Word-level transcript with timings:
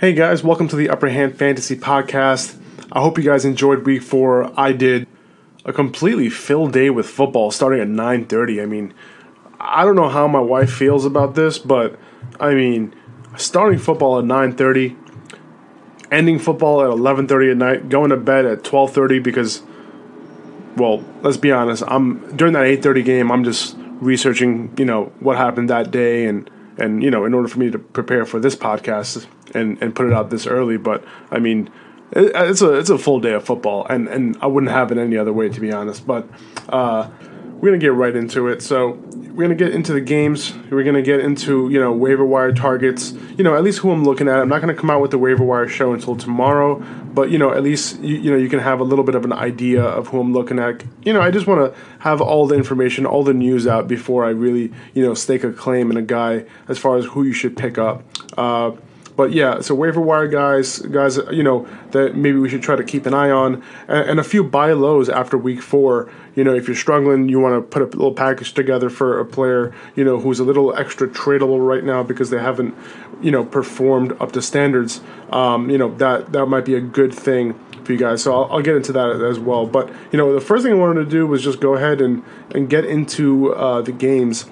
Hey 0.00 0.14
guys, 0.14 0.42
welcome 0.42 0.66
to 0.68 0.76
the 0.76 0.88
Upper 0.88 1.10
Hand 1.10 1.36
Fantasy 1.36 1.76
Podcast. 1.76 2.58
I 2.90 3.00
hope 3.00 3.18
you 3.18 3.24
guys 3.24 3.44
enjoyed 3.44 3.84
week 3.84 4.00
four. 4.00 4.50
I 4.58 4.72
did 4.72 5.06
a 5.66 5.74
completely 5.74 6.30
filled 6.30 6.72
day 6.72 6.88
with 6.88 7.06
football 7.06 7.50
starting 7.50 7.80
at 7.80 7.86
9:30. 7.86 8.62
I 8.62 8.64
mean, 8.64 8.94
I 9.60 9.84
don't 9.84 9.96
know 9.96 10.08
how 10.08 10.26
my 10.26 10.40
wife 10.40 10.72
feels 10.72 11.04
about 11.04 11.34
this, 11.34 11.58
but 11.58 11.98
I 12.40 12.54
mean, 12.54 12.94
starting 13.36 13.78
football 13.78 14.18
at 14.18 14.24
9:30, 14.24 14.96
ending 16.10 16.38
football 16.38 16.80
at 16.80 16.88
11:30 16.88 17.50
at 17.50 17.56
night, 17.58 17.88
going 17.90 18.08
to 18.08 18.16
bed 18.16 18.46
at 18.46 18.64
12:30 18.64 19.22
because 19.22 19.60
well, 20.78 21.04
let's 21.20 21.36
be 21.36 21.52
honest, 21.52 21.82
I'm 21.86 22.34
during 22.34 22.54
that 22.54 22.64
8:30 22.64 23.02
game, 23.04 23.30
I'm 23.30 23.44
just 23.44 23.76
researching, 24.00 24.72
you 24.78 24.86
know, 24.86 25.12
what 25.20 25.36
happened 25.36 25.68
that 25.68 25.90
day 25.90 26.24
and 26.24 26.50
and 26.78 27.02
you 27.02 27.10
know, 27.10 27.26
in 27.26 27.34
order 27.34 27.48
for 27.48 27.58
me 27.58 27.70
to 27.70 27.78
prepare 27.78 28.24
for 28.24 28.40
this 28.40 28.56
podcast 28.56 29.26
and 29.54 29.80
and 29.82 29.94
put 29.94 30.06
it 30.06 30.12
out 30.12 30.30
this 30.30 30.46
early, 30.46 30.76
but 30.76 31.04
I 31.30 31.38
mean, 31.38 31.70
it, 32.12 32.32
it's 32.34 32.62
a 32.62 32.74
it's 32.74 32.90
a 32.90 32.98
full 32.98 33.20
day 33.20 33.32
of 33.32 33.44
football, 33.44 33.86
and 33.88 34.08
and 34.08 34.36
I 34.40 34.46
wouldn't 34.46 34.72
have 34.72 34.90
it 34.92 34.98
any 34.98 35.16
other 35.16 35.32
way 35.32 35.48
to 35.48 35.60
be 35.60 35.72
honest. 35.72 36.06
But 36.06 36.28
uh, 36.68 37.08
we're 37.60 37.68
gonna 37.68 37.78
get 37.78 37.92
right 37.92 38.16
into 38.16 38.48
it. 38.48 38.62
So 38.62 38.98
we're 39.34 39.44
gonna 39.44 39.54
get 39.54 39.72
into 39.72 39.92
the 39.92 40.00
games. 40.00 40.52
We're 40.70 40.82
gonna 40.82 41.02
get 41.02 41.20
into 41.20 41.68
you 41.68 41.78
know 41.78 41.92
waiver 41.92 42.24
wire 42.24 42.52
targets. 42.52 43.12
You 43.36 43.44
know 43.44 43.54
at 43.54 43.62
least 43.62 43.78
who 43.78 43.90
I'm 43.90 44.04
looking 44.04 44.28
at. 44.28 44.38
I'm 44.38 44.48
not 44.48 44.60
gonna 44.60 44.74
come 44.74 44.90
out 44.90 45.00
with 45.00 45.10
the 45.10 45.18
waiver 45.18 45.44
wire 45.44 45.68
show 45.68 45.92
until 45.92 46.16
tomorrow, 46.16 46.76
but 47.14 47.30
you 47.30 47.38
know 47.38 47.52
at 47.52 47.62
least 47.62 48.00
you, 48.00 48.16
you 48.16 48.30
know 48.30 48.36
you 48.36 48.48
can 48.48 48.60
have 48.60 48.80
a 48.80 48.84
little 48.84 49.04
bit 49.04 49.14
of 49.14 49.24
an 49.24 49.32
idea 49.32 49.82
of 49.82 50.08
who 50.08 50.20
I'm 50.20 50.32
looking 50.32 50.58
at. 50.58 50.82
You 51.04 51.12
know 51.12 51.20
I 51.20 51.30
just 51.30 51.46
want 51.46 51.72
to 51.72 51.80
have 52.00 52.20
all 52.20 52.46
the 52.46 52.56
information, 52.56 53.06
all 53.06 53.22
the 53.22 53.34
news 53.34 53.66
out 53.66 53.86
before 53.86 54.24
I 54.24 54.30
really 54.30 54.72
you 54.94 55.04
know 55.04 55.14
stake 55.14 55.44
a 55.44 55.52
claim 55.52 55.90
in 55.90 55.96
a 55.96 56.02
guy 56.02 56.46
as 56.66 56.78
far 56.78 56.96
as 56.96 57.04
who 57.04 57.22
you 57.22 57.32
should 57.32 57.56
pick 57.56 57.78
up. 57.78 58.02
Uh, 58.36 58.72
but 59.20 59.32
yeah, 59.32 59.60
so 59.60 59.74
waiver 59.74 60.00
wire 60.00 60.26
guys, 60.26 60.78
guys, 60.78 61.18
you 61.30 61.42
know 61.42 61.68
that 61.90 62.16
maybe 62.16 62.38
we 62.38 62.48
should 62.48 62.62
try 62.62 62.74
to 62.74 62.82
keep 62.82 63.04
an 63.04 63.12
eye 63.12 63.28
on, 63.28 63.62
and, 63.86 64.12
and 64.12 64.18
a 64.18 64.24
few 64.24 64.42
buy 64.42 64.72
lows 64.72 65.10
after 65.10 65.36
week 65.36 65.60
four. 65.60 66.10
You 66.34 66.42
know, 66.42 66.54
if 66.54 66.66
you're 66.66 66.74
struggling, 66.74 67.28
you 67.28 67.38
want 67.38 67.54
to 67.54 67.60
put 67.60 67.82
a 67.82 67.84
little 67.84 68.14
package 68.14 68.54
together 68.54 68.88
for 68.88 69.20
a 69.20 69.26
player, 69.26 69.74
you 69.94 70.04
know, 70.04 70.18
who's 70.18 70.40
a 70.40 70.44
little 70.44 70.74
extra 70.74 71.06
tradable 71.06 71.60
right 71.68 71.84
now 71.84 72.02
because 72.02 72.30
they 72.30 72.38
haven't, 72.38 72.74
you 73.20 73.30
know, 73.30 73.44
performed 73.44 74.12
up 74.22 74.32
to 74.32 74.40
standards. 74.40 75.02
Um, 75.28 75.68
you 75.68 75.76
know, 75.76 75.94
that 75.96 76.32
that 76.32 76.46
might 76.46 76.64
be 76.64 76.74
a 76.74 76.80
good 76.80 77.12
thing 77.12 77.60
for 77.84 77.92
you 77.92 77.98
guys. 77.98 78.22
So 78.22 78.32
I'll, 78.32 78.50
I'll, 78.50 78.62
get 78.62 78.74
into 78.74 78.92
that 78.92 79.20
as 79.20 79.38
well. 79.38 79.66
But 79.66 79.90
you 80.12 80.16
know, 80.16 80.32
the 80.32 80.40
first 80.40 80.64
thing 80.64 80.72
I 80.72 80.76
wanted 80.76 81.04
to 81.04 81.10
do 81.10 81.26
was 81.26 81.44
just 81.44 81.60
go 81.60 81.74
ahead 81.74 82.00
and 82.00 82.24
and 82.54 82.70
get 82.70 82.86
into 82.86 83.52
uh, 83.52 83.82
the 83.82 83.92
games. 83.92 84.46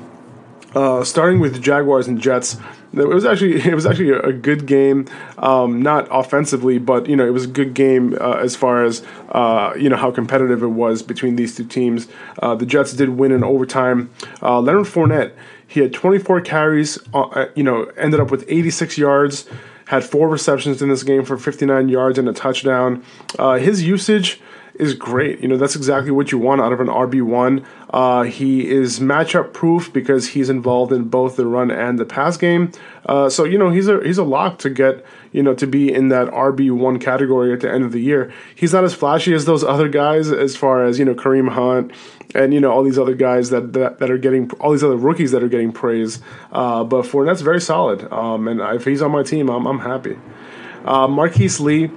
Uh, 0.74 1.02
starting 1.02 1.40
with 1.40 1.62
Jaguars 1.62 2.08
and 2.08 2.20
Jets, 2.20 2.58
it 2.92 3.08
was 3.08 3.24
actually 3.24 3.60
it 3.64 3.74
was 3.74 3.86
actually 3.86 4.10
a 4.10 4.32
good 4.32 4.66
game, 4.66 5.06
um, 5.38 5.82
not 5.82 6.08
offensively, 6.10 6.78
but 6.78 7.08
you 7.08 7.16
know 7.16 7.26
it 7.26 7.32
was 7.32 7.44
a 7.44 7.48
good 7.48 7.74
game 7.74 8.16
uh, 8.20 8.34
as 8.34 8.54
far 8.54 8.84
as 8.84 9.02
uh, 9.30 9.72
you 9.78 9.88
know 9.88 9.96
how 9.96 10.10
competitive 10.10 10.62
it 10.62 10.68
was 10.68 11.02
between 11.02 11.36
these 11.36 11.56
two 11.56 11.64
teams. 11.64 12.08
Uh, 12.42 12.54
the 12.54 12.66
Jets 12.66 12.92
did 12.92 13.10
win 13.10 13.32
in 13.32 13.42
overtime. 13.42 14.10
Uh, 14.42 14.60
Leonard 14.60 14.86
Fournette 14.86 15.32
he 15.70 15.80
had 15.80 15.92
24 15.92 16.40
carries, 16.40 16.98
uh, 17.12 17.46
you 17.54 17.62
know, 17.62 17.84
ended 17.98 18.20
up 18.20 18.30
with 18.30 18.42
86 18.48 18.96
yards. 18.96 19.46
Had 19.84 20.02
four 20.02 20.26
receptions 20.26 20.80
in 20.80 20.88
this 20.88 21.02
game 21.02 21.26
for 21.26 21.36
59 21.36 21.90
yards 21.90 22.18
and 22.18 22.26
a 22.26 22.32
touchdown. 22.32 23.04
his 23.38 23.82
usage 23.82 24.40
is 24.78 24.94
great. 24.94 25.40
You 25.40 25.48
know, 25.48 25.56
that's 25.56 25.74
exactly 25.74 26.12
what 26.12 26.30
you 26.30 26.38
want 26.38 26.60
out 26.60 26.72
of 26.72 26.80
an 26.80 26.86
RB1. 26.86 27.64
Uh, 27.90 28.22
he 28.22 28.68
is 28.68 29.00
matchup 29.00 29.52
proof 29.52 29.92
because 29.92 30.28
he's 30.28 30.48
involved 30.48 30.92
in 30.92 31.04
both 31.04 31.36
the 31.36 31.46
run 31.46 31.70
and 31.70 31.98
the 31.98 32.04
pass 32.04 32.36
game. 32.36 32.70
Uh, 33.04 33.28
so, 33.28 33.44
you 33.44 33.58
know, 33.58 33.70
he's 33.70 33.88
a 33.88 34.00
he's 34.04 34.18
a 34.18 34.24
lock 34.24 34.58
to 34.58 34.70
get, 34.70 35.04
you 35.32 35.42
know, 35.42 35.54
to 35.54 35.66
be 35.66 35.92
in 35.92 36.08
that 36.08 36.28
RB1 36.28 37.00
category 37.00 37.52
at 37.52 37.60
the 37.60 37.70
end 37.70 37.84
of 37.84 37.92
the 37.92 38.00
year. 38.00 38.32
He's 38.54 38.72
not 38.72 38.84
as 38.84 38.94
flashy 38.94 39.34
as 39.34 39.46
those 39.46 39.64
other 39.64 39.88
guys 39.88 40.30
as 40.30 40.56
far 40.56 40.84
as, 40.84 40.98
you 40.98 41.04
know, 41.04 41.14
Kareem 41.14 41.50
Hunt 41.50 41.92
and, 42.34 42.54
you 42.54 42.60
know, 42.60 42.70
all 42.70 42.84
these 42.84 42.98
other 42.98 43.14
guys 43.14 43.50
that, 43.50 43.72
that, 43.72 43.98
that 43.98 44.10
are 44.10 44.18
getting, 44.18 44.50
all 44.60 44.72
these 44.72 44.84
other 44.84 44.96
rookies 44.96 45.32
that 45.32 45.42
are 45.42 45.48
getting 45.48 45.72
praise. 45.72 46.20
Uh, 46.52 46.84
but 46.84 47.04
Fournette's 47.04 47.40
very 47.40 47.60
solid. 47.60 48.10
Um, 48.12 48.46
and 48.46 48.60
if 48.76 48.84
he's 48.84 49.02
on 49.02 49.10
my 49.10 49.22
team, 49.22 49.48
I'm, 49.48 49.66
I'm 49.66 49.80
happy. 49.80 50.18
Uh, 50.84 51.08
Marquise 51.08 51.58
Lee 51.58 51.90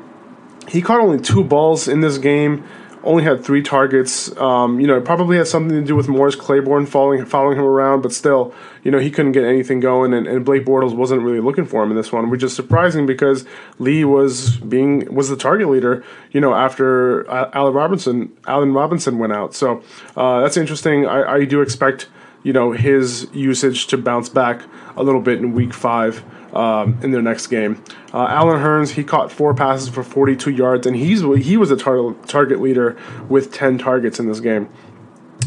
he 0.68 0.82
caught 0.82 1.02
only 1.02 1.20
two 1.20 1.44
balls 1.44 1.88
in 1.88 2.02
this 2.02 2.18
game, 2.18 2.64
only 3.04 3.24
had 3.24 3.44
three 3.44 3.62
targets. 3.62 4.36
Um, 4.38 4.80
you 4.80 4.88
know, 4.88 4.98
it 4.98 5.06
probably 5.06 5.38
had 5.38 5.48
something 5.48 5.80
to 5.80 5.86
do 5.86 5.96
with 5.96 6.08
Morris 6.08 6.36
Claiborne 6.36 6.86
following 6.86 7.26
following 7.26 7.58
him 7.58 7.64
around, 7.64 8.02
but 8.02 8.14
still, 8.14 8.54
you 8.84 8.92
know, 8.92 9.00
he 9.00 9.12
couldn't 9.12 9.32
get 9.32 9.44
anything 9.44 9.80
going, 9.80 10.14
and, 10.14 10.28
and 10.28 10.46
Blake 10.46 10.66
Bortles 10.66 10.96
wasn't 10.96 11.22
really 11.22 11.40
looking 11.40 11.66
for 11.66 11.84
him 11.84 11.92
in 11.92 11.98
this 11.98 12.12
one, 12.12 12.30
which 12.30 12.44
is 12.44 12.56
surprising 12.56 13.06
because 13.06 13.46
Lee 13.80 14.06
was 14.06 14.58
being 14.58 15.14
was 15.14 15.30
the 15.30 15.36
target 15.36 15.70
leader. 15.70 16.04
You 16.32 16.42
know, 16.42 16.54
after 16.54 17.30
Allen 17.30 17.74
Robinson 17.74 18.32
Allen 18.48 18.74
Robinson 18.74 19.18
went 19.18 19.34
out, 19.34 19.54
so 19.54 19.84
uh, 20.16 20.42
that's 20.42 20.58
interesting. 20.58 21.06
I, 21.06 21.36
I 21.36 21.46
do 21.46 21.62
expect 21.62 22.08
you 22.44 22.54
know 22.54 22.72
his 22.72 23.28
usage 23.34 23.88
to 23.88 23.98
bounce 23.98 24.30
back 24.30 24.62
a 24.96 25.04
little 25.04 25.22
bit 25.22 25.40
in 25.40 25.54
week 25.54 25.74
five 25.74 26.24
um, 26.54 27.00
in 27.02 27.12
their 27.12 27.22
next 27.22 27.48
game. 27.48 27.84
Uh, 28.14 28.28
Allen 28.30 28.60
Hurns 28.60 28.92
he 28.92 29.04
caught 29.04 29.32
four 29.32 29.54
passes 29.54 29.90
for 29.90 30.04
42 30.04 30.52
yards, 30.52 30.86
and 30.88 30.96
he's 30.96 31.22
he 31.22 31.58
was 31.58 31.72
a 31.72 31.78
tar- 31.78 32.14
target 32.28 32.62
leader 32.62 32.98
with 33.30 33.52
10 33.52 33.78
targets 33.78 34.20
in 34.20 34.28
this 34.28 34.40
game. 34.40 34.70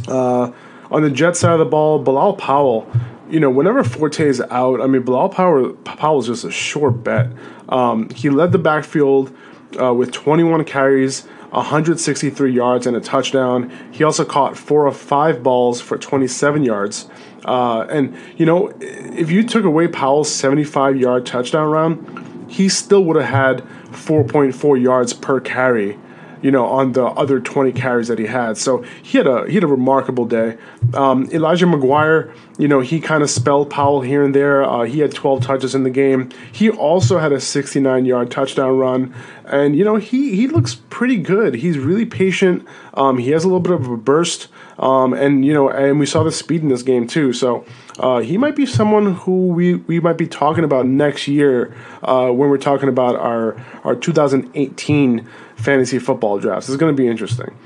Uh, 0.08 0.52
on 0.90 1.02
the 1.02 1.10
Jet 1.10 1.36
side 1.36 1.52
of 1.52 1.58
the 1.58 1.64
ball, 1.64 1.98
Bilal 1.98 2.34
Powell, 2.34 2.90
you 3.28 3.40
know, 3.40 3.50
whenever 3.50 3.82
Forte 3.82 4.24
is 4.24 4.40
out, 4.50 4.80
I 4.80 4.86
mean, 4.86 5.02
Bilal 5.02 5.30
Powell 5.30 6.18
is 6.18 6.26
just 6.26 6.44
a 6.44 6.50
sure 6.50 6.90
bet. 6.90 7.30
Um, 7.68 8.10
he 8.10 8.30
led 8.30 8.52
the 8.52 8.58
backfield 8.58 9.34
uh, 9.80 9.92
with 9.94 10.12
21 10.12 10.64
carries, 10.64 11.26
163 11.54 12.52
yards, 12.52 12.86
and 12.86 12.96
a 12.96 13.00
touchdown. 13.00 13.70
He 13.92 14.04
also 14.04 14.24
caught 14.24 14.56
four 14.56 14.86
of 14.86 14.96
five 14.96 15.42
balls 15.42 15.80
for 15.80 15.96
27 15.96 16.64
yards. 16.64 17.08
Uh, 17.44 17.86
and, 17.90 18.16
you 18.36 18.46
know, 18.46 18.72
if 18.80 19.30
you 19.30 19.42
took 19.42 19.64
away 19.64 19.88
Powell's 19.88 20.32
75 20.32 20.96
yard 20.96 21.26
touchdown 21.26 21.70
run, 21.70 22.46
he 22.48 22.68
still 22.68 23.04
would 23.04 23.16
have 23.16 23.26
had 23.26 23.58
4.4 23.90 24.82
yards 24.82 25.12
per 25.12 25.40
carry 25.40 25.98
you 26.44 26.50
know, 26.50 26.66
on 26.66 26.92
the 26.92 27.02
other 27.02 27.40
20 27.40 27.72
carries 27.72 28.08
that 28.08 28.18
he 28.18 28.26
had. 28.26 28.58
So 28.58 28.82
he 29.02 29.16
had 29.16 29.26
a 29.26 29.46
he 29.46 29.54
had 29.54 29.64
a 29.64 29.66
remarkable 29.66 30.26
day. 30.26 30.58
Um, 30.92 31.26
Elijah 31.32 31.64
McGuire, 31.64 32.34
you 32.58 32.68
know, 32.68 32.80
he 32.80 33.00
kind 33.00 33.22
of 33.22 33.30
spelled 33.30 33.70
Powell 33.70 34.02
here 34.02 34.22
and 34.22 34.34
there. 34.34 34.62
Uh, 34.62 34.82
he 34.82 34.98
had 34.98 35.12
12 35.12 35.42
touches 35.42 35.74
in 35.74 35.84
the 35.84 35.90
game. 35.90 36.28
He 36.52 36.68
also 36.68 37.16
had 37.16 37.32
a 37.32 37.40
69 37.40 38.04
yard 38.04 38.30
touchdown 38.30 38.76
run, 38.76 39.14
and 39.46 39.74
you 39.74 39.84
know, 39.84 39.96
he 39.96 40.36
he 40.36 40.46
looks 40.46 40.74
pretty 40.90 41.16
good. 41.16 41.54
He's 41.54 41.78
really 41.78 42.04
patient. 42.04 42.66
Um, 42.92 43.16
he 43.16 43.30
has 43.30 43.44
a 43.44 43.46
little 43.46 43.60
bit 43.60 43.72
of 43.72 43.88
a 43.88 43.96
burst, 43.96 44.48
um, 44.78 45.14
and 45.14 45.46
you 45.46 45.54
know, 45.54 45.70
and 45.70 45.98
we 45.98 46.04
saw 46.04 46.22
the 46.24 46.30
speed 46.30 46.60
in 46.60 46.68
this 46.68 46.82
game 46.82 47.06
too. 47.06 47.32
So. 47.32 47.64
Uh, 47.96 48.18
he 48.18 48.36
might 48.36 48.56
be 48.56 48.66
someone 48.66 49.14
who 49.14 49.46
we, 49.46 49.74
we 49.74 50.00
might 50.00 50.18
be 50.18 50.26
talking 50.26 50.64
about 50.64 50.84
next 50.84 51.28
year 51.28 51.72
uh, 52.02 52.26
when 52.26 52.50
we're 52.50 52.58
talking 52.58 52.88
about 52.88 53.14
our, 53.14 53.54
our 53.84 53.94
2018 53.94 55.28
fantasy 55.64 55.98
football 55.98 56.38
drafts. 56.38 56.68
It's 56.68 56.76
going 56.76 56.94
to 56.94 57.02
be 57.02 57.08
interesting. 57.08 57.56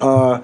Uh, 0.00 0.42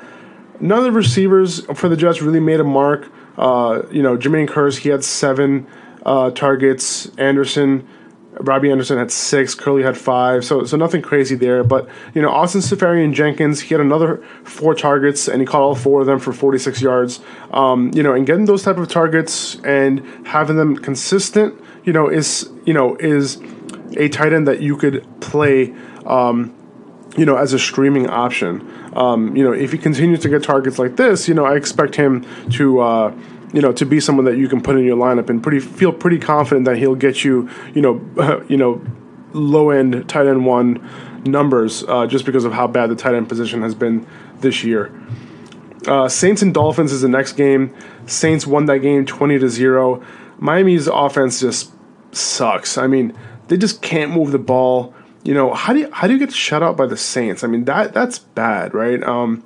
none 0.60 0.78
of 0.78 0.84
the 0.84 0.92
receivers 0.92 1.64
for 1.74 1.88
the 1.88 1.96
Jets 1.96 2.22
really 2.22 2.40
made 2.40 2.60
a 2.60 2.64
mark. 2.64 3.10
Uh, 3.36 3.82
you 3.90 4.02
know, 4.02 4.16
Jermaine 4.16 4.48
Kearse, 4.48 4.78
he 4.78 4.90
had 4.90 5.02
seven 5.02 5.66
uh, 6.04 6.30
targets. 6.30 7.10
Anderson, 7.16 7.88
Robby 8.34 8.70
Anderson 8.70 8.98
had 8.98 9.10
six. 9.10 9.54
Curley 9.54 9.82
had 9.82 9.96
five. 9.96 10.44
So, 10.44 10.64
so 10.64 10.76
nothing 10.76 11.02
crazy 11.02 11.34
there. 11.34 11.64
But 11.64 11.88
you 12.14 12.22
know, 12.22 12.30
Austin 12.30 12.60
Seferian-Jenkins, 12.60 13.60
he 13.62 13.74
had 13.74 13.80
another 13.80 14.22
four 14.44 14.74
targets, 14.74 15.28
and 15.28 15.40
he 15.40 15.46
caught 15.46 15.62
all 15.62 15.74
four 15.74 16.02
of 16.02 16.06
them 16.06 16.18
for 16.18 16.32
46 16.32 16.80
yards. 16.82 17.20
Um, 17.52 17.90
you 17.94 18.02
know, 18.02 18.14
and 18.14 18.26
getting 18.26 18.44
those 18.44 18.62
type 18.62 18.76
of 18.76 18.88
targets 18.88 19.56
and 19.64 20.26
having 20.26 20.56
them 20.56 20.76
consistent, 20.76 21.58
you 21.84 21.92
know, 21.92 22.08
is 22.08 22.50
you 22.66 22.74
know 22.74 22.96
is 22.96 23.40
a 23.96 24.08
tight 24.08 24.32
end 24.32 24.46
that 24.46 24.60
you 24.60 24.76
could 24.76 25.06
play 25.20 25.74
um, 26.06 26.54
you 27.16 27.24
know, 27.24 27.36
as 27.36 27.52
a 27.52 27.58
streaming 27.58 28.08
option. 28.08 28.68
Um, 28.94 29.36
you 29.36 29.44
know, 29.44 29.52
if 29.52 29.72
he 29.72 29.78
continues 29.78 30.20
to 30.20 30.28
get 30.28 30.42
targets 30.42 30.78
like 30.78 30.96
this, 30.96 31.28
you 31.28 31.34
know, 31.34 31.44
I 31.44 31.56
expect 31.56 31.94
him 31.96 32.26
to, 32.50 32.80
uh, 32.80 33.14
you 33.52 33.60
know, 33.60 33.72
to 33.72 33.84
be 33.84 34.00
someone 34.00 34.24
that 34.26 34.36
you 34.36 34.48
can 34.48 34.60
put 34.60 34.76
in 34.76 34.84
your 34.84 34.96
lineup 34.96 35.28
and 35.30 35.42
pretty 35.42 35.60
feel 35.60 35.92
pretty 35.92 36.18
confident 36.18 36.66
that 36.66 36.76
he'll 36.76 36.94
get 36.94 37.24
you, 37.24 37.48
you 37.74 37.82
know, 37.82 38.44
you 38.48 38.56
know, 38.56 38.82
low 39.32 39.70
end 39.70 40.08
tight 40.08 40.26
end 40.26 40.44
one 40.46 40.88
numbers 41.24 41.84
uh, 41.84 42.06
just 42.06 42.24
because 42.24 42.44
of 42.44 42.52
how 42.52 42.66
bad 42.66 42.90
the 42.90 42.96
tight 42.96 43.14
end 43.14 43.28
position 43.28 43.62
has 43.62 43.74
been 43.74 44.06
this 44.38 44.64
year. 44.64 44.92
Uh, 45.86 46.08
Saints 46.08 46.42
and 46.42 46.52
Dolphins 46.52 46.92
is 46.92 47.00
the 47.00 47.08
next 47.08 47.32
game. 47.32 47.74
Saints 48.06 48.46
won 48.46 48.66
that 48.66 48.78
game 48.78 49.06
twenty 49.06 49.38
to 49.38 49.48
zero. 49.48 50.02
Miami's 50.38 50.86
offense 50.86 51.40
just 51.40 51.72
sucks. 52.12 52.78
I 52.78 52.86
mean, 52.86 53.16
they 53.48 53.56
just 53.56 53.82
can't 53.82 54.12
move 54.12 54.32
the 54.32 54.38
ball 54.38 54.94
you 55.22 55.34
know, 55.34 55.52
how 55.52 55.72
do 55.72 55.80
you, 55.80 55.90
how 55.92 56.06
do 56.06 56.14
you 56.14 56.18
get 56.18 56.32
shut 56.32 56.62
out 56.62 56.76
by 56.76 56.86
the 56.86 56.96
Saints? 56.96 57.44
I 57.44 57.46
mean, 57.46 57.64
that 57.64 57.92
that's 57.92 58.18
bad, 58.18 58.74
right? 58.74 59.02
Um, 59.02 59.44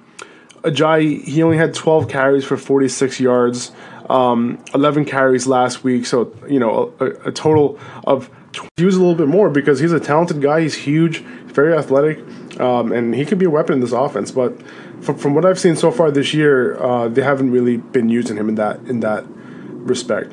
Ajayi, 0.62 1.22
he 1.24 1.42
only 1.42 1.58
had 1.58 1.74
12 1.74 2.08
carries 2.08 2.44
for 2.44 2.56
46 2.56 3.20
yards, 3.20 3.72
um, 4.08 4.62
11 4.74 5.04
carries 5.04 5.46
last 5.46 5.84
week. 5.84 6.06
So, 6.06 6.34
you 6.48 6.58
know, 6.58 6.94
a, 7.00 7.28
a 7.28 7.32
total 7.32 7.78
of 8.04 8.30
he 8.76 8.84
was 8.84 8.94
a 8.94 9.00
little 9.00 9.16
bit 9.16 9.26
more 9.26 9.50
because 9.50 9.80
he's 9.80 9.92
a 9.92 9.98
talented 9.98 10.40
guy. 10.40 10.60
He's 10.60 10.74
huge, 10.74 11.20
very 11.46 11.76
athletic, 11.76 12.18
um, 12.60 12.92
and 12.92 13.14
he 13.14 13.24
could 13.24 13.38
be 13.38 13.46
a 13.46 13.50
weapon 13.50 13.74
in 13.74 13.80
this 13.80 13.92
offense. 13.92 14.30
But 14.30 14.62
from, 15.02 15.18
from 15.18 15.34
what 15.34 15.44
I've 15.44 15.58
seen 15.58 15.74
so 15.74 15.90
far 15.90 16.12
this 16.12 16.32
year, 16.32 16.80
uh, 16.80 17.08
they 17.08 17.22
haven't 17.22 17.50
really 17.50 17.78
been 17.78 18.08
using 18.08 18.36
him 18.36 18.48
in 18.48 18.54
that 18.54 18.78
in 18.82 19.00
that 19.00 19.24
respect. 19.26 20.32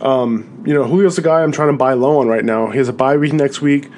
Um, 0.00 0.62
you 0.64 0.72
know, 0.72 0.86
Julio's 0.86 1.16
the 1.16 1.22
guy 1.22 1.42
I'm 1.42 1.52
trying 1.52 1.72
to 1.72 1.76
buy 1.76 1.92
low 1.94 2.20
on 2.20 2.28
right 2.28 2.44
now. 2.44 2.70
He 2.70 2.78
has 2.78 2.88
a 2.88 2.92
bye 2.92 3.16
week 3.16 3.32
next 3.32 3.60
week 3.60 3.90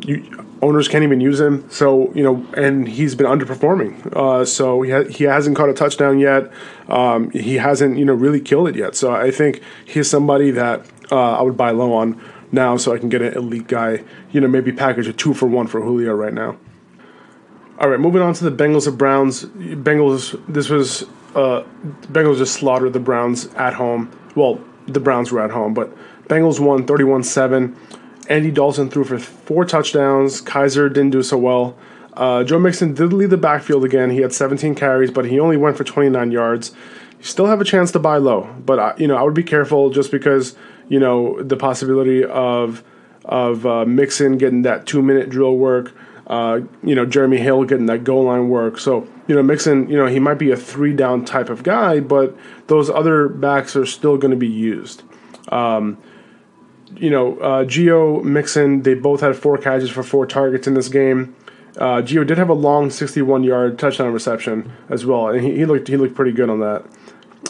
you, 0.00 0.46
owners 0.62 0.88
can't 0.88 1.04
even 1.04 1.20
use 1.20 1.40
him. 1.40 1.68
So 1.70 2.12
you 2.14 2.22
know, 2.22 2.46
and 2.54 2.88
he's 2.88 3.14
been 3.14 3.26
underperforming. 3.26 4.14
Uh, 4.14 4.44
so 4.44 4.82
he 4.82 4.90
ha- 4.90 5.08
he 5.08 5.24
hasn't 5.24 5.56
caught 5.56 5.68
a 5.68 5.74
touchdown 5.74 6.18
yet. 6.18 6.50
Um, 6.88 7.30
he 7.30 7.56
hasn't 7.56 7.98
you 7.98 8.04
know 8.04 8.14
really 8.14 8.40
killed 8.40 8.68
it 8.68 8.76
yet. 8.76 8.94
So 8.94 9.12
I 9.12 9.30
think 9.30 9.62
he's 9.84 10.08
somebody 10.08 10.50
that 10.52 10.86
uh, 11.10 11.38
I 11.38 11.42
would 11.42 11.56
buy 11.56 11.70
low 11.70 11.92
on 11.92 12.20
now, 12.52 12.76
so 12.76 12.94
I 12.94 12.98
can 12.98 13.08
get 13.08 13.22
an 13.22 13.34
elite 13.34 13.68
guy. 13.68 14.02
You 14.32 14.40
know, 14.40 14.48
maybe 14.48 14.72
package 14.72 15.08
a 15.08 15.12
two 15.12 15.34
for 15.34 15.46
one 15.46 15.66
for 15.66 15.80
Julio 15.80 16.14
right 16.14 16.34
now. 16.34 16.56
All 17.78 17.88
right, 17.88 18.00
moving 18.00 18.22
on 18.22 18.34
to 18.34 18.48
the 18.48 18.64
Bengals 18.64 18.88
and 18.88 18.98
Browns. 18.98 19.44
Bengals. 19.44 20.40
This 20.52 20.68
was 20.68 21.04
uh, 21.34 21.64
Bengals 22.06 22.38
just 22.38 22.54
slaughtered 22.54 22.92
the 22.92 23.00
Browns 23.00 23.46
at 23.54 23.74
home. 23.74 24.10
Well, 24.34 24.60
the 24.86 25.00
Browns 25.00 25.30
were 25.30 25.40
at 25.40 25.50
home, 25.50 25.74
but 25.74 25.94
Bengals 26.28 26.60
won 26.60 26.86
31 26.86 27.22
7. 27.22 27.76
Andy 28.28 28.50
Dalton 28.50 28.90
threw 28.90 29.04
for 29.04 29.18
four 29.18 29.64
touchdowns. 29.64 30.42
Kizer 30.42 30.92
didn't 30.92 31.10
do 31.10 31.22
so 31.22 31.38
well. 31.38 31.76
Uh, 32.12 32.44
Joe 32.44 32.58
Mixon 32.58 32.94
did 32.94 33.12
lead 33.12 33.30
the 33.30 33.36
backfield 33.36 33.84
again. 33.84 34.10
He 34.10 34.18
had 34.18 34.32
17 34.32 34.74
carries, 34.74 35.10
but 35.10 35.26
he 35.26 35.38
only 35.38 35.56
went 35.56 35.76
for 35.76 35.84
29 35.84 36.30
yards. 36.30 36.72
You 37.18 37.24
still 37.24 37.46
have 37.46 37.60
a 37.60 37.64
chance 37.64 37.92
to 37.92 37.98
buy 37.98 38.18
low, 38.18 38.52
but 38.64 38.78
uh, 38.78 38.94
you 38.96 39.06
know 39.06 39.16
I 39.16 39.22
would 39.22 39.34
be 39.34 39.42
careful 39.42 39.90
just 39.90 40.10
because 40.10 40.56
you 40.88 41.00
know 41.00 41.42
the 41.42 41.56
possibility 41.56 42.24
of 42.24 42.84
of 43.24 43.66
uh, 43.66 43.84
Mixon 43.84 44.38
getting 44.38 44.62
that 44.62 44.86
two 44.86 45.02
minute 45.02 45.30
drill 45.30 45.56
work. 45.56 45.92
Uh, 46.26 46.60
you 46.82 46.94
know 46.94 47.06
Jeremy 47.06 47.38
Hill 47.38 47.64
getting 47.64 47.86
that 47.86 48.04
goal 48.04 48.24
line 48.24 48.48
work. 48.48 48.78
So 48.78 49.08
you 49.26 49.34
know 49.34 49.42
Mixon, 49.42 49.88
you 49.88 49.96
know 49.96 50.06
he 50.06 50.18
might 50.18 50.38
be 50.38 50.50
a 50.50 50.56
three 50.56 50.92
down 50.92 51.24
type 51.24 51.50
of 51.50 51.62
guy, 51.62 52.00
but 52.00 52.36
those 52.66 52.90
other 52.90 53.28
backs 53.28 53.74
are 53.74 53.86
still 53.86 54.16
going 54.16 54.32
to 54.32 54.36
be 54.36 54.48
used. 54.48 55.02
Um, 55.50 55.98
you 56.98 57.10
know, 57.10 57.38
uh, 57.38 57.64
Gio 57.64 58.22
Mixon, 58.22 58.82
they 58.82 58.94
both 58.94 59.20
had 59.20 59.36
four 59.36 59.56
catches 59.58 59.90
for 59.90 60.02
four 60.02 60.26
targets 60.26 60.66
in 60.66 60.74
this 60.74 60.88
game. 60.88 61.34
Uh, 61.76 62.02
Gio 62.02 62.26
did 62.26 62.38
have 62.38 62.48
a 62.48 62.54
long 62.54 62.88
61-yard 62.88 63.78
touchdown 63.78 64.12
reception 64.12 64.72
as 64.88 65.06
well, 65.06 65.28
and 65.28 65.44
he, 65.44 65.56
he 65.56 65.64
looked 65.64 65.86
he 65.86 65.96
looked 65.96 66.14
pretty 66.14 66.32
good 66.32 66.50
on 66.50 66.60
that. 66.60 66.84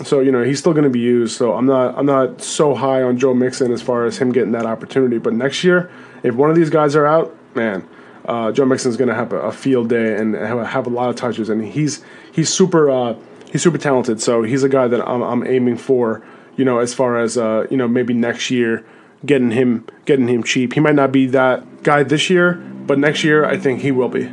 So 0.04 0.20
you 0.20 0.30
know 0.30 0.42
he's 0.42 0.58
still 0.58 0.72
going 0.72 0.84
to 0.84 0.90
be 0.90 1.00
used. 1.00 1.36
So 1.36 1.54
I'm 1.54 1.66
not 1.66 1.96
I'm 1.96 2.06
not 2.06 2.42
so 2.42 2.74
high 2.74 3.02
on 3.02 3.18
Joe 3.18 3.32
Mixon 3.32 3.72
as 3.72 3.80
far 3.80 4.04
as 4.04 4.18
him 4.18 4.32
getting 4.32 4.52
that 4.52 4.66
opportunity. 4.66 5.18
But 5.18 5.32
next 5.32 5.64
year, 5.64 5.90
if 6.22 6.34
one 6.34 6.50
of 6.50 6.56
these 6.56 6.68
guys 6.68 6.94
are 6.94 7.06
out, 7.06 7.34
man, 7.54 7.88
uh, 8.26 8.52
Joe 8.52 8.66
Mixon's 8.66 8.98
going 8.98 9.08
to 9.08 9.14
have 9.14 9.32
a, 9.32 9.38
a, 9.40 9.52
field 9.52 9.88
day 9.88 10.14
and 10.16 10.34
have 10.34 10.58
a, 10.58 10.66
have 10.66 10.86
a 10.86 10.90
lot 10.90 11.08
of 11.08 11.16
touches, 11.16 11.48
and 11.48 11.64
he's 11.64 12.04
he's 12.30 12.50
super 12.50 12.90
uh, 12.90 13.16
he's 13.50 13.62
super 13.62 13.78
talented. 13.78 14.20
So 14.20 14.42
he's 14.42 14.62
a 14.62 14.68
guy 14.68 14.88
that 14.88 15.08
I'm, 15.08 15.22
I'm 15.22 15.46
aiming 15.46 15.78
for. 15.78 16.22
You 16.56 16.64
know, 16.64 16.80
as 16.80 16.92
far 16.92 17.18
as 17.18 17.38
uh, 17.38 17.66
you 17.70 17.76
know, 17.76 17.88
maybe 17.88 18.12
next 18.12 18.50
year 18.50 18.84
getting 19.24 19.50
him 19.50 19.86
getting 20.04 20.28
him 20.28 20.42
cheap. 20.42 20.74
He 20.74 20.80
might 20.80 20.94
not 20.94 21.12
be 21.12 21.26
that 21.26 21.82
guy 21.82 22.02
this 22.02 22.30
year, 22.30 22.54
but 22.54 22.98
next 22.98 23.24
year 23.24 23.44
I 23.44 23.56
think 23.56 23.80
he 23.80 23.90
will 23.90 24.08
be. 24.08 24.30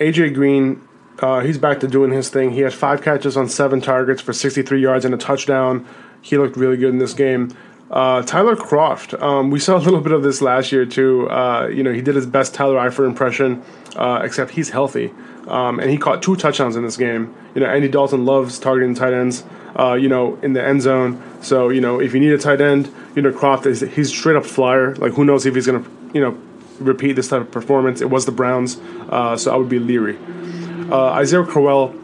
AJ 0.00 0.34
Green, 0.34 0.86
uh, 1.20 1.40
he's 1.40 1.58
back 1.58 1.80
to 1.80 1.88
doing 1.88 2.10
his 2.12 2.28
thing. 2.28 2.50
He 2.52 2.60
had 2.60 2.72
five 2.72 3.02
catches 3.02 3.36
on 3.36 3.48
seven 3.48 3.80
targets 3.80 4.22
for 4.22 4.32
63 4.32 4.80
yards 4.80 5.04
and 5.04 5.14
a 5.14 5.18
touchdown. 5.18 5.86
He 6.22 6.38
looked 6.38 6.56
really 6.56 6.76
good 6.76 6.90
in 6.90 6.98
this 6.98 7.14
game. 7.14 7.50
Uh, 7.90 8.22
Tyler 8.22 8.54
Kroft, 8.54 9.20
um, 9.20 9.50
we 9.50 9.58
saw 9.66 9.76
a 9.76 9.80
little 9.80 10.00
bit 10.00 10.12
of 10.12 10.22
this 10.22 10.40
last 10.40 10.70
year 10.72 10.86
too. 10.86 11.28
Uh, 11.28 11.66
you 11.66 11.82
know, 11.82 11.92
he 11.92 12.00
did 12.00 12.14
his 12.14 12.26
best 12.26 12.54
Tyler 12.54 12.76
Eifert 12.76 13.06
impression, 13.06 13.62
uh, 13.96 14.20
except 14.22 14.52
he's 14.52 14.70
healthy, 14.70 15.12
um, 15.48 15.80
and 15.80 15.90
he 15.90 15.98
caught 15.98 16.22
two 16.22 16.36
touchdowns 16.36 16.76
in 16.76 16.84
this 16.84 16.96
game. 16.96 17.34
You 17.54 17.62
know, 17.62 17.66
Andy 17.66 17.88
Dalton 17.88 18.24
loves 18.24 18.58
targeting 18.58 18.94
tight 18.94 19.12
ends 19.12 19.44
uh, 19.78 19.94
you 19.94 20.08
know, 20.08 20.36
in 20.42 20.52
the 20.52 20.64
end 20.64 20.82
zone. 20.82 21.22
So, 21.42 21.68
you 21.68 21.80
know, 21.80 22.00
if 22.00 22.14
you 22.14 22.20
need 22.20 22.32
a 22.32 22.38
tight 22.38 22.60
end, 22.60 22.92
you 23.14 23.22
know, 23.22 23.30
Kroft 23.30 23.66
is 23.66 23.80
he's 23.80 24.10
straight 24.10 24.36
up 24.36 24.44
flyer. 24.44 24.94
Like, 24.96 25.12
who 25.12 25.24
knows 25.24 25.46
if 25.46 25.54
he's 25.54 25.66
to, 25.66 25.84
you 26.12 26.20
know, 26.20 26.38
repeat 26.78 27.12
this 27.12 27.28
type 27.28 27.42
of 27.42 27.50
performance. 27.50 28.00
It 28.00 28.10
was 28.10 28.26
the 28.26 28.32
Browns, 28.32 28.78
uh, 29.08 29.36
so 29.36 29.52
I 29.52 29.56
would 29.56 29.68
be 29.68 29.78
leery. 29.78 30.18
Uh, 30.90 31.10
Isaiah 31.10 31.44
Crowell, 31.44 31.94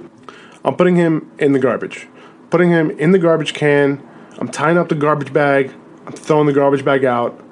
I'm 0.64 0.76
putting 0.76 0.96
him 0.96 1.30
in 1.38 1.52
the 1.52 1.58
garbage. 1.58 2.08
Putting 2.50 2.70
him 2.70 2.90
in 2.92 3.12
the 3.12 3.18
garbage 3.18 3.54
can. 3.54 4.06
I'm 4.38 4.48
tying 4.48 4.78
up 4.78 4.88
the 4.88 4.94
garbage 4.94 5.32
bag. 5.32 5.72
I'm 6.06 6.12
throwing 6.12 6.46
the 6.46 6.52
garbage 6.52 6.84
bag 6.84 7.04
out. 7.04 7.42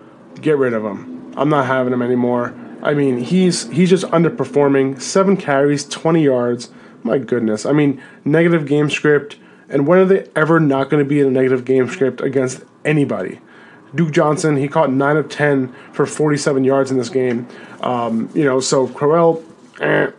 Get 0.41 0.59
rid 0.59 0.75
of 0.75 0.85
him. 0.85 1.33
I'm 1.37 1.49
not 1.49 1.67
having 1.67 1.93
him 1.93 2.03
anymore. 2.03 2.55
I 2.83 2.95
mean, 2.95 3.19
he's 3.19 3.69
he's 3.71 3.91
just 3.91 4.05
underperforming. 4.07 5.01
Seven 5.01 5.37
carries, 5.37 5.89
20 5.89 6.23
yards. 6.23 6.71
My 7.03 7.19
goodness. 7.19 7.67
I 7.67 7.73
mean, 7.73 8.01
negative 8.25 8.67
game 8.67 8.91
script. 8.91 9.37
And 9.75 9.89
when 9.89 9.99
are 9.99 10.05
they 10.05 10.29
ever 10.37 10.61
not 10.61 10.89
going 10.89 11.03
to 11.03 11.09
be 11.09 11.19
in 11.19 11.27
a 11.27 11.31
negative 11.33 11.65
game 11.65 11.89
script 11.89 12.21
against 12.21 12.63
anybody? 12.85 13.41
Duke 13.93 14.13
Johnson, 14.13 14.57
he 14.57 14.69
caught 14.69 14.93
9 14.93 15.17
of 15.17 15.29
10 15.29 15.75
for 15.93 16.07
47 16.07 16.63
yards 16.63 16.93
in 16.93 16.97
this 16.97 17.09
game. 17.09 17.49
Um, 17.81 18.31
you 18.35 18.45
know, 18.45 18.61
so 18.61 18.87
Crowell, 18.87 19.43
eh, 19.81 20.13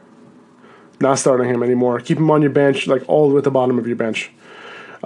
not 0.99 1.19
starting 1.19 1.49
him 1.49 1.63
anymore. 1.63 2.01
Keep 2.01 2.17
him 2.17 2.29
on 2.31 2.41
your 2.41 2.51
bench, 2.51 2.85
like 2.87 3.07
all 3.07 3.29
the 3.29 3.37
at 3.37 3.45
the 3.45 3.51
bottom 3.51 3.79
of 3.79 3.87
your 3.87 3.95
bench. 3.95 4.29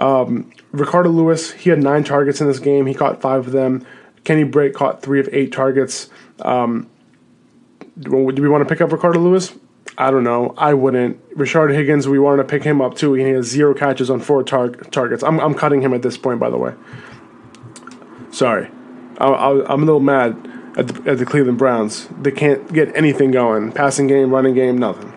Um, 0.00 0.50
Ricardo 0.72 1.10
Louis, 1.10 1.52
he 1.52 1.70
had 1.70 1.80
nine 1.80 2.02
targets 2.02 2.40
in 2.40 2.48
this 2.48 2.58
game. 2.58 2.86
He 2.86 2.94
caught 2.94 3.20
five 3.20 3.46
of 3.46 3.52
them. 3.52 3.86
Kenny 4.24 4.42
Britt 4.42 4.74
caught 4.74 5.00
three 5.00 5.20
of 5.20 5.28
eight 5.30 5.52
targets. 5.52 6.10
Um, 6.40 6.90
do 7.96 8.10
we 8.10 8.48
want 8.48 8.66
to 8.66 8.68
pick 8.68 8.80
up 8.80 8.90
Ricardo 8.90 9.20
Louis? 9.20 9.52
I 10.00 10.10
don't 10.10 10.24
know. 10.24 10.54
I 10.56 10.72
wouldn't. 10.72 11.36
Rashard 11.36 11.74
Higgins, 11.74 12.08
we 12.08 12.18
wanted 12.18 12.42
to 12.42 12.48
pick 12.48 12.64
him 12.64 12.80
up 12.80 12.94
too. 12.94 13.12
He 13.12 13.22
has 13.24 13.46
zero 13.46 13.74
catches 13.74 14.08
on 14.08 14.18
four 14.18 14.42
tar- 14.42 14.70
targets. 14.70 15.22
I'm, 15.22 15.38
I'm 15.38 15.52
cutting 15.52 15.82
him 15.82 15.92
at 15.92 16.00
this 16.00 16.16
point, 16.16 16.40
by 16.40 16.48
the 16.48 16.56
way. 16.56 16.74
Sorry. 18.30 18.70
I, 19.18 19.26
I, 19.26 19.70
I'm 19.70 19.82
a 19.82 19.84
little 19.84 20.00
mad 20.00 20.30
at 20.78 20.88
the, 20.88 21.10
at 21.10 21.18
the 21.18 21.26
Cleveland 21.26 21.58
Browns. 21.58 22.08
They 22.18 22.30
can't 22.30 22.72
get 22.72 22.96
anything 22.96 23.30
going. 23.30 23.72
Passing 23.72 24.06
game, 24.06 24.30
running 24.30 24.54
game, 24.54 24.78
nothing. 24.78 25.12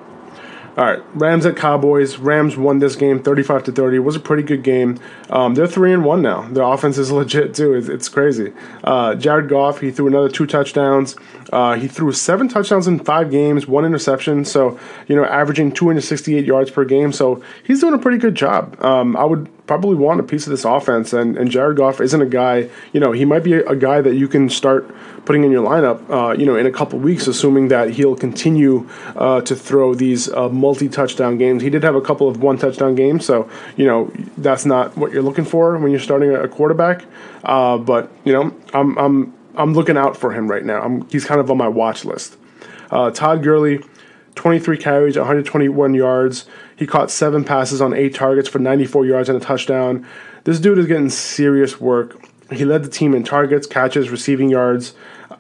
All 0.76 0.86
right, 0.86 1.04
Rams 1.14 1.46
at 1.46 1.56
Cowboys. 1.56 2.18
Rams 2.18 2.58
won 2.58 2.80
this 2.80 2.96
game, 2.96 3.22
thirty-five 3.22 3.64
to 3.66 3.72
thirty. 3.72 3.98
It 3.98 4.00
was 4.00 4.16
a 4.16 4.20
pretty 4.20 4.42
good 4.42 4.64
game. 4.64 5.00
Um, 5.30 5.54
they're 5.54 5.68
three 5.68 5.94
and 5.94 6.04
one 6.04 6.24
now. 6.24 6.42
Their 6.50 6.64
offense 6.64 6.98
is 6.98 7.12
legit 7.20 7.54
too. 7.54 7.74
It's, 7.74 7.90
it's 7.90 8.10
crazy. 8.10 8.54
Uh, 8.84 9.14
Jared 9.14 9.50
Goff, 9.50 9.82
he 9.82 9.92
threw 9.92 10.08
another 10.08 10.30
two 10.30 10.48
touchdowns. 10.48 11.16
Uh, 11.52 11.76
he 11.76 11.88
threw 11.88 12.12
seven 12.12 12.48
touchdowns 12.48 12.88
in 12.88 12.98
five 12.98 13.30
games, 13.30 13.68
one 13.68 13.86
interception. 13.86 14.46
So 14.46 14.80
you 15.08 15.16
know, 15.16 15.26
averaging 15.26 15.74
two 15.74 15.86
hundred 15.86 16.02
sixty-eight 16.02 16.46
yards 16.46 16.72
per 16.72 16.86
game. 16.86 17.12
So 17.12 17.44
he's 17.64 17.80
doing 17.80 17.94
a 17.94 18.00
pretty 18.00 18.18
good 18.18 18.34
job. 18.34 18.84
Um, 18.84 19.16
I 19.16 19.26
would 19.26 19.48
probably 19.68 19.96
want 19.96 20.20
a 20.20 20.24
piece 20.24 20.46
of 20.46 20.52
this 20.52 20.66
offense. 20.66 21.14
And, 21.14 21.38
and 21.38 21.50
Jared 21.50 21.78
Goff 21.78 22.02
isn't 22.02 22.22
a 22.22 22.26
guy, 22.26 22.70
you 22.92 23.00
know, 23.00 23.12
he 23.12 23.26
might 23.26 23.44
be 23.44 23.54
a, 23.54 23.76
guy 23.76 24.02
that 24.02 24.16
you 24.16 24.28
can 24.28 24.50
start 24.50 24.90
putting 25.26 25.44
in 25.44 25.52
your 25.52 25.66
lineup, 25.66 26.10
uh, 26.10 26.34
you 26.38 26.46
know, 26.46 26.56
in 26.56 26.66
a 26.66 26.72
couple 26.72 27.00
weeks, 27.00 27.28
assuming 27.28 27.70
that 27.70 27.92
he'll 27.92 28.16
continue 28.16 28.88
uh, 29.16 29.42
to 29.42 29.56
throw 29.56 29.94
these 29.94 30.30
uh, 30.32 30.50
multi 30.50 30.88
touchdown 30.88 31.38
games. 31.38 31.64
He 31.64 31.70
did 31.70 31.84
have 31.84 31.96
a 31.96 32.02
couple 32.02 32.28
of 32.28 32.42
one 32.42 32.58
touchdown 32.58 32.96
games, 32.96 33.26
so, 33.26 33.50
you 33.76 33.86
know, 33.86 34.12
that's 34.38 34.66
not 34.66 34.96
what 34.98 35.12
you're 35.12 35.24
looking 35.24 35.46
for 35.46 35.78
when 35.78 35.92
you're 35.92 36.00
starting 36.00 36.34
a 36.34 36.48
quarterback. 36.48 37.06
Uh, 37.44 37.78
but, 37.78 38.12
you 38.26 38.34
know, 38.34 38.56
I'm, 38.74 38.98
I'm, 38.98 39.34
I'm 39.56 39.74
looking 39.74 39.98
out 39.98 40.18
for 40.18 40.32
him 40.32 40.50
right 40.50 40.64
now. 40.64 40.82
I'm, 40.82 41.08
he's 41.10 41.26
kind 41.26 41.40
of 41.40 41.50
on 41.50 41.58
my 41.58 41.68
watch 41.68 42.06
list. 42.06 42.38
Uh, 42.92 43.12
Todd 43.12 43.44
Gurley, 43.44 43.80
23 44.36 44.78
carries, 44.78 45.18
121 45.18 45.94
yards. 45.94 46.46
He 46.76 46.88
caught 46.88 47.12
seven 47.12 47.44
passes 47.44 47.82
on 47.82 47.94
eight 47.94 48.16
targets 48.16 48.50
for 48.50 48.60
94 48.60 49.06
yards 49.06 49.30
and 49.30 49.42
a 49.42 49.46
touchdown. 49.46 50.06
This 50.44 50.60
dude 50.60 50.78
is 50.78 50.88
getting 50.88 51.10
serious 51.10 51.80
work. 51.80 52.20
He 52.52 52.66
led 52.66 52.84
the 52.84 52.90
team 52.90 53.14
in 53.14 53.24
targets, 53.24 53.66
catches, 53.66 54.10
receiving 54.10 54.50
yards. 54.50 54.94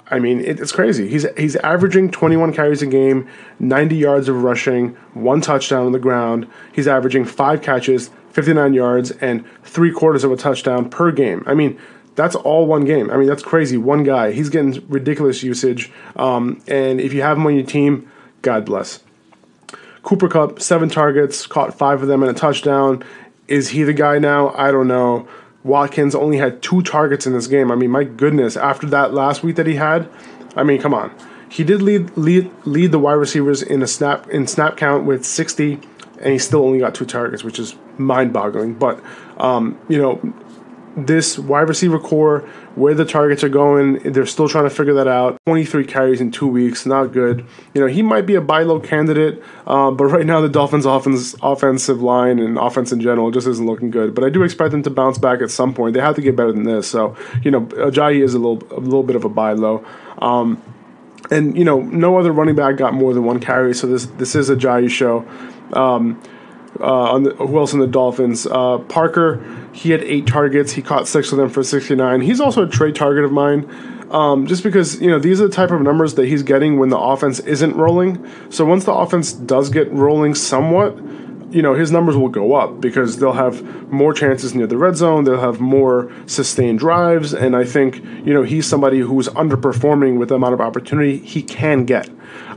I 0.09 0.19
mean, 0.19 0.41
it's 0.41 0.71
crazy. 0.71 1.07
He's 1.07 1.25
he's 1.37 1.55
averaging 1.57 2.11
21 2.11 2.53
carries 2.53 2.81
a 2.81 2.85
game, 2.85 3.27
90 3.59 3.95
yards 3.95 4.29
of 4.29 4.43
rushing, 4.43 4.89
one 5.13 5.41
touchdown 5.41 5.85
on 5.85 5.91
the 5.91 5.99
ground. 5.99 6.47
He's 6.73 6.87
averaging 6.87 7.25
five 7.25 7.61
catches, 7.61 8.09
59 8.31 8.73
yards, 8.73 9.11
and 9.11 9.45
three 9.63 9.91
quarters 9.91 10.23
of 10.23 10.31
a 10.31 10.35
touchdown 10.35 10.89
per 10.89 11.11
game. 11.11 11.43
I 11.47 11.53
mean, 11.53 11.79
that's 12.15 12.35
all 12.35 12.67
one 12.67 12.85
game. 12.85 13.09
I 13.09 13.17
mean, 13.17 13.27
that's 13.27 13.43
crazy. 13.43 13.77
One 13.77 14.03
guy. 14.03 14.31
He's 14.31 14.49
getting 14.49 14.85
ridiculous 14.87 15.41
usage. 15.41 15.91
Um, 16.15 16.61
and 16.67 17.01
if 17.01 17.13
you 17.13 17.21
have 17.21 17.37
him 17.37 17.47
on 17.47 17.55
your 17.55 17.65
team, 17.65 18.09
God 18.41 18.65
bless. 18.65 18.99
Cooper 20.03 20.27
Kupp, 20.27 20.61
seven 20.61 20.89
targets, 20.89 21.47
caught 21.47 21.73
five 21.73 22.01
of 22.01 22.07
them 22.07 22.21
and 22.21 22.29
a 22.29 22.37
touchdown. 22.37 23.03
Is 23.47 23.69
he 23.69 23.83
the 23.83 23.93
guy 23.93 24.19
now? 24.19 24.49
I 24.49 24.71
don't 24.71 24.87
know. 24.87 25.27
Watkins 25.63 26.13
only 26.13 26.37
had 26.37 26.61
two 26.61 26.81
targets 26.81 27.25
in 27.25 27.33
this 27.33 27.47
game. 27.47 27.71
I 27.71 27.75
mean, 27.75 27.89
my 27.89 28.03
goodness, 28.03 28.57
after 28.57 28.85
that 28.87 29.13
last 29.13 29.43
week 29.43 29.55
that 29.55 29.65
he 29.65 29.75
had, 29.75 30.09
I 30.55 30.63
mean, 30.63 30.81
come 30.81 30.93
on. 30.93 31.15
He 31.49 31.63
did 31.63 31.81
lead 31.81 32.15
lead 32.17 32.51
lead 32.65 32.91
the 32.91 32.99
wide 32.99 33.13
receivers 33.13 33.61
in 33.61 33.81
a 33.81 33.87
snap 33.87 34.27
in 34.29 34.47
snap 34.47 34.75
count 34.75 35.05
with 35.05 35.23
60, 35.23 35.79
and 36.19 36.33
he 36.33 36.39
still 36.39 36.63
only 36.63 36.79
got 36.79 36.95
two 36.95 37.05
targets, 37.05 37.43
which 37.43 37.59
is 37.59 37.75
mind-boggling. 37.97 38.73
But 38.73 39.01
um, 39.37 39.79
you 39.87 40.01
know, 40.01 40.19
this 40.95 41.39
wide 41.39 41.67
receiver 41.67 41.99
corps, 41.99 42.39
where 42.75 42.93
the 42.93 43.05
targets 43.05 43.43
are 43.43 43.49
going, 43.49 43.99
they're 44.11 44.25
still 44.25 44.47
trying 44.47 44.65
to 44.65 44.69
figure 44.69 44.93
that 44.93 45.07
out. 45.07 45.37
23 45.45 45.85
carries 45.85 46.21
in 46.21 46.31
two 46.31 46.47
weeks, 46.47 46.85
not 46.85 47.11
good. 47.11 47.45
You 47.73 47.81
know, 47.81 47.87
he 47.87 48.01
might 48.01 48.25
be 48.25 48.35
a 48.35 48.41
buy 48.41 48.63
low 48.63 48.79
candidate, 48.79 49.41
uh, 49.65 49.91
but 49.91 50.05
right 50.05 50.25
now 50.25 50.41
the 50.41 50.49
Dolphins' 50.49 50.85
offense, 50.85 51.35
offensive 51.41 52.01
line 52.01 52.39
and 52.39 52.57
offense 52.57 52.91
in 52.91 53.01
general 53.01 53.31
just 53.31 53.47
isn't 53.47 53.65
looking 53.65 53.91
good. 53.91 54.13
But 54.13 54.23
I 54.23 54.29
do 54.29 54.43
expect 54.43 54.71
them 54.71 54.83
to 54.83 54.89
bounce 54.89 55.17
back 55.17 55.41
at 55.41 55.51
some 55.51 55.73
point. 55.73 55.93
They 55.93 56.01
have 56.01 56.15
to 56.15 56.21
get 56.21 56.35
better 56.35 56.51
than 56.51 56.63
this. 56.63 56.87
So, 56.87 57.15
you 57.43 57.51
know, 57.51 57.61
Ajayi 57.61 58.23
is 58.23 58.33
a 58.33 58.39
little 58.39 58.61
a 58.71 58.79
little 58.79 59.03
bit 59.03 59.15
of 59.15 59.25
a 59.25 59.29
buy 59.29 59.53
low. 59.53 59.85
Um, 60.19 60.61
and 61.31 61.57
you 61.57 61.63
know, 61.63 61.81
no 61.81 62.17
other 62.17 62.31
running 62.31 62.55
back 62.55 62.77
got 62.77 62.93
more 62.93 63.13
than 63.13 63.23
one 63.23 63.39
carry, 63.39 63.73
so 63.73 63.87
this 63.87 64.05
this 64.05 64.35
is 64.35 64.49
a 64.49 64.55
Ajayi 64.55 64.89
show. 64.89 65.25
Um, 65.73 66.21
uh, 66.79 67.13
on 67.13 67.23
the, 67.23 67.35
who 67.35 67.57
else 67.57 67.73
in 67.73 67.79
the 67.79 67.87
Dolphins? 67.87 68.47
Uh, 68.47 68.79
Parker, 68.79 69.45
he 69.73 69.91
had 69.91 70.03
eight 70.03 70.27
targets. 70.27 70.73
He 70.73 70.81
caught 70.81 71.07
six 71.07 71.31
of 71.31 71.37
them 71.37 71.49
for 71.49 71.63
69. 71.63 72.21
He's 72.21 72.39
also 72.39 72.63
a 72.63 72.69
trade 72.69 72.95
target 72.95 73.25
of 73.25 73.31
mine. 73.31 73.69
Um, 74.11 74.45
just 74.45 74.61
because 74.61 75.01
you 75.01 75.09
know 75.09 75.17
these 75.17 75.41
are 75.41 75.47
the 75.47 75.53
type 75.53 75.71
of 75.71 75.81
numbers 75.81 76.13
that 76.15 76.27
he's 76.27 76.43
getting 76.43 76.77
when 76.77 76.89
the 76.89 76.99
offense 76.99 77.39
isn't 77.39 77.75
rolling. 77.75 78.23
So 78.51 78.63
once 78.63 78.85
the 78.85 78.93
offense 78.93 79.33
does 79.33 79.71
get 79.71 79.91
rolling 79.91 80.35
somewhat, 80.35 80.95
you 81.51 81.63
know 81.63 81.73
his 81.73 81.91
numbers 81.91 82.15
will 82.15 82.29
go 82.29 82.53
up 82.53 82.79
because 82.79 83.17
they'll 83.17 83.33
have 83.33 83.91
more 83.91 84.13
chances 84.13 84.53
near 84.53 84.67
the 84.67 84.77
red 84.77 84.95
zone. 84.95 85.23
They'll 85.23 85.41
have 85.41 85.59
more 85.59 86.11
sustained 86.27 86.77
drives, 86.77 87.33
and 87.33 87.55
I 87.55 87.63
think 87.63 88.03
you 88.23 88.35
know 88.35 88.43
he's 88.43 88.67
somebody 88.67 88.99
who's 88.99 89.29
underperforming 89.29 90.19
with 90.19 90.29
the 90.29 90.35
amount 90.35 90.53
of 90.53 90.61
opportunity 90.61 91.17
he 91.17 91.41
can 91.41 91.85
get. 91.85 92.07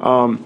Um, 0.03 0.45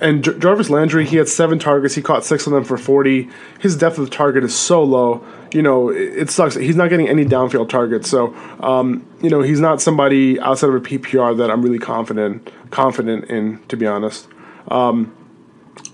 and 0.00 0.22
Jarvis 0.40 0.70
Landry, 0.70 1.04
he 1.04 1.16
had 1.16 1.28
seven 1.28 1.58
targets. 1.58 1.94
He 1.94 2.02
caught 2.02 2.24
six 2.24 2.46
of 2.46 2.52
them 2.52 2.64
for 2.64 2.78
40. 2.78 3.28
His 3.60 3.76
depth 3.76 3.98
of 3.98 4.10
target 4.10 4.44
is 4.44 4.54
so 4.54 4.82
low. 4.82 5.24
You 5.54 5.62
know, 5.62 5.88
it, 5.88 6.30
sucks. 6.30 6.56
He's 6.56 6.74
not 6.74 6.90
getting 6.90 7.08
any 7.08 7.24
downfield 7.24 7.68
targets. 7.68 8.10
So, 8.10 8.34
um, 8.58 9.06
you 9.22 9.30
know, 9.30 9.40
he's 9.40 9.60
not 9.60 9.80
somebody 9.80 10.40
outside 10.40 10.68
of 10.70 10.74
a 10.74 10.80
PPR 10.80 11.38
that 11.38 11.48
I'm 11.48 11.62
really 11.62 11.78
confident 11.78 12.50
confident 12.72 13.26
in, 13.26 13.62
to 13.68 13.76
be 13.76 13.86
honest. 13.86 14.26
Um, 14.68 15.14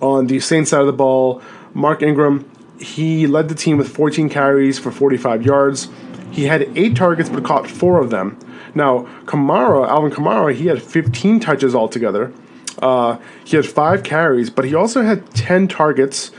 on 0.01 0.29
the 0.29 0.41
Saints 0.41 0.71
side 0.71 0.81
of 0.81 0.87
the 0.87 0.95
ball, 0.95 1.43
Mark 1.75 2.03
Ingram, 2.03 2.51
he 2.81 3.27
led 3.27 3.51
the 3.51 3.55
team 3.55 3.77
with 3.77 3.89
14 3.89 4.31
carries 4.31 4.79
for 4.79 4.91
45 4.91 5.45
yards. 5.45 5.89
He 6.31 6.45
had 6.45 6.63
eight 6.77 6.97
targets, 6.97 7.29
but 7.29 7.45
caught 7.45 7.69
four 7.69 8.01
of 8.01 8.09
them. 8.09 8.39
Now, 8.75 9.01
Kamara, 9.27 9.87
Alvin 9.89 10.11
Kamara, 10.11 10.55
he 10.55 10.67
had 10.69 10.83
15 10.83 11.39
touches 11.41 11.75
altogether. 11.75 12.33
Uh, 12.81 13.19
he 13.45 13.57
had 13.57 13.67
five 13.67 14.05
carries, 14.05 14.49
but 14.49 14.65
he 14.65 14.75
also 14.75 15.03
had 15.03 15.29
10 15.35 15.69
targets. 15.69 16.31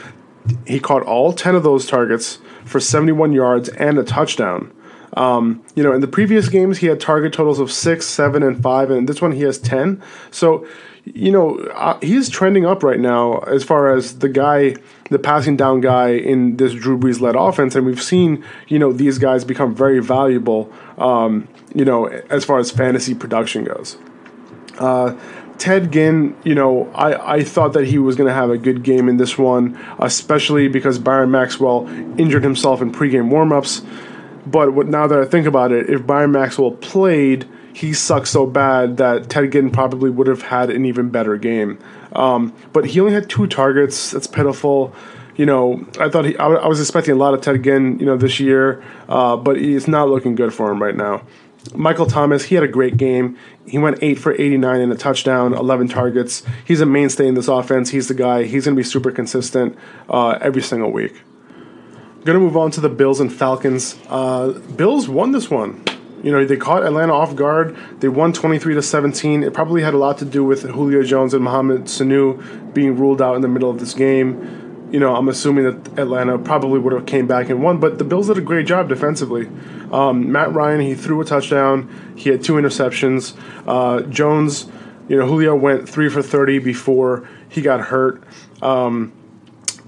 He 0.65 0.79
caught 0.79 1.03
all 1.03 1.33
10 1.33 1.53
of 1.53 1.61
those 1.61 1.85
targets 1.85 2.39
for 2.71 2.79
71 2.79 3.33
yards 3.33 3.69
and 3.69 3.99
a 3.99 4.03
touchdown. 4.03 4.73
Um, 5.17 5.63
you 5.75 5.83
know, 5.83 5.93
in 5.93 6.01
the 6.01 6.07
previous 6.07 6.47
games, 6.47 6.77
he 6.77 6.87
had 6.87 6.99
target 6.99 7.33
totals 7.33 7.59
of 7.59 7.71
six, 7.71 8.05
seven, 8.07 8.43
and 8.43 8.61
five, 8.61 8.89
and 8.89 9.09
this 9.09 9.21
one 9.21 9.33
he 9.33 9.41
has 9.41 9.57
10. 9.59 10.01
So, 10.31 10.65
you 11.03 11.31
know, 11.31 11.57
uh, 11.75 11.99
he's 12.01 12.29
trending 12.29 12.65
up 12.65 12.81
right 12.81 12.99
now 12.99 13.39
as 13.39 13.63
far 13.63 13.93
as 13.93 14.19
the 14.19 14.29
guy, 14.29 14.75
the 15.09 15.19
passing 15.19 15.57
down 15.57 15.81
guy 15.81 16.11
in 16.11 16.57
this 16.57 16.73
Drew 16.73 16.97
Brees 16.97 17.19
led 17.19 17.35
offense. 17.35 17.75
And 17.75 17.85
we've 17.85 18.01
seen, 18.01 18.45
you 18.67 18.79
know, 18.79 18.93
these 18.93 19.17
guys 19.17 19.43
become 19.43 19.75
very 19.75 19.99
valuable, 19.99 20.71
um, 20.97 21.47
you 21.75 21.83
know, 21.83 22.05
as 22.05 22.45
far 22.45 22.59
as 22.59 22.71
fantasy 22.71 23.13
production 23.13 23.65
goes. 23.65 23.97
Uh, 24.77 25.17
Ted 25.61 25.91
Ginn, 25.91 26.35
you 26.43 26.55
know, 26.55 26.91
I, 26.95 27.35
I 27.35 27.43
thought 27.43 27.73
that 27.73 27.85
he 27.85 27.99
was 27.99 28.15
going 28.15 28.27
to 28.27 28.33
have 28.33 28.49
a 28.49 28.57
good 28.57 28.81
game 28.81 29.07
in 29.07 29.17
this 29.17 29.37
one, 29.37 29.79
especially 29.99 30.67
because 30.67 30.97
Byron 30.97 31.29
Maxwell 31.29 31.87
injured 32.19 32.43
himself 32.43 32.81
in 32.81 32.91
pregame 32.91 33.29
warmups. 33.29 33.85
But 34.43 34.73
what, 34.73 34.87
now 34.87 35.05
that 35.05 35.19
I 35.19 35.25
think 35.25 35.45
about 35.45 35.71
it, 35.71 35.87
if 35.87 36.07
Byron 36.07 36.31
Maxwell 36.31 36.71
played, 36.71 37.47
he 37.73 37.93
sucks 37.93 38.31
so 38.31 38.47
bad 38.47 38.97
that 38.97 39.29
Ted 39.29 39.51
Ginn 39.51 39.69
probably 39.69 40.09
would 40.09 40.25
have 40.25 40.41
had 40.41 40.71
an 40.71 40.83
even 40.83 41.11
better 41.11 41.37
game. 41.37 41.77
Um, 42.13 42.55
but 42.73 42.85
he 42.87 42.99
only 42.99 43.13
had 43.13 43.29
two 43.29 43.45
targets. 43.45 44.09
That's 44.09 44.25
pitiful. 44.25 44.95
You 45.35 45.45
know, 45.45 45.87
I 45.99 46.09
thought 46.09 46.25
he, 46.25 46.35
I, 46.37 46.47
I 46.47 46.67
was 46.67 46.79
expecting 46.79 47.13
a 47.13 47.17
lot 47.17 47.35
of 47.35 47.41
Ted 47.41 47.63
Ginn, 47.63 47.99
you 47.99 48.07
know, 48.07 48.17
this 48.17 48.39
year, 48.39 48.83
uh, 49.07 49.37
but 49.37 49.59
it's 49.59 49.87
not 49.87 50.09
looking 50.09 50.33
good 50.33 50.55
for 50.55 50.71
him 50.71 50.81
right 50.81 50.95
now. 50.95 51.21
Michael 51.75 52.05
Thomas, 52.05 52.45
he 52.45 52.55
had 52.55 52.63
a 52.63 52.67
great 52.67 52.97
game. 52.97 53.37
He 53.65 53.77
went 53.77 53.99
8 54.01 54.15
for 54.15 54.33
89 54.33 54.81
and 54.81 54.91
a 54.91 54.95
touchdown, 54.95 55.53
11 55.53 55.87
targets. 55.87 56.43
He's 56.65 56.81
a 56.81 56.85
mainstay 56.85 57.27
in 57.27 57.35
this 57.35 57.47
offense. 57.47 57.91
He's 57.91 58.07
the 58.07 58.13
guy. 58.13 58.43
He's 58.43 58.65
going 58.65 58.75
to 58.75 58.79
be 58.79 58.83
super 58.83 59.11
consistent 59.11 59.77
uh, 60.09 60.39
every 60.41 60.61
single 60.61 60.91
week. 60.91 61.21
Going 62.23 62.37
to 62.37 62.39
move 62.39 62.57
on 62.57 62.71
to 62.71 62.81
the 62.81 62.89
Bills 62.89 63.19
and 63.19 63.31
Falcons. 63.31 63.97
Uh, 64.09 64.51
Bills 64.75 65.07
won 65.07 65.31
this 65.31 65.49
one. 65.49 65.83
You 66.23 66.31
know, 66.31 66.45
they 66.45 66.57
caught 66.57 66.83
Atlanta 66.83 67.13
off 67.13 67.35
guard. 67.35 67.75
They 67.99 68.07
won 68.07 68.33
23 68.33 68.75
to 68.75 68.81
17. 68.81 69.43
It 69.43 69.53
probably 69.53 69.81
had 69.81 69.93
a 69.93 69.97
lot 69.97 70.19
to 70.19 70.25
do 70.25 70.43
with 70.43 70.63
Julio 70.63 71.01
Jones 71.03 71.33
and 71.33 71.43
Mohamed 71.43 71.85
Sanu 71.85 72.73
being 72.73 72.95
ruled 72.95 73.21
out 73.21 73.35
in 73.35 73.41
the 73.41 73.47
middle 73.47 73.69
of 73.69 73.79
this 73.79 73.93
game 73.93 74.70
you 74.91 74.99
know, 74.99 75.15
I'm 75.15 75.29
assuming 75.29 75.63
that 75.65 75.99
Atlanta 75.99 76.37
probably 76.37 76.79
would 76.79 76.93
have 76.93 77.05
came 77.05 77.27
back 77.27 77.49
and 77.49 77.63
won, 77.63 77.79
but 77.79 77.97
the 77.97 78.03
Bills 78.03 78.27
did 78.27 78.37
a 78.37 78.41
great 78.41 78.65
job 78.65 78.89
defensively. 78.89 79.47
Um, 79.91 80.31
Matt 80.31 80.53
Ryan, 80.53 80.81
he 80.81 80.95
threw 80.95 81.21
a 81.21 81.25
touchdown. 81.25 81.89
He 82.15 82.29
had 82.29 82.43
two 82.43 82.53
interceptions. 82.53 83.35
Uh, 83.65 84.01
Jones, 84.01 84.67
you 85.07 85.17
know, 85.17 85.25
Julio 85.25 85.55
went 85.55 85.87
three 85.87 86.09
for 86.09 86.21
30 86.21 86.59
before 86.59 87.27
he 87.49 87.61
got 87.61 87.81
hurt. 87.81 88.23
Um, 88.61 89.13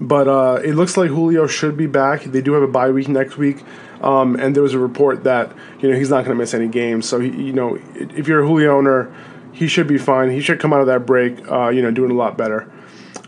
But 0.00 0.26
uh, 0.26 0.60
it 0.64 0.74
looks 0.74 0.96
like 0.96 1.08
Julio 1.10 1.46
should 1.46 1.76
be 1.76 1.86
back. 1.86 2.24
They 2.24 2.42
do 2.42 2.52
have 2.54 2.62
a 2.62 2.68
bye 2.68 2.90
week 2.90 3.08
next 3.08 3.36
week, 3.38 3.62
um, 4.02 4.34
and 4.34 4.52
there 4.54 4.62
was 4.62 4.74
a 4.74 4.78
report 4.78 5.22
that 5.22 5.52
you 5.80 5.88
know 5.88 5.96
he's 5.96 6.10
not 6.10 6.24
going 6.24 6.36
to 6.36 6.40
miss 6.42 6.52
any 6.52 6.66
games. 6.66 7.08
So 7.08 7.20
he, 7.20 7.28
you 7.28 7.52
know, 7.52 7.78
if 7.94 8.26
you're 8.26 8.42
a 8.42 8.46
Julio 8.46 8.76
owner, 8.76 9.14
he 9.52 9.68
should 9.68 9.86
be 9.86 9.96
fine. 9.96 10.30
He 10.30 10.40
should 10.40 10.58
come 10.58 10.72
out 10.72 10.80
of 10.80 10.88
that 10.88 11.06
break, 11.06 11.38
uh, 11.48 11.68
you 11.68 11.80
know, 11.80 11.92
doing 11.92 12.10
a 12.10 12.14
lot 12.14 12.36
better. 12.36 12.68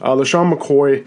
Uh, 0.00 0.16
LeSean 0.16 0.52
McCoy, 0.52 1.06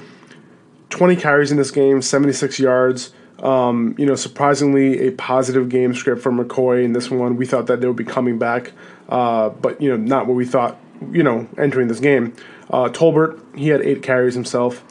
20 0.90 1.16
carries 1.16 1.52
in 1.52 1.58
this 1.58 1.72
game, 1.72 2.02
76 2.02 2.60
yards. 2.60 3.14
Um, 3.44 3.96
you 3.98 4.06
know, 4.06 4.16
surprisingly, 4.16 5.08
a 5.08 5.12
positive 5.12 5.70
game 5.70 5.94
script 5.94 6.22
for 6.22 6.32
McCoy 6.32 6.84
in 6.84 6.94
this 6.94 7.10
one. 7.10 7.38
We 7.38 7.46
thought 7.46 7.68
that 7.68 7.80
they 7.80 7.88
would 7.88 7.96
be 7.96 8.04
coming 8.04 8.38
back, 8.38 8.74
uh, 9.08 9.50
but 9.50 9.82
you 9.82 9.90
know, 9.90 9.98
not 9.98 10.28
what 10.28 10.36
we 10.36 10.46
thought. 10.46 10.78
You 11.14 11.24
know, 11.24 11.48
entering 11.58 11.88
this 11.88 12.02
game, 12.02 12.36
uh, 12.70 12.90
Tolbert 12.90 13.40
he 13.58 13.70
had 13.70 13.82
eight 13.82 14.04
carries 14.04 14.34
himself. 14.34 14.84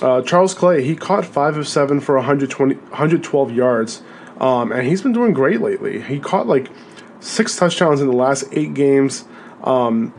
Uh, 0.00 0.22
Charles 0.22 0.54
Clay 0.54 0.84
he 0.84 0.94
caught 0.94 1.24
five 1.24 1.56
of 1.56 1.66
seven 1.66 1.98
for 1.98 2.14
120, 2.14 2.76
112 2.76 3.50
yards, 3.50 4.02
um, 4.38 4.70
and 4.70 4.86
he's 4.86 5.02
been 5.02 5.12
doing 5.12 5.32
great 5.32 5.60
lately. 5.60 6.00
He 6.00 6.20
caught 6.20 6.46
like 6.46 6.70
six 7.18 7.56
touchdowns 7.56 8.00
in 8.00 8.06
the 8.06 8.16
last 8.16 8.44
eight 8.52 8.74
games. 8.74 9.24
Um, 9.64 10.14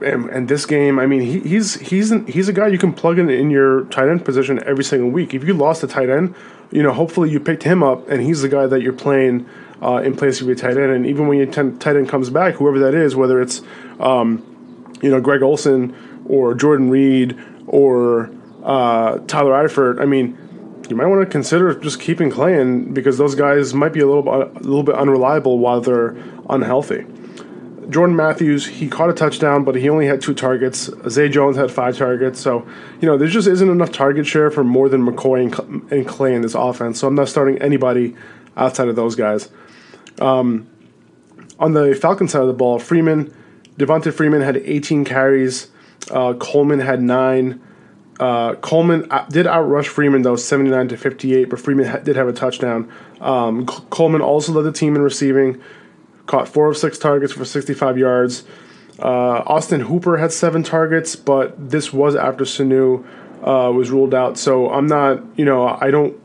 and, 0.00 0.28
and, 0.30 0.48
this 0.48 0.66
game, 0.66 0.98
I 0.98 1.06
mean, 1.06 1.22
he, 1.22 1.40
he's 1.40 1.74
he's 1.80 2.12
he's 2.26 2.48
a 2.48 2.52
guy 2.52 2.68
you 2.68 2.78
can 2.78 2.92
plug 2.92 3.18
in 3.18 3.30
in 3.30 3.50
your 3.50 3.84
tight 3.86 4.08
end 4.08 4.24
position 4.24 4.62
every 4.64 4.84
single 4.84 5.10
week. 5.10 5.34
If 5.34 5.44
you 5.44 5.54
lost 5.54 5.82
a 5.82 5.86
tight 5.86 6.08
end, 6.10 6.34
you 6.70 6.82
know, 6.82 6.92
hopefully 6.92 7.30
you 7.30 7.40
picked 7.40 7.62
him 7.62 7.82
up, 7.82 8.08
and 8.08 8.20
he's 8.22 8.42
the 8.42 8.48
guy 8.48 8.66
that 8.66 8.82
you're 8.82 8.92
playing 8.92 9.46
uh, 9.82 10.02
in 10.04 10.16
place 10.16 10.40
of 10.40 10.46
your 10.46 10.56
tight 10.56 10.76
end. 10.76 10.92
And 10.92 11.06
even 11.06 11.28
when 11.28 11.38
your 11.38 11.46
ten, 11.46 11.78
tight 11.78 11.96
end 11.96 12.08
comes 12.08 12.30
back, 12.30 12.54
whoever 12.54 12.78
that 12.80 12.94
is, 12.94 13.16
whether 13.16 13.40
it's 13.40 13.62
um, 14.00 14.44
you 15.02 15.10
know 15.10 15.20
Greg 15.20 15.42
Olsen 15.42 15.94
or 16.28 16.54
Jordan 16.54 16.90
Reed 16.90 17.38
or 17.66 18.30
uh, 18.64 19.18
Tyler 19.26 19.52
Eifert, 19.52 20.00
I 20.00 20.04
mean, 20.04 20.38
you 20.88 20.96
might 20.96 21.06
want 21.06 21.22
to 21.22 21.26
consider 21.26 21.74
just 21.74 22.00
keeping 22.00 22.30
Clay 22.30 22.60
in 22.60 22.92
because 22.92 23.18
those 23.18 23.34
guys 23.34 23.74
might 23.74 23.92
be 23.92 24.00
a 24.00 24.06
little 24.06 24.28
a 24.28 24.46
little 24.60 24.82
bit 24.82 24.94
unreliable 24.94 25.58
while 25.58 25.80
they're 25.80 26.16
unhealthy. 26.48 27.06
Jordan 27.88 28.16
Matthews, 28.16 28.66
he 28.66 28.88
caught 28.88 29.10
a 29.10 29.12
touchdown, 29.12 29.64
but 29.64 29.76
he 29.76 29.88
only 29.88 30.06
had 30.06 30.20
two 30.20 30.34
targets. 30.34 30.90
Zay 31.08 31.28
Jones 31.28 31.56
had 31.56 31.70
five 31.70 31.96
targets. 31.96 32.40
So, 32.40 32.66
you 33.00 33.08
know, 33.08 33.16
there 33.16 33.28
just 33.28 33.46
isn't 33.46 33.68
enough 33.68 33.92
target 33.92 34.26
share 34.26 34.50
for 34.50 34.64
more 34.64 34.88
than 34.88 35.06
McCoy 35.06 35.90
and, 35.90 36.06
Clay 36.06 36.34
in 36.34 36.42
this 36.42 36.54
offense. 36.54 37.00
So 37.00 37.06
I'm 37.06 37.14
not 37.14 37.28
starting 37.28 37.58
anybody 37.58 38.16
outside 38.56 38.88
of 38.88 38.96
those 38.96 39.14
guys. 39.14 39.50
Um, 40.20 40.66
on 41.58 41.72
the 41.72 41.94
Falcon 41.94 42.28
side 42.28 42.42
of 42.42 42.48
the 42.48 42.54
ball, 42.54 42.78
Freeman, 42.78 43.34
Devonta 43.78 44.12
Freeman 44.12 44.40
had 44.40 44.56
18 44.56 45.04
carries. 45.04 45.68
Uh, 46.10 46.34
Coleman 46.34 46.80
had 46.80 47.00
nine. 47.00 47.62
Uh, 48.18 48.54
Coleman 48.54 49.06
uh, 49.10 49.26
did 49.28 49.46
outrush 49.46 49.86
Freeman 49.86 50.22
though, 50.22 50.36
79 50.36 50.88
to 50.88 50.96
58, 50.96 51.50
but 51.50 51.60
Freeman 51.60 51.86
ha- 51.86 51.98
did 51.98 52.16
have 52.16 52.28
a 52.28 52.32
touchdown. 52.32 52.90
Um, 53.20 53.66
Coleman 53.66 54.22
also 54.22 54.52
led 54.52 54.62
the 54.62 54.72
team 54.72 54.96
in 54.96 55.02
receiving 55.02 55.62
caught 56.26 56.48
four 56.48 56.68
of 56.68 56.76
six 56.76 56.98
targets 56.98 57.32
for 57.32 57.44
65 57.44 57.98
yards. 57.98 58.44
Uh, 58.98 59.42
Austin 59.46 59.80
Hooper 59.80 60.16
had 60.16 60.32
seven 60.32 60.62
targets, 60.62 61.16
but 61.16 61.70
this 61.70 61.92
was 61.92 62.16
after 62.16 62.44
Sanu 62.44 63.04
uh, 63.42 63.70
was 63.72 63.90
ruled 63.90 64.14
out. 64.14 64.38
So 64.38 64.70
I'm 64.70 64.86
not, 64.86 65.22
you 65.38 65.44
know, 65.44 65.68
I 65.68 65.90
don't, 65.90 66.18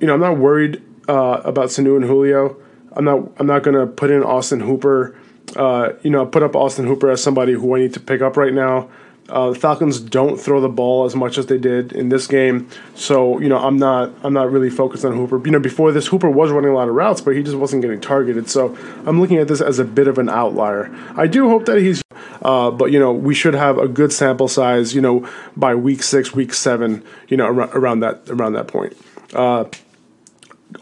you 0.00 0.06
know, 0.06 0.14
I'm 0.14 0.20
not 0.20 0.38
worried 0.38 0.82
uh, 1.08 1.42
about 1.44 1.68
Sanu 1.68 1.96
and 1.96 2.04
Julio. 2.04 2.56
I'm 2.92 3.04
not, 3.04 3.30
I'm 3.38 3.46
not 3.46 3.62
gonna 3.62 3.86
put 3.86 4.10
in 4.10 4.22
Austin 4.22 4.60
Hooper. 4.60 5.16
Uh, 5.56 5.94
you 6.02 6.10
know, 6.10 6.26
put 6.26 6.42
up 6.42 6.54
Austin 6.54 6.86
Hooper 6.86 7.10
as 7.10 7.22
somebody 7.22 7.54
who 7.54 7.74
I 7.74 7.80
need 7.80 7.94
to 7.94 8.00
pick 8.00 8.20
up 8.20 8.36
right 8.36 8.52
now. 8.52 8.90
Uh, 9.28 9.50
the 9.50 9.58
Falcons 9.58 10.00
don't 10.00 10.38
throw 10.38 10.60
the 10.60 10.70
ball 10.70 11.04
as 11.04 11.14
much 11.14 11.36
as 11.36 11.46
they 11.46 11.58
did 11.58 11.92
in 11.92 12.08
this 12.08 12.26
game, 12.26 12.66
so 12.94 13.38
you 13.40 13.48
know 13.48 13.58
I'm 13.58 13.76
not 13.76 14.10
I'm 14.22 14.32
not 14.32 14.50
really 14.50 14.70
focused 14.70 15.04
on 15.04 15.12
Hooper. 15.12 15.44
You 15.44 15.50
know, 15.50 15.58
before 15.58 15.92
this, 15.92 16.06
Hooper 16.06 16.30
was 16.30 16.50
running 16.50 16.70
a 16.70 16.74
lot 16.74 16.88
of 16.88 16.94
routes, 16.94 17.20
but 17.20 17.36
he 17.36 17.42
just 17.42 17.56
wasn't 17.56 17.82
getting 17.82 18.00
targeted. 18.00 18.48
So 18.48 18.76
I'm 19.04 19.20
looking 19.20 19.36
at 19.36 19.46
this 19.46 19.60
as 19.60 19.78
a 19.78 19.84
bit 19.84 20.08
of 20.08 20.16
an 20.16 20.30
outlier. 20.30 20.90
I 21.14 21.26
do 21.26 21.48
hope 21.50 21.66
that 21.66 21.78
he's, 21.78 22.02
uh, 22.40 22.70
but 22.70 22.90
you 22.90 22.98
know, 22.98 23.12
we 23.12 23.34
should 23.34 23.54
have 23.54 23.76
a 23.76 23.86
good 23.86 24.14
sample 24.14 24.48
size. 24.48 24.94
You 24.94 25.02
know, 25.02 25.28
by 25.56 25.74
week 25.74 26.02
six, 26.02 26.34
week 26.34 26.54
seven, 26.54 27.04
you 27.28 27.36
know, 27.36 27.48
around, 27.48 27.70
around 27.74 28.00
that 28.00 28.30
around 28.30 28.54
that 28.54 28.68
point. 28.68 28.96
Uh, 29.34 29.64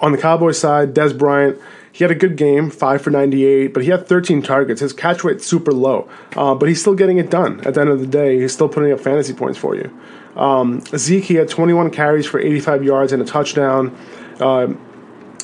on 0.00 0.12
the 0.12 0.18
Cowboys 0.18 0.58
side, 0.58 0.94
Dez 0.94 1.16
Bryant 1.16 1.58
he 1.96 2.04
had 2.04 2.10
a 2.10 2.14
good 2.14 2.36
game, 2.36 2.68
five 2.68 3.00
for 3.00 3.08
98, 3.08 3.72
but 3.72 3.82
he 3.82 3.88
had 3.88 4.06
13 4.06 4.42
targets. 4.42 4.82
His 4.82 4.92
catch 4.92 5.24
rate's 5.24 5.46
super 5.46 5.72
low, 5.72 6.06
uh, 6.36 6.54
but 6.54 6.68
he's 6.68 6.78
still 6.78 6.94
getting 6.94 7.16
it 7.16 7.30
done. 7.30 7.66
At 7.66 7.72
the 7.72 7.80
end 7.80 7.88
of 7.88 8.00
the 8.00 8.06
day, 8.06 8.38
he's 8.38 8.52
still 8.52 8.68
putting 8.68 8.92
up 8.92 9.00
fantasy 9.00 9.32
points 9.32 9.58
for 9.58 9.74
you. 9.74 9.90
Um, 10.36 10.82
Zeke, 10.94 11.24
he 11.24 11.34
had 11.36 11.48
21 11.48 11.90
carries 11.92 12.26
for 12.26 12.38
85 12.38 12.84
yards 12.84 13.12
and 13.14 13.22
a 13.22 13.24
touchdown. 13.24 13.96
Uh, 14.38 14.74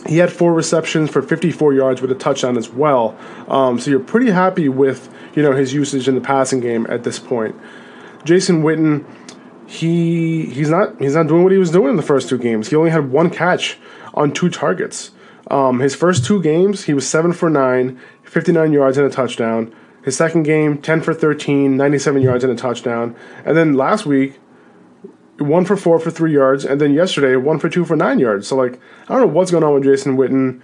he 0.07 0.19
had 0.19 0.31
four 0.31 0.53
receptions 0.53 1.09
for 1.09 1.23
54 1.23 1.73
yards 1.73 2.03
with 2.03 2.13
a 2.13 2.15
touchdown 2.15 2.59
as 2.59 2.69
well. 2.69 3.17
Um, 3.49 3.81
so 3.81 3.91
you're 3.91 4.01
pretty 4.01 4.31
happy 4.31 4.69
with 4.69 5.09
you 5.35 5.43
know 5.43 5.53
his 5.53 5.73
usage 5.73 6.07
in 6.07 6.15
the 6.15 6.21
passing 6.21 6.61
game 6.61 6.87
at 6.91 7.03
this 7.03 7.19
point. 7.19 7.57
Jason 8.25 8.63
Witten, 8.63 9.07
he 9.67 10.45
he's 10.45 10.69
not 10.69 11.01
he's 11.01 11.15
not 11.15 11.29
doing 11.29 11.45
what 11.45 11.53
he 11.53 11.57
was 11.57 11.71
doing 11.71 11.89
in 11.89 11.97
the 11.97 12.03
first 12.03 12.29
two 12.29 12.37
games. 12.37 12.69
He 12.69 12.77
only 12.77 12.91
had 12.91 13.11
one 13.11 13.31
catch 13.31 13.79
on 14.13 14.33
two 14.33 14.51
targets. 14.51 15.13
Um, 15.53 15.81
his 15.81 15.95
first 15.95 16.25
two 16.25 16.43
games, 16.43 16.85
he 16.85 16.95
was 16.95 17.07
7 17.07 17.35
for 17.35 17.51
9, 17.51 18.01
59 18.23 18.73
yards 18.73 18.97
and 18.97 19.07
a 19.07 19.11
touchdown. 19.11 19.73
His 20.03 20.17
second 20.17 20.45
game, 20.45 20.79
10 20.79 21.03
for 21.03 21.13
13, 21.13 21.77
97 21.77 22.23
yards 22.23 22.43
and 22.43 22.53
a 22.53 22.57
touchdown. 22.57 23.15
And 23.45 23.57
then 23.57 23.75
last 23.75 24.07
week, 24.07 24.41
1 25.39 25.65
for 25.67 25.77
4 25.77 25.99
for 25.99 26.11
3 26.11 26.33
yards. 26.33 26.65
And 26.65 26.81
then 26.81 26.95
yesterday, 26.95 27.37
1 27.37 27.59
for 27.59 27.69
2 27.69 27.85
for 27.85 27.97
9 27.97 28.19
yards. 28.19 28.49
So, 28.49 28.57
like, 28.57 28.81
I 29.09 29.15
don't 29.15 29.21
know 29.21 29.33
what's 29.35 29.51
going 29.51 29.63
on 29.63 29.75
with 29.75 29.85
Jason 29.85 30.17
Witten. 30.17 30.63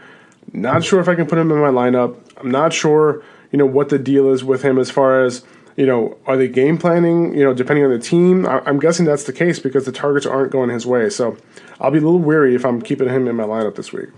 Not 0.54 0.82
sure 0.82 1.00
if 1.00 1.08
I 1.08 1.14
can 1.14 1.26
put 1.26 1.38
him 1.38 1.52
in 1.52 1.58
my 1.58 1.68
lineup. 1.68 2.16
I'm 2.38 2.50
not 2.50 2.72
sure, 2.72 3.22
you 3.52 3.58
know, 3.58 3.66
what 3.66 3.90
the 3.90 3.98
deal 3.98 4.32
is 4.32 4.42
with 4.42 4.62
him 4.62 4.78
as 4.78 4.90
far 4.90 5.22
as, 5.22 5.44
you 5.76 5.84
know, 5.84 6.16
are 6.26 6.38
they 6.38 6.48
game 6.48 6.78
planning, 6.78 7.36
you 7.36 7.44
know, 7.44 7.52
depending 7.52 7.84
on 7.84 7.90
the 7.90 7.98
team? 7.98 8.46
I- 8.46 8.62
I'm 8.64 8.80
guessing 8.80 9.04
that's 9.04 9.24
the 9.24 9.34
case 9.34 9.58
because 9.58 9.84
the 9.84 9.92
targets 9.92 10.24
aren't 10.24 10.50
going 10.50 10.70
his 10.70 10.86
way. 10.86 11.10
So 11.10 11.36
I'll 11.78 11.90
be 11.90 11.98
a 11.98 12.02
little 12.02 12.18
weary 12.18 12.54
if 12.54 12.64
I'm 12.64 12.80
keeping 12.80 13.10
him 13.10 13.28
in 13.28 13.36
my 13.36 13.44
lineup 13.44 13.74
this 13.76 13.92
week. 13.92 14.08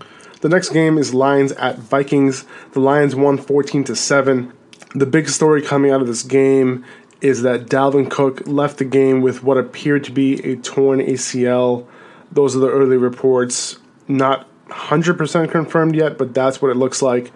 The 0.41 0.49
next 0.49 0.69
game 0.69 0.97
is 0.97 1.13
Lions 1.13 1.51
at 1.53 1.77
Vikings. 1.77 2.45
The 2.73 2.79
Lions 2.79 3.15
won 3.15 3.37
14 3.37 3.83
to 3.85 3.95
7. 3.95 4.51
The 4.95 5.05
big 5.05 5.29
story 5.29 5.61
coming 5.61 5.91
out 5.91 6.01
of 6.01 6.07
this 6.07 6.23
game 6.23 6.83
is 7.21 7.43
that 7.43 7.67
Dalvin 7.67 8.09
Cook 8.09 8.47
left 8.47 8.79
the 8.79 8.85
game 8.85 9.21
with 9.21 9.43
what 9.43 9.57
appeared 9.57 10.03
to 10.05 10.11
be 10.11 10.43
a 10.43 10.55
torn 10.55 10.99
ACL. 10.99 11.85
Those 12.31 12.55
are 12.55 12.59
the 12.59 12.69
early 12.69 12.97
reports. 12.97 13.77
Not 14.07 14.47
100% 14.69 15.51
confirmed 15.51 15.95
yet, 15.95 16.17
but 16.17 16.33
that's 16.33 16.59
what 16.59 16.71
it 16.71 16.77
looks 16.77 17.03
like. 17.03 17.31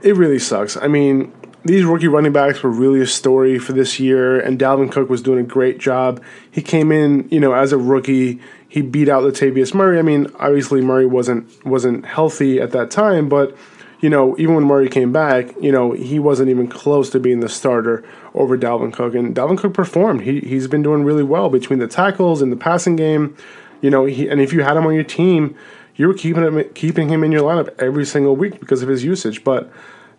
It 0.00 0.16
really 0.16 0.38
sucks. 0.38 0.78
I 0.78 0.88
mean, 0.88 1.32
these 1.64 1.84
rookie 1.84 2.08
running 2.08 2.32
backs 2.32 2.62
were 2.62 2.70
really 2.70 3.02
a 3.02 3.06
story 3.06 3.58
for 3.58 3.74
this 3.74 4.00
year, 4.00 4.40
and 4.40 4.58
Dalvin 4.58 4.90
Cook 4.90 5.10
was 5.10 5.20
doing 5.20 5.40
a 5.40 5.46
great 5.46 5.78
job. 5.78 6.22
He 6.50 6.62
came 6.62 6.90
in, 6.90 7.28
you 7.30 7.40
know, 7.40 7.52
as 7.52 7.72
a 7.72 7.78
rookie 7.78 8.40
he 8.68 8.82
beat 8.82 9.08
out 9.08 9.22
Latavius 9.22 9.74
Murray. 9.74 9.98
I 9.98 10.02
mean, 10.02 10.26
obviously 10.38 10.80
Murray 10.80 11.06
wasn't 11.06 11.64
wasn't 11.64 12.04
healthy 12.04 12.60
at 12.60 12.70
that 12.72 12.90
time, 12.90 13.28
but 13.28 13.56
you 14.00 14.08
know, 14.08 14.36
even 14.38 14.54
when 14.54 14.64
Murray 14.64 14.88
came 14.88 15.12
back, 15.12 15.52
you 15.60 15.72
know, 15.72 15.92
he 15.92 16.18
wasn't 16.18 16.50
even 16.50 16.68
close 16.68 17.10
to 17.10 17.18
being 17.18 17.40
the 17.40 17.48
starter 17.48 18.04
over 18.34 18.56
Dalvin 18.56 18.92
Cook. 18.92 19.14
And 19.14 19.34
Dalvin 19.34 19.58
Cook 19.58 19.74
performed. 19.74 20.20
He 20.22 20.40
he's 20.40 20.68
been 20.68 20.82
doing 20.82 21.02
really 21.02 21.24
well 21.24 21.48
between 21.48 21.78
the 21.78 21.88
tackles 21.88 22.42
and 22.42 22.52
the 22.52 22.56
passing 22.56 22.94
game. 22.94 23.36
You 23.80 23.90
know, 23.90 24.04
he 24.04 24.28
and 24.28 24.40
if 24.40 24.52
you 24.52 24.62
had 24.62 24.76
him 24.76 24.86
on 24.86 24.94
your 24.94 25.04
team, 25.04 25.56
you 25.96 26.06
were 26.06 26.14
keeping 26.14 26.44
him 26.44 26.62
keeping 26.74 27.08
him 27.08 27.24
in 27.24 27.32
your 27.32 27.42
lineup 27.42 27.74
every 27.78 28.04
single 28.04 28.36
week 28.36 28.60
because 28.60 28.82
of 28.82 28.88
his 28.88 29.02
usage. 29.02 29.42
But 29.42 29.70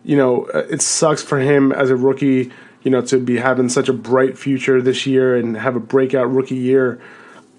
you 0.02 0.16
know, 0.16 0.46
uh, 0.52 0.66
it 0.70 0.82
sucks 0.82 1.22
for 1.22 1.38
him 1.38 1.72
as 1.72 1.90
a 1.90 1.96
rookie. 1.96 2.50
You 2.82 2.90
know, 2.90 3.02
to 3.02 3.18
be 3.18 3.36
having 3.36 3.68
such 3.68 3.90
a 3.90 3.92
bright 3.92 4.38
future 4.38 4.80
this 4.80 5.06
year 5.06 5.36
and 5.36 5.54
have 5.54 5.76
a 5.76 5.80
breakout 5.80 6.32
rookie 6.32 6.56
year 6.56 6.98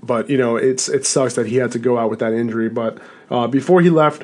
but 0.04 0.30
you 0.30 0.38
know 0.38 0.56
it's 0.56 0.90
it 0.90 1.06
sucks 1.06 1.36
that 1.36 1.48
he 1.48 1.58
had 1.58 1.72
to 1.72 1.80
go 1.80 1.98
out 1.98 2.10
with 2.10 2.20
that 2.20 2.34
injury. 2.34 2.70
But 2.70 3.00
uh, 3.30 3.48
before 3.48 3.82
he 3.82 3.90
left, 3.90 4.24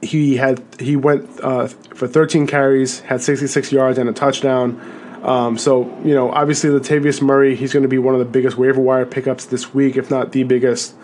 he 0.00 0.36
had 0.36 0.62
he 0.78 0.96
went 0.96 1.28
uh, 1.40 1.68
for 1.68 2.08
13 2.08 2.46
carries, 2.46 3.00
had 3.00 3.22
66 3.22 3.72
yards 3.72 3.98
and 3.98 4.08
a 4.08 4.12
touchdown. 4.12 4.80
Um, 5.22 5.56
so 5.56 5.84
you 6.04 6.14
know, 6.14 6.30
obviously 6.30 6.70
Latavius 6.70 7.22
Murray, 7.22 7.54
he's 7.54 7.72
going 7.72 7.84
to 7.84 7.88
be 7.88 7.98
one 7.98 8.14
of 8.14 8.18
the 8.18 8.26
biggest 8.26 8.58
waiver 8.58 8.80
wire 8.80 9.06
pickups 9.06 9.46
this 9.46 9.72
week, 9.72 9.96
if 9.96 10.10
not 10.10 10.32
the 10.32 10.42
biggest. 10.42 10.94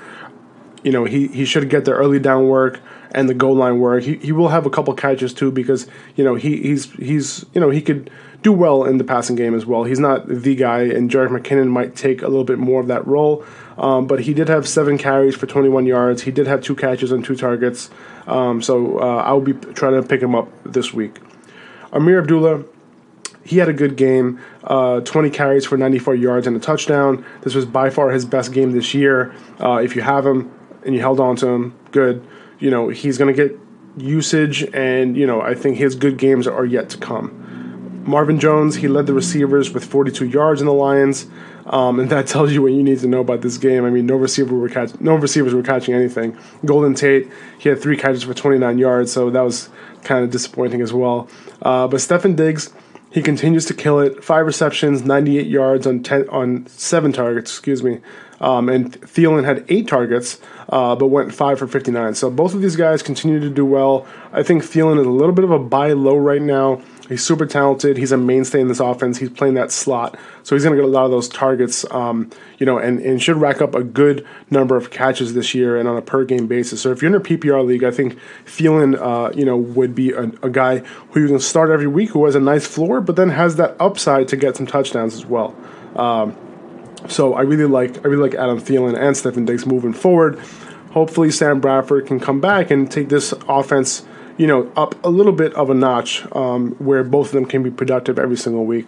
You 0.83 0.93
know, 0.93 1.05
he 1.05 1.29
he 1.29 1.45
should 1.45 1.69
get 1.71 1.85
the 1.85 1.93
early 1.93 2.19
down 2.19 2.49
work 2.49 2.81
and 3.13 3.29
the 3.29 3.35
goal 3.35 3.55
line 3.55 3.79
work. 3.79 4.05
He 4.05 4.17
he 4.17 4.33
will 4.33 4.49
have 4.49 4.67
a 4.67 4.71
couple 4.71 4.93
catches 4.95 5.33
too 5.33 5.51
because 5.51 5.87
you 6.17 6.25
know 6.25 6.35
he 6.35 6.63
he's 6.63 6.93
he's 6.93 7.47
you 7.55 7.61
know 7.61 7.71
he 7.71 7.81
could 7.81 8.11
do 8.43 8.53
well 8.53 8.85
in 8.85 8.99
the 8.99 9.05
passing 9.05 9.37
game 9.37 9.55
as 9.55 9.67
well. 9.67 9.85
He's 9.85 9.99
not 9.99 10.29
the 10.29 10.55
guy, 10.55 10.83
and 10.83 11.11
Jerick 11.11 11.29
McKinnon 11.29 11.69
might 11.69 11.97
take 11.97 12.23
a 12.23 12.29
little 12.29 12.45
bit 12.45 12.59
more 12.59 12.81
of 12.81 12.87
that 12.87 13.07
role. 13.07 13.45
Um, 13.77 14.07
but 14.07 14.21
he 14.21 14.35
did 14.35 14.49
have 14.49 14.69
seven 14.69 14.99
carries 14.99 15.37
for 15.37 15.47
21 15.47 15.87
yards. 15.87 16.23
He 16.23 16.31
did 16.31 16.47
have 16.47 16.63
two 16.63 16.75
catches 16.75 17.13
and 17.13 17.25
two 17.25 17.37
targets. 17.37 17.91
Um, 18.27 18.61
so 18.61 18.99
uh, 18.99 19.23
I 19.23 19.33
will 19.33 19.41
be 19.41 19.55
trying 19.55 20.01
to 20.01 20.07
pick 20.07 20.21
him 20.21 20.35
up 20.35 20.49
this 20.65 20.93
week. 20.93 21.19
Ameer 21.93 22.21
Abdullah, 22.21 22.65
he 23.45 23.59
had 23.59 23.69
a 23.69 23.73
good 23.73 23.97
game 23.97 24.41
uh, 24.65 25.01
20 25.01 25.31
carries 25.31 25.65
for 25.65 25.79
94 25.79 26.15
yards 26.17 26.47
and 26.47 26.57
a 26.57 26.61
touchdown. 26.61 27.25
This 27.43 27.55
was 27.55 27.65
by 27.65 27.89
far 27.91 28.11
his 28.11 28.25
best 28.25 28.53
game 28.53 28.73
this 28.73 28.95
year. 28.95 29.35
Uh, 29.61 29.77
if 29.77 29.97
you 29.97 30.03
have 30.03 30.27
him 30.27 30.53
and 30.85 30.95
you 30.95 31.01
held 31.01 31.21
on 31.21 31.37
to 31.37 31.47
him, 31.47 31.79
good. 31.91 32.27
You 32.59 32.71
know, 32.71 32.89
he's 32.89 33.19
going 33.19 33.35
to 33.35 33.49
get 33.49 33.59
usage, 33.97 34.63
and, 34.75 35.17
you 35.17 35.27
know, 35.27 35.41
I 35.41 35.55
think 35.55 35.77
his 35.77 35.95
good 35.95 36.19
games 36.19 36.47
are 36.47 36.65
yet 36.65 36.91
to 36.91 36.99
come. 36.99 38.03
Marvin 38.05 38.41
Jones, 38.41 38.77
he 38.77 38.89
led 38.89 39.07
the 39.07 39.13
receivers 39.13 39.71
with 39.71 39.85
42 39.85 40.27
yards 40.27 40.61
in 40.61 40.67
the 40.67 40.73
Lions. 40.73 41.27
Um, 41.67 42.01
and 42.01 42.09
that 42.11 42.27
tells 42.29 42.53
you 42.53 42.63
what 42.63 42.73
you 42.73 42.83
need 42.83 43.01
to 43.01 43.07
know 43.07 43.21
about 43.21 43.43
this 43.43 43.59
game. 43.59 43.85
I 43.85 43.91
mean, 43.91 44.07
no 44.07 44.17
receiver 44.17 44.57
were 44.57 44.69
catch, 44.69 44.99
no 45.01 45.15
receivers 45.15 45.55
were 45.55 45.63
catching 45.63 45.95
anything. 45.95 46.37
Golden 46.65 46.95
Tate, 46.95 47.29
he 47.59 47.69
had 47.69 47.81
three 47.81 47.97
catches 47.97 48.23
for 48.23 48.35
29 48.35 48.79
yards, 48.79 49.13
so 49.13 49.31
that 49.31 49.43
was 49.43 49.69
kind 50.05 50.25
of 50.25 50.31
disappointing 50.31 50.81
as 50.81 50.93
well. 50.93 51.29
Uh, 51.61 51.87
but 51.87 52.01
Stefon 52.01 52.35
Diggs, 52.35 52.73
he 53.11 53.23
continues 53.23 53.67
to 53.67 53.75
kill 53.75 54.01
it. 54.01 54.23
Five 54.25 54.47
receptions, 54.47 55.03
98 55.03 55.47
yards 55.47 55.87
on 55.87 56.03
ten, 56.03 56.29
on 56.29 56.67
seven 56.67 57.13
targets. 57.13 57.51
Excuse 57.51 57.83
me. 57.83 58.01
Um, 58.41 58.69
and 58.69 58.99
Thielen 59.01 59.45
had 59.45 59.65
eight 59.69 59.89
targets, 59.89 60.41
uh, 60.69 60.95
but 60.95 61.07
went 61.07 61.35
five 61.35 61.59
for 61.59 61.67
59. 61.67 62.15
So 62.15 62.31
both 62.31 62.55
of 62.55 62.61
these 62.61 62.77
guys 62.77 63.03
continue 63.03 63.41
to 63.41 63.51
do 63.51 63.65
well. 63.65 64.07
I 64.33 64.43
think 64.43 64.63
Thielen 64.63 65.01
is 65.01 65.07
a 65.07 65.11
little 65.11 65.35
bit 65.35 65.45
of 65.45 65.51
a 65.51 65.59
buy 65.59 65.93
low 65.93 66.17
right 66.17 66.43
now. 66.43 66.83
He's 67.09 67.25
super 67.25 67.47
talented. 67.47 67.97
He's 67.97 68.13
a 68.13 68.19
mainstay 68.19 68.61
in 68.61 68.69
this 68.69 68.81
offense. 68.81 69.17
He's 69.17 69.31
playing 69.31 69.55
that 69.55 69.73
slot, 69.73 70.19
so 70.43 70.55
he's 70.55 70.63
going 70.63 70.77
to 70.77 70.83
get 70.83 70.87
a 70.87 70.93
lot 70.93 71.07
of 71.07 71.11
those 71.11 71.27
targets. 71.27 71.91
Um, 71.91 72.31
you 72.59 72.67
know, 72.67 72.77
and, 72.77 73.01
and 73.01 73.23
should 73.23 73.39
rack 73.39 73.63
up 73.63 73.75
a 73.75 73.83
good 73.83 74.27
number 74.51 74.77
of 74.77 74.91
catches 74.91 75.33
this 75.33 75.55
year 75.55 75.79
and 75.79 75.89
on 75.89 75.97
a 75.97 76.03
per 76.03 76.25
game 76.25 76.47
basis. 76.47 76.83
So 76.83 76.91
if 76.93 77.01
you're 77.01 77.09
in 77.09 77.15
a 77.15 77.25
PPR 77.25 77.65
league, 77.65 77.83
I 77.83 77.91
think 77.91 78.19
Thielen, 78.45 79.01
uh, 79.01 79.33
you 79.35 79.47
know, 79.47 79.57
would 79.57 79.95
be 79.95 80.13
a, 80.13 80.25
a, 80.43 80.51
guy 80.51 80.79
who 81.13 81.21
you 81.21 81.29
can 81.29 81.41
start 81.41 81.71
every 81.71 81.87
week 81.87 82.11
who 82.11 82.27
has 82.27 82.35
a 82.35 82.41
nice 82.41 82.67
floor, 82.67 83.01
but 83.01 83.17
then 83.17 83.31
has 83.31 83.57
that 83.57 83.75
upside 83.81 84.29
to 84.29 84.37
get 84.37 84.57
some 84.57 84.67
touchdowns 84.67 85.15
as 85.15 85.25
well. 85.25 85.57
Um, 85.97 86.37
so 87.09 87.35
I 87.35 87.43
really 87.43 87.67
like 87.67 87.99
I 87.99 88.09
really 88.09 88.31
like 88.31 88.35
Adam 88.35 88.59
Thielen 88.59 88.99
and 88.99 89.15
Stefon 89.15 89.47
Diggs 89.47 89.67
moving 89.67 89.93
forward. 89.93 90.39
Hopefully 90.91 91.31
Sam 91.31 91.61
Bradford 91.61 92.07
can 92.07 92.19
come 92.19 92.41
back 92.41 92.71
and 92.71 92.91
take 92.91 93.09
this 93.09 93.33
offense 93.49 94.05
you 94.39 94.47
know, 94.47 94.73
up 94.77 94.95
a 95.05 95.11
little 95.11 95.33
bit 95.33 95.53
of 95.55 95.69
a 95.69 95.75
notch 95.75 96.25
um, 96.35 96.71
where 96.79 97.05
both 97.05 97.27
of 97.27 97.33
them 97.33 97.45
can 97.45 97.63
be 97.63 97.71
productive 97.71 98.19
every 98.19 98.37
single 98.37 98.65
week. 98.65 98.87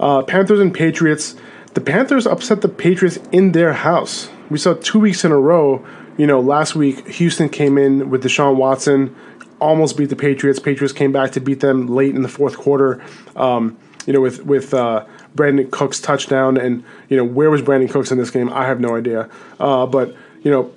Uh, 0.00 0.22
Panthers 0.22 0.58
and 0.58 0.74
Patriots. 0.74 1.36
The 1.74 1.80
Panthers 1.80 2.26
upset 2.26 2.62
the 2.62 2.68
Patriots 2.68 3.18
in 3.30 3.52
their 3.52 3.74
house. 3.74 4.28
We 4.50 4.58
saw 4.58 4.74
two 4.74 4.98
weeks 4.98 5.24
in 5.24 5.32
a 5.32 5.38
row. 5.38 5.86
You 6.16 6.26
know, 6.26 6.40
last 6.40 6.74
week 6.74 7.06
Houston 7.08 7.48
came 7.48 7.78
in 7.78 8.10
with 8.10 8.24
Deshaun 8.24 8.56
Watson, 8.56 9.14
almost 9.60 9.96
beat 9.96 10.10
the 10.10 10.16
Patriots. 10.16 10.58
Patriots 10.58 10.92
came 10.92 11.12
back 11.12 11.32
to 11.32 11.40
beat 11.40 11.60
them 11.60 11.86
late 11.86 12.14
in 12.14 12.22
the 12.22 12.28
fourth 12.28 12.56
quarter. 12.58 13.02
Um, 13.36 13.78
you 14.06 14.12
know, 14.12 14.20
with 14.20 14.44
with 14.44 14.74
uh, 14.74 15.06
Brandin 15.34 15.70
Cooks 15.70 16.00
touchdown, 16.00 16.56
and 16.56 16.84
you 17.08 17.16
know 17.16 17.24
where 17.24 17.50
was 17.50 17.62
Brandin 17.62 17.90
Cooks 17.90 18.10
in 18.10 18.18
this 18.18 18.30
game? 18.30 18.52
I 18.52 18.66
have 18.66 18.80
no 18.80 18.96
idea. 18.96 19.28
Uh, 19.58 19.86
but 19.86 20.14
you 20.42 20.50
know, 20.50 20.72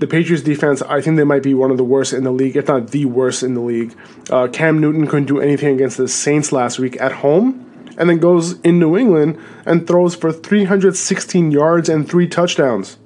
the 0.00 0.06
Patriots 0.06 0.42
defense, 0.42 0.82
I 0.82 1.00
think 1.00 1.16
they 1.16 1.24
might 1.24 1.42
be 1.42 1.54
one 1.54 1.70
of 1.70 1.76
the 1.76 1.84
worst 1.84 2.12
in 2.12 2.24
the 2.24 2.30
league, 2.30 2.56
if 2.56 2.68
not 2.68 2.90
the 2.90 3.04
worst 3.04 3.42
in 3.42 3.54
the 3.54 3.60
league. 3.60 3.94
Uh, 4.30 4.48
Cam 4.48 4.80
Newton 4.80 5.06
couldn't 5.06 5.26
do 5.26 5.40
anything 5.40 5.74
against 5.74 5.96
the 5.96 6.08
Saints 6.08 6.52
last 6.52 6.78
week 6.78 7.00
at 7.00 7.12
home, 7.12 7.66
and 7.98 8.08
then 8.08 8.18
goes 8.18 8.58
in 8.60 8.78
New 8.78 8.96
England 8.96 9.38
and 9.66 9.86
throws 9.86 10.14
for 10.14 10.32
316 10.32 11.50
yards 11.50 11.88
and 11.88 12.08
three 12.08 12.26
touchdowns. 12.26 12.96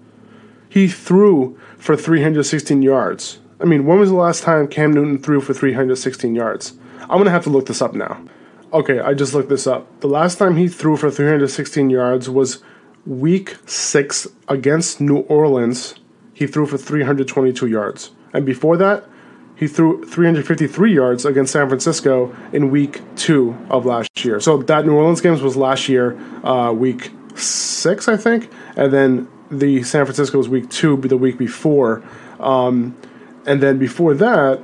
He 0.69 0.89
threw 0.89 1.59
for 1.79 1.97
316 1.97 2.83
yards. 2.83 3.39
I 3.61 3.65
mean, 3.65 3.87
when 3.87 3.99
was 3.99 4.11
the 4.11 4.17
last 4.17 4.43
time 4.43 4.69
Cam 4.69 4.93
Newton 4.93 5.19
threw 5.19 5.41
for 5.41 5.55
316 5.55 6.35
yards? 6.35 6.75
I'm 7.03 7.23
to 7.23 7.31
have 7.31 7.45
to 7.45 7.51
look 7.51 7.67
this 7.67 7.83
up 7.83 7.95
now. 7.95 8.25
Okay, 8.75 8.99
I 8.99 9.15
just 9.15 9.33
looked 9.33 9.49
this 9.49 9.67
up. 9.67 10.01
The 10.01 10.09
last 10.09 10.37
time 10.37 10.57
he 10.57 10.69
threw 10.69 10.97
for 10.97 11.11
316 11.11 11.89
yards 11.91 12.29
was 12.29 12.63
week 13.07 13.57
six 13.67 14.27
against 14.49 15.01
New 15.01 15.19
Orleans 15.19 15.95
he 16.35 16.49
threw 16.49 16.67
for 16.67 16.77
322 16.77 17.67
yards. 17.67 18.11
And 18.33 18.45
before 18.45 18.77
that, 18.77 19.05
he 19.57 19.69
threw 19.69 20.05
353 20.05 20.93
yards 20.93 21.25
against 21.25 21.53
San 21.53 21.69
Francisco 21.69 22.35
in 22.53 22.71
week 22.71 23.01
two 23.15 23.57
of 23.71 23.87
last 23.87 24.25
year. 24.25 24.41
So 24.41 24.59
that 24.59 24.85
New 24.85 24.95
Orleans 24.95 25.21
games 25.21 25.41
was 25.41 25.57
last 25.57 25.89
year, 25.89 26.19
uh, 26.43 26.73
week 26.73 27.13
six, 27.37 28.09
I 28.09 28.17
think. 28.17 28.51
And 28.77 28.93
then 28.93 29.29
the 29.49 29.85
San 29.85 30.05
Francisco 30.05 30.39
was 30.39 30.49
week 30.49 30.69
two, 30.71 30.97
the 30.97 31.17
week 31.17 31.39
before. 31.39 32.03
Um, 32.41 32.97
and 33.47 33.63
then 33.63 33.79
before 33.79 34.15
that, 34.15 34.61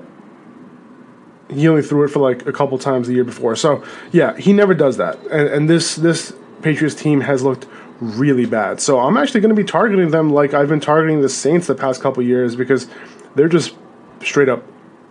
he 1.52 1.68
only 1.68 1.82
threw 1.82 2.04
it 2.04 2.08
for 2.08 2.20
like 2.20 2.46
a 2.46 2.52
couple 2.52 2.78
times 2.78 3.08
the 3.08 3.14
year 3.14 3.24
before. 3.24 3.56
So 3.56 3.84
yeah, 4.12 4.36
he 4.36 4.52
never 4.52 4.74
does 4.74 4.96
that. 4.96 5.18
And, 5.26 5.48
and 5.48 5.70
this 5.70 5.96
this 5.96 6.32
Patriots 6.62 6.94
team 6.94 7.20
has 7.22 7.42
looked 7.42 7.66
really 8.00 8.46
bad. 8.46 8.80
So 8.80 8.98
I'm 8.98 9.16
actually 9.16 9.40
going 9.40 9.54
to 9.54 9.60
be 9.60 9.66
targeting 9.66 10.10
them 10.10 10.30
like 10.32 10.54
I've 10.54 10.68
been 10.68 10.80
targeting 10.80 11.20
the 11.20 11.28
Saints 11.28 11.66
the 11.66 11.74
past 11.74 12.00
couple 12.00 12.22
years 12.22 12.56
because 12.56 12.88
they're 13.34 13.48
just 13.48 13.74
straight 14.22 14.48
up 14.48 14.62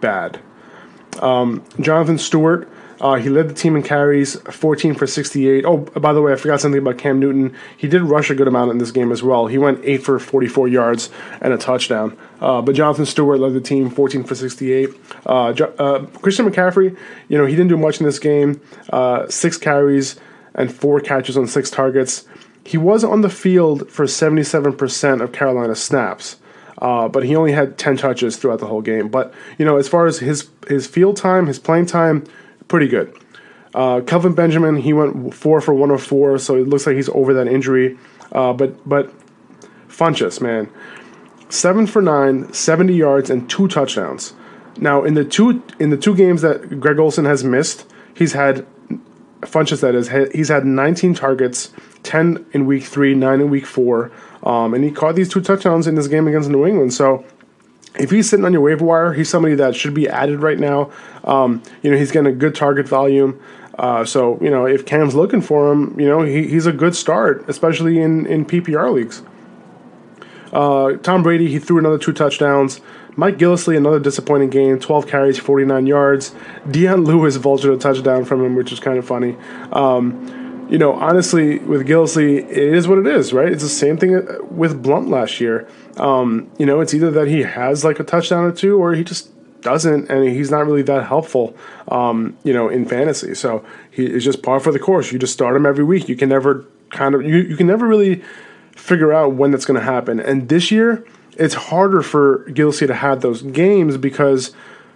bad. 0.01 0.39
Um, 1.21 1.63
Jonathan 1.79 2.17
Stewart, 2.17 2.69
uh, 3.01 3.15
he 3.15 3.29
led 3.29 3.49
the 3.49 3.53
team 3.53 3.75
in 3.75 3.83
carries, 3.83 4.35
14 4.35 4.93
for 4.95 5.07
68. 5.07 5.65
Oh, 5.65 5.77
by 5.77 6.13
the 6.13 6.21
way, 6.21 6.33
I 6.33 6.35
forgot 6.35 6.61
something 6.61 6.79
about 6.79 6.97
Cam 6.97 7.19
Newton. 7.19 7.55
He 7.77 7.87
did 7.87 8.01
rush 8.01 8.29
a 8.29 8.35
good 8.35 8.47
amount 8.47 8.71
in 8.71 8.77
this 8.77 8.91
game 8.91 9.11
as 9.11 9.23
well. 9.23 9.47
He 9.47 9.57
went 9.57 9.79
8 9.83 10.03
for 10.03 10.19
44 10.19 10.67
yards 10.67 11.09
and 11.41 11.53
a 11.53 11.57
touchdown. 11.57 12.17
Uh, 12.41 12.61
but 12.61 12.75
Jonathan 12.75 13.05
Stewart 13.05 13.39
led 13.39 13.53
the 13.53 13.61
team, 13.61 13.89
14 13.89 14.23
for 14.23 14.35
68. 14.35 14.89
Uh, 15.25 15.29
uh, 15.29 16.05
Christian 16.21 16.49
McCaffrey, 16.49 16.97
you 17.27 17.37
know, 17.37 17.45
he 17.45 17.55
didn't 17.55 17.69
do 17.69 17.77
much 17.77 17.99
in 17.99 18.05
this 18.05 18.19
game. 18.19 18.61
Uh, 18.91 19.27
six 19.27 19.57
carries 19.57 20.19
and 20.55 20.73
four 20.73 20.99
catches 20.99 21.37
on 21.37 21.47
six 21.47 21.69
targets. 21.69 22.25
He 22.63 22.77
was 22.77 23.03
on 23.03 23.21
the 23.21 23.29
field 23.29 23.89
for 23.89 24.05
77% 24.05 25.21
of 25.21 25.31
Carolina 25.31 25.75
snaps, 25.75 26.37
uh, 26.77 27.07
but 27.07 27.23
he 27.23 27.35
only 27.35 27.51
had 27.51 27.77
10 27.77 27.97
touches 27.97 28.37
throughout 28.37 28.59
the 28.59 28.67
whole 28.67 28.81
game. 28.81 29.09
But, 29.09 29.33
you 29.57 29.65
know, 29.65 29.77
as 29.77 29.87
far 29.87 30.05
as 30.05 30.19
his, 30.19 30.49
his 30.67 30.85
field 30.87 31.17
time, 31.17 31.47
his 31.47 31.59
playing 31.59 31.87
time, 31.87 32.25
pretty 32.67 32.87
good. 32.87 33.15
Uh, 33.73 34.01
Kelvin 34.01 34.33
Benjamin, 34.33 34.77
he 34.77 34.93
went 34.93 35.33
four 35.33 35.61
for 35.61 35.73
104, 35.73 36.39
so 36.39 36.55
it 36.55 36.67
looks 36.67 36.87
like 36.87 36.95
he's 36.95 37.09
over 37.09 37.33
that 37.33 37.47
injury. 37.47 37.97
Uh, 38.31 38.53
but, 38.53 38.87
but 38.87 39.11
Funchess, 39.87 40.39
man, 40.39 40.69
seven 41.49 41.87
for 41.87 42.01
nine, 42.01 42.51
70 42.53 42.93
yards, 42.93 43.29
and 43.29 43.49
two 43.49 43.67
touchdowns. 43.67 44.33
Now, 44.77 45.03
in 45.03 45.15
the 45.15 45.25
two 45.25 45.61
in 45.79 45.89
the 45.89 45.97
two 45.97 46.15
games 46.15 46.41
that 46.41 46.79
Greg 46.79 46.99
Olsen 46.99 47.25
has 47.25 47.43
missed, 47.43 47.85
he's 48.13 48.33
had 48.33 48.65
Funchess 49.41 49.81
that 49.81 49.95
is 49.95 50.09
he's 50.33 50.49
had 50.49 50.65
19 50.65 51.13
targets 51.13 51.71
10 52.03 52.45
in 52.51 52.65
week 52.65 52.83
three, 52.83 53.13
9 53.13 53.41
in 53.41 53.49
week 53.49 53.65
four. 53.65 54.11
Um, 54.43 54.73
and 54.73 54.83
he 54.83 54.91
caught 54.91 55.15
these 55.15 55.29
two 55.29 55.41
touchdowns 55.41 55.87
in 55.87 55.95
this 55.95 56.07
game 56.07 56.27
against 56.27 56.49
New 56.49 56.65
England. 56.65 56.93
So 56.93 57.25
if 57.97 58.11
he's 58.11 58.29
sitting 58.29 58.45
on 58.45 58.53
your 58.53 58.61
waiver 58.61 58.85
wire, 58.85 59.13
he's 59.13 59.29
somebody 59.29 59.55
that 59.55 59.75
should 59.75 59.93
be 59.93 60.07
added 60.07 60.41
right 60.41 60.59
now. 60.59 60.91
Um, 61.23 61.63
you 61.81 61.91
know, 61.91 61.97
he's 61.97 62.11
getting 62.11 62.31
a 62.31 62.35
good 62.35 62.55
target 62.55 62.87
volume. 62.87 63.39
Uh, 63.77 64.03
so, 64.03 64.37
you 64.41 64.49
know, 64.49 64.65
if 64.65 64.85
Cam's 64.85 65.15
looking 65.15 65.41
for 65.41 65.71
him, 65.71 65.97
you 65.97 66.07
know, 66.07 66.21
he, 66.21 66.47
he's 66.47 66.65
a 66.65 66.73
good 66.73 66.95
start, 66.95 67.47
especially 67.47 67.99
in, 67.99 68.25
in 68.25 68.45
PPR 68.45 68.93
leagues. 68.93 69.21
Uh, 70.51 70.93
Tom 70.97 71.23
Brady, 71.23 71.49
he 71.49 71.59
threw 71.59 71.77
another 71.77 71.97
two 71.97 72.13
touchdowns. 72.13 72.81
Mike 73.15 73.37
Gillislee, 73.37 73.75
another 73.75 73.99
disappointing 73.99 74.49
game, 74.49 74.79
12 74.79 75.07
carries, 75.07 75.37
49 75.37 75.85
yards. 75.87 76.33
Dion 76.69 77.03
Lewis 77.03 77.37
vultured 77.37 77.75
a 77.75 77.77
touchdown 77.77 78.23
from 78.23 78.43
him, 78.43 78.55
which 78.55 78.71
is 78.71 78.79
kind 78.79 78.97
of 78.97 79.05
funny. 79.05 79.35
Um, 79.71 80.67
you 80.69 80.77
know, 80.77 80.93
honestly, 80.93 81.59
with 81.59 81.87
Gillislee, 81.87 82.37
it 82.37 82.57
is 82.57 82.87
what 82.87 82.99
it 82.99 83.07
is, 83.07 83.33
right? 83.33 83.51
It's 83.51 83.63
the 83.63 83.69
same 83.69 83.97
thing 83.97 84.23
with 84.51 84.81
Blount 84.81 85.09
last 85.09 85.41
year. 85.41 85.67
Um, 85.97 86.49
you 86.57 86.65
know, 86.65 86.79
it's 86.79 86.93
either 86.93 87.11
that 87.11 87.27
he 87.27 87.41
has 87.41 87.83
like 87.83 87.99
a 87.99 88.03
touchdown 88.03 88.45
or 88.45 88.51
two, 88.51 88.77
or 88.77 88.93
he 88.93 89.03
just 89.03 89.31
doesn't, 89.61 90.09
and 90.09 90.29
he's 90.29 90.51
not 90.51 90.65
really 90.65 90.83
that 90.83 91.07
helpful, 91.07 91.55
um, 91.89 92.37
you 92.43 92.53
know, 92.53 92.69
in 92.69 92.85
fantasy. 92.85 93.33
So 93.33 93.65
he 93.89 94.05
is 94.05 94.23
just 94.23 94.43
par 94.43 94.59
for 94.59 94.71
the 94.71 94.79
course. 94.79 95.11
You 95.11 95.19
just 95.19 95.33
start 95.33 95.55
him 95.55 95.65
every 95.65 95.83
week. 95.83 96.07
You 96.07 96.15
can 96.15 96.29
never 96.29 96.65
kind 96.91 97.15
of 97.15 97.23
you, 97.23 97.37
you 97.37 97.55
can 97.55 97.67
never 97.67 97.87
really 97.87 98.23
figure 98.79 99.13
out 99.13 99.33
when 99.33 99.51
that's 99.51 99.65
going 99.65 99.79
to 99.79 99.85
happen. 99.85 100.19
And 100.19 100.49
this 100.49 100.71
year, 100.71 101.05
it's 101.33 101.53
harder 101.53 102.01
for 102.01 102.45
Gillislee 102.49 102.87
to 102.87 102.93
have 102.95 103.21
those 103.21 103.41
games 103.41 103.97
because 103.97 104.53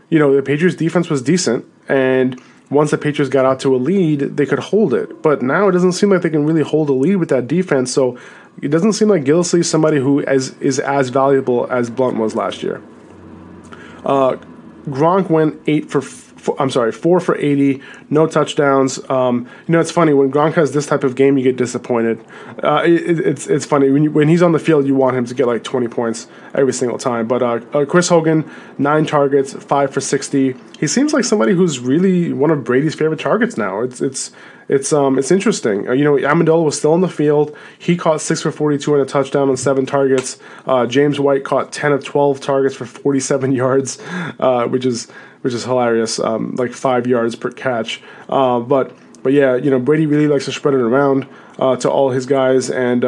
you 0.09 0.19
know 0.19 0.35
the 0.35 0.41
Patriots 0.41 0.75
defense 0.75 1.09
was 1.09 1.21
decent 1.21 1.65
and 1.87 2.41
once 2.69 2.91
the 2.91 2.97
Patriots 2.97 3.29
got 3.29 3.45
out 3.45 3.59
to 3.61 3.75
a 3.75 3.77
lead, 3.77 4.19
they 4.19 4.45
could 4.45 4.59
hold 4.59 4.93
it. 4.93 5.21
But 5.21 5.41
now 5.41 5.67
it 5.67 5.71
doesn't 5.73 5.93
seem 5.93 6.09
like 6.09 6.21
they 6.21 6.29
can 6.29 6.45
really 6.45 6.63
hold 6.63 6.89
a 6.89 6.93
lead 6.93 7.17
with 7.17 7.29
that 7.29 7.47
defense. 7.47 7.93
So 7.93 8.17
it 8.61 8.69
doesn't 8.69 8.93
seem 8.93 9.09
like 9.09 9.23
Gillislee 9.23 9.59
is 9.59 9.69
somebody 9.69 9.97
who 9.97 10.19
is, 10.19 10.57
is 10.57 10.79
as 10.79 11.09
valuable 11.09 11.67
as 11.71 11.89
Blount 11.89 12.17
was 12.17 12.35
last 12.35 12.63
year. 12.63 12.81
Uh, 14.03 14.37
Gronk 14.87 15.29
went 15.29 15.61
eight 15.67 15.89
for 15.89 16.01
four, 16.43 16.61
I'm 16.61 16.69
sorry, 16.69 16.91
four 16.91 17.21
for 17.21 17.37
80, 17.37 17.81
no 18.09 18.27
touchdowns. 18.27 18.99
Um, 19.09 19.47
you 19.65 19.71
know, 19.71 19.79
it's 19.79 19.91
funny 19.91 20.13
when 20.13 20.29
Gronk 20.29 20.55
has 20.55 20.73
this 20.73 20.85
type 20.85 21.05
of 21.05 21.15
game, 21.15 21.37
you 21.37 21.43
get 21.43 21.55
disappointed. 21.55 22.23
Uh, 22.61 22.83
it, 22.85 23.19
it's 23.19 23.47
it's 23.47 23.65
funny 23.65 23.89
when 23.89 24.03
you, 24.03 24.11
when 24.11 24.27
he's 24.27 24.41
on 24.41 24.51
the 24.51 24.59
field, 24.59 24.85
you 24.85 24.93
want 24.93 25.15
him 25.15 25.25
to 25.25 25.33
get 25.33 25.47
like 25.47 25.63
20 25.63 25.87
points 25.87 26.27
every 26.53 26.73
single 26.73 26.97
time. 26.97 27.27
But 27.27 27.41
uh, 27.41 27.61
uh, 27.73 27.85
Chris 27.85 28.09
Hogan, 28.09 28.49
nine 28.77 29.05
targets, 29.05 29.53
five 29.53 29.93
for 29.93 30.01
60. 30.01 30.55
He 30.79 30.87
seems 30.87 31.13
like 31.13 31.23
somebody 31.23 31.53
who's 31.53 31.79
really 31.79 32.33
one 32.33 32.51
of 32.51 32.65
Brady's 32.65 32.93
favorite 32.93 33.21
targets 33.21 33.57
now. 33.57 33.81
It's 33.81 34.01
it's 34.01 34.31
it's 34.67 34.93
um 34.93 35.19
it's 35.19 35.31
interesting. 35.31 35.87
Uh, 35.87 35.93
you 35.93 36.03
know, 36.03 36.15
Amendola 36.15 36.63
was 36.63 36.77
still 36.77 36.93
on 36.93 37.01
the 37.01 37.09
field. 37.09 37.55
He 37.77 37.95
caught 37.95 38.21
six 38.21 38.41
for 38.41 38.51
42 38.51 38.93
and 38.93 39.03
a 39.03 39.05
touchdown 39.05 39.49
on 39.49 39.57
seven 39.57 39.85
targets. 39.85 40.37
Uh, 40.65 40.85
James 40.85 41.19
White 41.19 41.43
caught 41.43 41.71
10 41.71 41.91
of 41.91 42.03
12 42.03 42.39
targets 42.39 42.75
for 42.75 42.85
47 42.85 43.51
yards, 43.63 43.99
uh, 44.39 44.67
which 44.67 44.85
is 44.85 45.09
which 45.41 45.53
is 45.53 45.65
hilarious. 45.65 46.19
Um, 46.19 46.55
like 46.55 46.71
five 46.71 47.07
yards 47.07 47.35
per 47.35 47.51
catch. 47.51 48.01
Uh, 48.29 48.59
but 48.59 48.95
but 49.21 49.33
yeah, 49.33 49.55
you 49.55 49.69
know, 49.69 49.79
Brady 49.79 50.05
really 50.05 50.27
likes 50.27 50.45
to 50.45 50.51
spread 50.51 50.73
it 50.73 50.81
around 50.81 51.27
uh, 51.59 51.75
to 51.77 51.89
all 51.89 52.11
his 52.11 52.25
guys, 52.25 52.69
and 52.69 53.03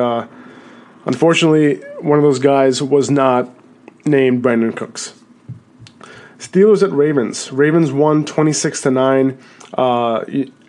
unfortunately, 1.05 1.75
one 1.99 2.17
of 2.17 2.23
those 2.23 2.39
guys 2.39 2.81
was 2.81 3.09
not 3.09 3.49
named 4.05 4.43
Brandin 4.43 4.75
Cooks. 4.75 5.13
Steelers 6.37 6.83
at 6.83 6.91
Ravens. 6.91 7.51
Ravens 7.51 7.91
won 7.91 8.23
26 8.23 8.81
to 8.81 8.91
9. 8.91 9.37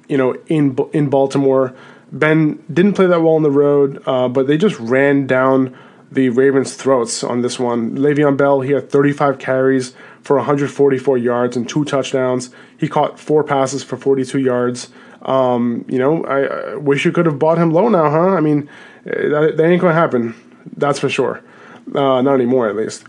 You 0.08 0.16
know, 0.16 0.34
in 0.46 0.76
in 0.92 1.08
Baltimore. 1.08 1.74
Ben 2.12 2.62
didn't 2.72 2.94
play 2.94 3.06
that 3.06 3.20
well 3.20 3.34
on 3.34 3.42
the 3.42 3.50
road, 3.50 4.00
uh, 4.06 4.28
but 4.28 4.46
they 4.46 4.56
just 4.56 4.78
ran 4.78 5.26
down 5.26 5.76
the 6.10 6.28
Ravens' 6.28 6.74
throats 6.74 7.24
on 7.24 7.42
this 7.42 7.58
one. 7.58 7.96
Le'Veon 7.96 8.36
Bell, 8.36 8.60
he 8.60 8.72
had 8.72 8.90
35 8.90 9.38
carries 9.38 9.94
for 10.22 10.36
144 10.36 11.18
yards 11.18 11.56
and 11.56 11.68
two 11.68 11.84
touchdowns. 11.84 12.50
He 12.76 12.88
caught 12.88 13.18
four 13.18 13.42
passes 13.42 13.82
for 13.82 13.96
42 13.96 14.38
yards. 14.38 14.88
Um, 15.22 15.84
you 15.88 15.98
know, 15.98 16.24
I, 16.24 16.72
I, 16.72 16.74
wish 16.76 17.04
you 17.04 17.10
could 17.10 17.26
have 17.26 17.38
bought 17.38 17.58
him 17.58 17.72
low 17.72 17.88
now, 17.88 18.08
huh? 18.10 18.34
I 18.34 18.40
mean, 18.40 18.68
eh, 19.06 19.28
that, 19.28 19.56
that 19.56 19.64
ain't 19.64 19.80
going 19.80 19.94
to 19.94 20.00
happen. 20.00 20.34
That's 20.76 21.00
for 21.00 21.08
sure. 21.08 21.42
Uh, 21.92 22.22
not 22.22 22.34
anymore, 22.34 22.68
at 22.68 22.76
least. 22.76 23.04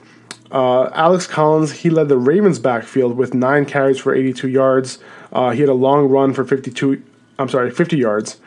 Uh, 0.52 0.90
Alex 0.94 1.28
Collins, 1.28 1.72
he 1.72 1.90
led 1.90 2.10
the 2.10 2.18
Ravens' 2.18 2.58
backfield 2.58 3.18
with 3.18 3.34
nine 3.34 3.66
carries 3.66 4.00
for 4.00 4.16
82 4.16 4.48
yards. 4.48 5.00
Uh, 5.38 5.52
he 5.52 5.60
had 5.60 5.70
a 5.70 5.74
long 5.74 6.10
run 6.10 6.34
for 6.34 6.44
52. 6.44 7.04
I'm 7.38 7.48
sorry, 7.48 7.70
50 7.70 7.96
yards. 7.96 8.40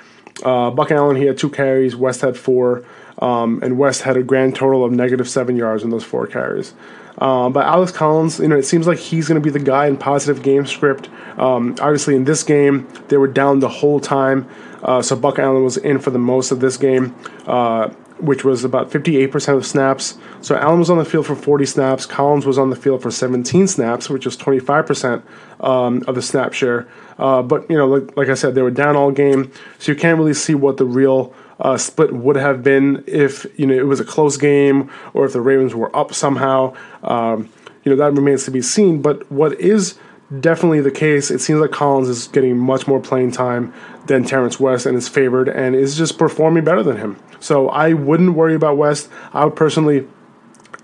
Uh, 0.43 0.71
Buck 0.71 0.91
Allen 0.91 1.15
he 1.15 1.27
had 1.27 1.39
two 1.39 1.49
carries. 1.49 1.95
West 1.95 2.21
had 2.23 2.37
four, 2.37 2.85
um, 3.21 3.61
and 3.63 3.79
West 3.79 4.03
had 4.03 4.17
a 4.17 4.25
grand 4.25 4.57
total 4.57 4.85
of 4.85 4.91
negative 4.91 5.29
seven 5.29 5.55
yards 5.55 5.85
in 5.85 5.91
those 5.91 6.03
four 6.03 6.27
carries. 6.27 6.75
Uh, 7.19 7.49
but 7.49 7.65
Alex 7.65 7.93
Collins, 7.93 8.41
you 8.41 8.49
know, 8.49 8.57
it 8.57 8.65
seems 8.65 8.89
like 8.89 8.99
he's 8.99 9.29
going 9.29 9.41
to 9.41 9.45
be 9.45 9.51
the 9.51 9.65
guy 9.65 9.87
in 9.87 9.97
positive 9.99 10.43
game 10.43 10.67
script. 10.67 11.09
Um, 11.39 11.77
obviously, 11.81 12.17
in 12.17 12.25
this 12.25 12.43
game, 12.43 12.89
they 13.09 13.19
were 13.19 13.29
down 13.29 13.61
the 13.61 13.69
whole 13.69 14.01
time, 14.01 14.49
uh, 14.83 15.01
so 15.01 15.15
Buck 15.15 15.39
Allen 15.39 15.63
was 15.63 15.77
in 15.77 16.01
for 16.01 16.11
the 16.11 16.19
most 16.19 16.51
of 16.51 16.59
this 16.59 16.77
game. 16.77 17.15
Uh, 17.47 17.91
which 18.23 18.45
was 18.45 18.65
about 18.65 18.91
58% 18.91 19.57
of 19.57 19.67
snaps. 19.67 20.19
So 20.41 20.57
Allen 20.57 20.79
was 20.79 20.91
on 20.91 20.99
the 20.99 21.05
field 21.05 21.27
for 21.27 21.35
40 21.35 21.67
snaps. 21.67 22.07
Collins 22.07 22.47
was 22.47 22.59
on 22.59 22.71
the 22.71 22.77
field 22.77 23.03
for 23.03 23.11
17 23.11 23.67
snaps, 23.67 24.09
which 24.09 24.27
is 24.27 24.37
25% 24.37 25.23
um, 25.61 26.03
of 26.07 26.15
the 26.15 26.23
snap 26.23 26.53
share. 26.53 26.89
Uh, 27.19 27.43
but, 27.43 27.69
you 27.71 27.77
know, 27.77 27.87
like, 27.87 28.17
like, 28.17 28.29
I 28.29 28.35
said, 28.35 28.55
they 28.55 28.63
were 28.63 28.71
down 28.71 28.97
all 28.97 29.11
game. 29.11 29.53
So 29.79 29.93
you 29.93 29.99
can't 29.99 30.19
really 30.19 30.35
see 30.35 30.55
what 30.55 30.77
the 30.77 30.87
real 30.87 31.35
uh, 31.59 31.77
split 31.77 32.13
would 32.13 32.37
have 32.37 32.63
been 32.63 33.05
if, 33.07 33.47
you 33.59 33.67
know, 33.67 33.75
it 33.75 33.87
was 33.87 34.01
a 34.01 34.05
close 34.05 34.37
game 34.37 34.91
or 35.13 35.27
if 35.27 35.33
the 35.33 35.41
Ravens 35.41 35.75
were 35.75 35.95
up 35.95 36.15
somehow. 36.15 36.75
Um, 37.03 37.51
you 37.85 37.91
know, 37.91 37.97
that 37.97 38.13
remains 38.13 38.45
to 38.45 38.51
be 38.51 38.63
seen. 38.63 39.03
But 39.03 39.31
what 39.31 39.59
is 39.61 39.99
definitely 40.39 40.81
the 40.81 40.91
case. 40.91 41.31
It 41.31 41.41
seems 41.41 41.61
like 41.61 41.73
Collins 41.73 42.09
is 42.09 42.29
getting 42.29 42.57
much 42.57 42.87
more 42.87 43.01
playing 43.01 43.33
time 43.33 43.75
than 44.07 44.25
Terrance 44.25 44.61
West 44.61 44.87
and 44.87 44.97
is 44.97 45.09
favored 45.09 45.49
and 45.49 45.75
is 45.75 45.97
just 45.97 46.19
performing 46.19 46.65
better 46.65 46.83
than 46.83 46.97
him. 46.97 47.19
So 47.41 47.69
I 47.69 47.95
wouldn't 47.95 48.35
worry 48.35 48.55
about 48.55 48.77
West. 48.77 49.09
I 49.33 49.45
would 49.45 49.57
personally, 49.57 50.07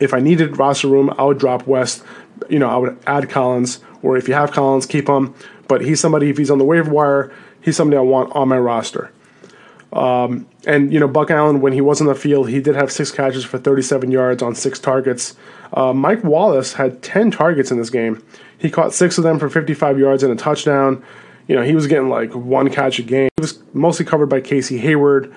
if 0.01 0.13
I 0.13 0.21
needed 0.21 0.59
roster 0.59 0.89
room, 0.89 1.13
I 1.19 1.25
would 1.25 1.39
drop 1.39 1.67
West. 1.67 2.03
You 2.49 2.59
know, 2.59 2.69
I 2.69 2.77
would 2.77 2.99
add 3.07 3.31
Collins, 3.31 3.81
or 4.03 4.17
if 4.17 4.29
you 4.29 4.35
have 4.35 4.53
Collins, 4.53 4.87
keep 4.87 5.09
him. 5.09 5.35
But 5.69 5.83
he's 5.83 6.01
somebody, 6.01 6.31
if 6.31 6.39
he's 6.39 6.51
on 6.51 6.59
the 6.59 6.65
waiver 6.65 6.91
wire, 6.91 7.33
he's 7.61 7.77
somebody 7.77 7.99
I 7.99 8.03
want 8.03 8.35
on 8.35 8.49
my 8.49 8.59
roster. 8.59 9.11
Um, 9.93 10.47
and, 10.67 10.93
you 10.93 11.01
know, 11.01 11.09
Buck 11.09 11.31
Allen, 11.31 11.61
when 11.61 11.73
he 11.73 11.81
was 11.81 12.01
on 12.01 12.07
the 12.07 12.15
field, 12.15 12.49
he 12.49 12.61
did 12.61 12.75
have 12.75 12.93
six 12.93 13.11
catches 13.11 13.45
for 13.45 13.59
37 13.59 14.11
yards 14.11 14.43
on 14.43 14.55
six 14.55 14.79
targets. 14.79 15.37
Uh, 15.73 15.93
Mike 15.93 16.23
Wallace 16.23 16.75
had 16.75 17.03
10 17.03 17.31
targets 17.31 17.71
in 17.71 17.79
this 17.79 17.91
game. 17.91 18.23
He 18.59 18.71
caught 18.71 18.93
six 18.93 19.19
of 19.19 19.25
them 19.25 19.39
for 19.39 19.49
55 19.49 19.99
yards 19.99 20.23
and 20.23 20.33
a 20.33 20.37
touchdown. 20.37 21.03
You 21.49 21.55
know, 21.55 21.63
he 21.63 21.75
was 21.75 21.87
getting 21.87 22.09
like 22.09 22.35
one 22.35 22.71
catch 22.71 22.99
a 22.99 23.03
game. 23.03 23.29
He 23.37 23.41
was 23.41 23.59
mostly 23.73 24.05
covered 24.05 24.27
by 24.27 24.41
Casey 24.41 24.79
Hayward. 24.79 25.33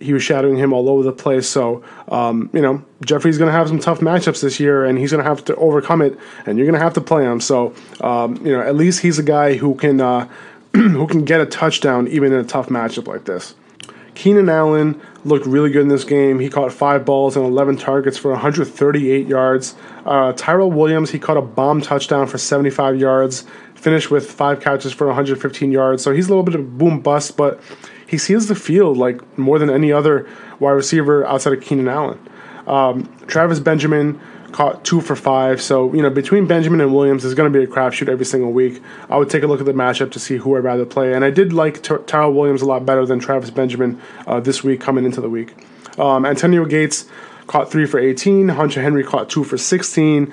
He 0.00 0.12
was 0.12 0.22
shadowing 0.22 0.56
him 0.56 0.72
all 0.72 0.88
over 0.88 1.04
the 1.04 1.12
place. 1.12 1.48
So, 1.48 1.84
um, 2.08 2.50
you 2.52 2.60
know, 2.60 2.84
Jeffery's 3.04 3.38
going 3.38 3.46
to 3.48 3.56
have 3.56 3.68
some 3.68 3.78
tough 3.78 4.00
matchups 4.00 4.42
this 4.42 4.58
year, 4.58 4.84
and 4.84 4.98
he's 4.98 5.12
going 5.12 5.22
to 5.22 5.28
have 5.28 5.44
to 5.44 5.54
overcome 5.56 6.02
it, 6.02 6.18
and 6.44 6.58
you're 6.58 6.66
going 6.66 6.78
to 6.78 6.82
have 6.82 6.94
to 6.94 7.00
play 7.00 7.22
him. 7.22 7.40
So, 7.40 7.74
um, 8.00 8.44
you 8.44 8.52
know, 8.52 8.60
at 8.60 8.74
least 8.74 9.00
he's 9.00 9.20
a 9.20 9.22
guy 9.22 9.54
who 9.54 9.76
can 9.76 10.00
uh, 10.00 10.28
who 10.72 11.06
can 11.06 11.24
get 11.24 11.40
a 11.40 11.46
touchdown 11.46 12.08
even 12.08 12.32
in 12.32 12.40
a 12.40 12.44
tough 12.44 12.68
matchup 12.68 13.06
like 13.06 13.24
this. 13.24 13.54
Keenan 14.14 14.48
Allen 14.48 15.00
looked 15.24 15.46
really 15.46 15.70
good 15.70 15.82
in 15.82 15.88
this 15.88 16.04
game. 16.04 16.38
He 16.38 16.48
caught 16.48 16.72
five 16.72 17.04
balls 17.04 17.36
and 17.36 17.44
11 17.44 17.78
targets 17.78 18.18
for 18.18 18.30
138 18.32 19.26
yards. 19.26 19.74
Uh, 20.04 20.32
Tyrell 20.32 20.70
Williams, 20.70 21.10
he 21.10 21.18
caught 21.18 21.36
a 21.36 21.42
bomb 21.42 21.80
touchdown 21.80 22.26
for 22.26 22.38
75 22.38 22.98
yards, 22.98 23.44
finished 23.74 24.10
with 24.10 24.30
five 24.30 24.60
catches 24.60 24.92
for 24.92 25.06
115 25.06 25.72
yards. 25.72 26.02
So 26.02 26.12
he's 26.12 26.26
a 26.26 26.28
little 26.28 26.42
bit 26.42 26.54
of 26.54 26.60
a 26.60 26.64
boom 26.64 27.00
bust, 27.00 27.36
but 27.36 27.60
he 28.06 28.18
seals 28.18 28.48
the 28.48 28.54
field 28.54 28.98
like 28.98 29.38
more 29.38 29.58
than 29.58 29.70
any 29.70 29.92
other 29.92 30.28
wide 30.58 30.72
receiver 30.72 31.26
outside 31.26 31.54
of 31.54 31.60
Keenan 31.62 31.88
Allen. 31.88 32.18
Um, 32.66 33.16
Travis 33.26 33.60
Benjamin 33.60 34.20
caught 34.52 34.84
two 34.84 35.00
for 35.00 35.16
five. 35.16 35.60
So, 35.60 35.92
you 35.94 36.02
know, 36.02 36.10
between 36.10 36.46
Benjamin 36.46 36.80
and 36.80 36.94
Williams, 36.94 37.22
there's 37.22 37.34
going 37.34 37.52
to 37.52 37.58
be 37.58 37.64
a 37.64 37.66
crapshoot 37.66 38.08
every 38.08 38.24
single 38.24 38.52
week. 38.52 38.82
I 39.10 39.16
would 39.16 39.30
take 39.30 39.42
a 39.42 39.46
look 39.46 39.60
at 39.60 39.66
the 39.66 39.72
matchup 39.72 40.12
to 40.12 40.20
see 40.20 40.36
who 40.36 40.56
I'd 40.56 40.64
rather 40.64 40.84
play. 40.84 41.14
And 41.14 41.24
I 41.24 41.30
did 41.30 41.52
like 41.52 41.82
Ty- 41.82 41.98
Tyrell 42.06 42.32
Williams 42.32 42.62
a 42.62 42.66
lot 42.66 42.86
better 42.86 43.04
than 43.06 43.18
Travis 43.18 43.50
Benjamin 43.50 44.00
uh, 44.26 44.40
this 44.40 44.62
week 44.62 44.80
coming 44.80 45.04
into 45.04 45.20
the 45.20 45.30
week. 45.30 45.54
Um, 45.98 46.24
Antonio 46.24 46.64
Gates 46.64 47.06
caught 47.46 47.70
three 47.70 47.86
for 47.86 47.98
18. 47.98 48.48
Hunter 48.50 48.80
Henry 48.82 49.04
caught 49.04 49.28
two 49.28 49.44
for 49.44 49.58
16. 49.58 50.32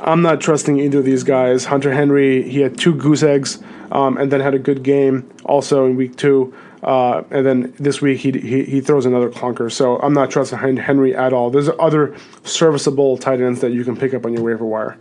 I'm 0.00 0.22
not 0.22 0.40
trusting 0.40 0.78
either 0.78 0.98
of 0.98 1.04
these 1.04 1.24
guys. 1.24 1.66
Hunter 1.66 1.92
Henry, 1.92 2.48
he 2.48 2.60
had 2.60 2.78
two 2.78 2.94
goose 2.94 3.22
eggs 3.22 3.62
um, 3.90 4.16
and 4.16 4.30
then 4.30 4.40
had 4.40 4.54
a 4.54 4.58
good 4.58 4.82
game 4.82 5.28
also 5.44 5.86
in 5.86 5.96
week 5.96 6.16
two. 6.16 6.54
Uh, 6.82 7.22
and 7.30 7.44
then 7.44 7.74
this 7.78 8.00
week 8.00 8.20
he, 8.20 8.32
he, 8.32 8.64
he 8.64 8.80
throws 8.80 9.06
another 9.06 9.30
clunker. 9.30 9.70
So 9.70 9.98
I'm 9.98 10.12
not 10.12 10.30
trusting 10.30 10.58
Henry 10.76 11.14
at 11.14 11.32
all. 11.32 11.50
There's 11.50 11.70
other 11.78 12.16
serviceable 12.44 13.18
tight 13.18 13.40
ends 13.40 13.60
that 13.60 13.72
you 13.72 13.84
can 13.84 13.96
pick 13.96 14.14
up 14.14 14.24
on 14.24 14.32
your 14.32 14.42
waiver 14.42 14.64
wire. 14.64 14.96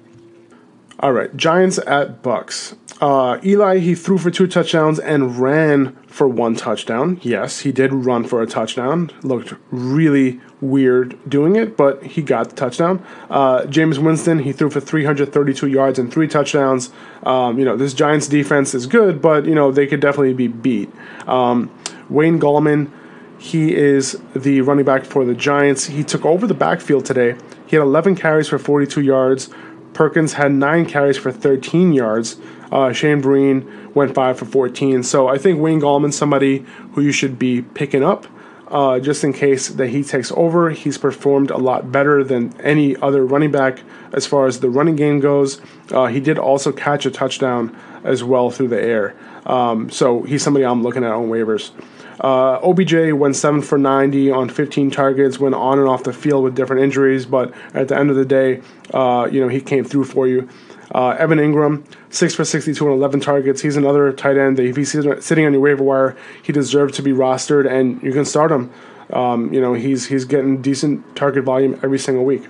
All 1.00 1.12
right, 1.12 1.36
Giants 1.38 1.78
at 1.86 2.24
Bucks. 2.24 2.76
Uh, 3.00 3.38
Eli 3.44 3.78
he 3.78 3.94
threw 3.94 4.18
for 4.18 4.32
two 4.32 4.48
touchdowns 4.48 4.98
and 4.98 5.38
ran 5.38 5.96
for 6.08 6.28
one 6.28 6.56
touchdown. 6.56 7.20
Yes, 7.22 7.60
he 7.60 7.72
did 7.72 7.94
run 7.94 8.24
for 8.24 8.42
a 8.42 8.48
touchdown. 8.48 9.12
Looked 9.22 9.54
really 9.70 10.42
weird 10.60 11.16
doing 11.30 11.56
it, 11.56 11.78
but 11.78 12.02
he 12.02 12.24
got 12.24 12.50
the 12.50 12.56
touchdown. 12.56 13.06
Uh, 13.30 13.62
Jameis 13.64 14.00
Winston 14.00 14.40
he 14.40 14.52
threw 14.52 14.72
for 14.72 14.80
332 14.80 15.68
yards 15.68 16.00
and 16.00 16.12
three 16.12 16.28
touchdowns. 16.28 16.92
Um, 17.22 17.60
you 17.60 17.66
know 17.66 17.78
this 17.78 17.94
Giants 17.94 18.28
defense 18.28 18.74
is 18.74 18.88
good, 18.88 19.22
but 19.22 19.46
you 19.46 19.54
know 19.54 19.72
they 19.72 19.86
could 19.86 20.00
definitely 20.00 20.34
be 20.34 20.48
beat. 20.48 20.90
Um, 21.28 21.72
Wayne 22.10 22.40
Gallman 22.40 22.92
he 23.38 23.76
is 23.76 24.20
the 24.36 24.62
running 24.62 24.86
back 24.86 25.06
for 25.06 25.24
the 25.24 25.36
Giants. 25.36 25.86
He 25.86 26.04
took 26.04 26.26
over 26.26 26.48
the 26.48 26.54
backfield 26.54 27.06
today. 27.06 27.36
He 27.68 27.76
had 27.76 27.84
11 27.84 28.16
carries 28.16 28.48
for 28.48 28.58
42 28.58 29.02
yards. 29.02 29.50
Perkins 29.94 30.34
had 30.34 30.52
nine 30.52 30.86
carries 30.86 31.18
for 31.18 31.32
13 31.32 31.94
yards. 31.94 32.38
Uh, 32.72 32.92
Shane 32.92 33.22
Vereen 33.22 33.94
went 33.94 34.14
five 34.14 34.38
for 34.38 34.46
14. 34.46 35.04
So 35.04 35.28
I 35.28 35.38
think 35.38 35.60
Wayne 35.60 35.80
Gallman's 35.80 36.18
somebody 36.18 36.66
who 36.94 37.02
you 37.02 37.12
should 37.12 37.38
be 37.38 37.62
picking 37.62 38.04
up. 38.04 38.28
Uh, 38.68 39.00
just 39.00 39.24
in 39.24 39.32
case 39.32 39.70
that 39.70 39.88
he 39.88 40.04
takes 40.04 40.30
over. 40.34 40.72
He's 40.72 40.98
performed 40.98 41.52
a 41.52 41.58
lot 41.58 41.90
better 41.90 42.22
than 42.22 42.54
any 42.60 42.98
other 42.98 43.26
running 43.26 43.50
back 43.50 43.82
as 44.12 44.26
far 44.26 44.46
as 44.46 44.60
the 44.60 44.70
running 44.70 44.98
game 44.98 45.22
goes. 45.22 45.62
Uh, 45.90 46.08
he 46.08 46.20
did 46.20 46.38
also 46.38 46.74
catch 46.74 47.06
a 47.06 47.12
touchdown 47.12 47.74
as 48.04 48.26
well 48.26 48.52
through 48.52 48.68
the 48.68 48.82
air. 48.82 49.16
Um, 49.48 49.90
so 49.90 50.22
he's 50.24 50.44
somebody 50.44 50.66
I'm 50.66 50.84
looking 50.84 51.04
at 51.04 51.12
on 51.12 51.30
waivers. 51.30 51.72
Uh, 52.20 52.60
OBJ 52.64 53.14
went 53.14 53.36
7 53.36 53.62
for 53.62 53.78
90 53.78 54.32
on 54.32 54.50
15 54.50 54.92
targets, 54.92 55.40
went 55.40 55.56
on 55.56 55.80
and 55.80 55.88
off 55.88 56.04
the 56.04 56.14
field 56.14 56.44
with 56.44 56.56
different 56.56 56.82
injuries, 56.82 57.26
but 57.26 57.54
at 57.74 57.88
the 57.88 57.98
end 57.98 58.10
of 58.10 58.16
the 58.16 58.26
day, 58.26 58.62
uh, 58.94 59.28
you 59.32 59.40
know, 59.40 59.48
he 59.48 59.62
came 59.62 59.84
through 59.84 60.04
for 60.04 60.28
you. 60.28 60.50
Uh, 60.94 61.10
Evan 61.20 61.38
Engram, 61.38 61.86
6 62.10 62.34
for 62.34 62.46
62 62.46 62.86
on 62.86 62.94
11 62.94 63.20
targets. 63.20 63.62
He's 63.62 63.76
another 63.76 64.12
tight 64.12 64.38
end 64.38 64.58
that 64.58 64.66
if 64.66 64.76
he's 64.76 64.92
sitting 64.92 65.46
on 65.46 65.54
your 65.54 65.62
waiver 65.62 65.84
wire, 65.84 66.18
he 66.42 66.52
deserves 66.52 66.96
to 66.96 67.02
be 67.02 67.12
rostered, 67.12 67.70
and 67.70 68.02
you 68.02 68.12
can 68.12 68.26
start 68.26 68.52
him. 68.52 68.72
Um, 69.12 69.54
you 69.54 69.62
know, 69.62 69.74
he's, 69.74 70.08
he's 70.08 70.26
getting 70.26 70.62
decent 70.62 71.16
target 71.16 71.44
volume 71.44 71.80
every 71.84 72.00
single 72.00 72.26
week. 72.26 72.48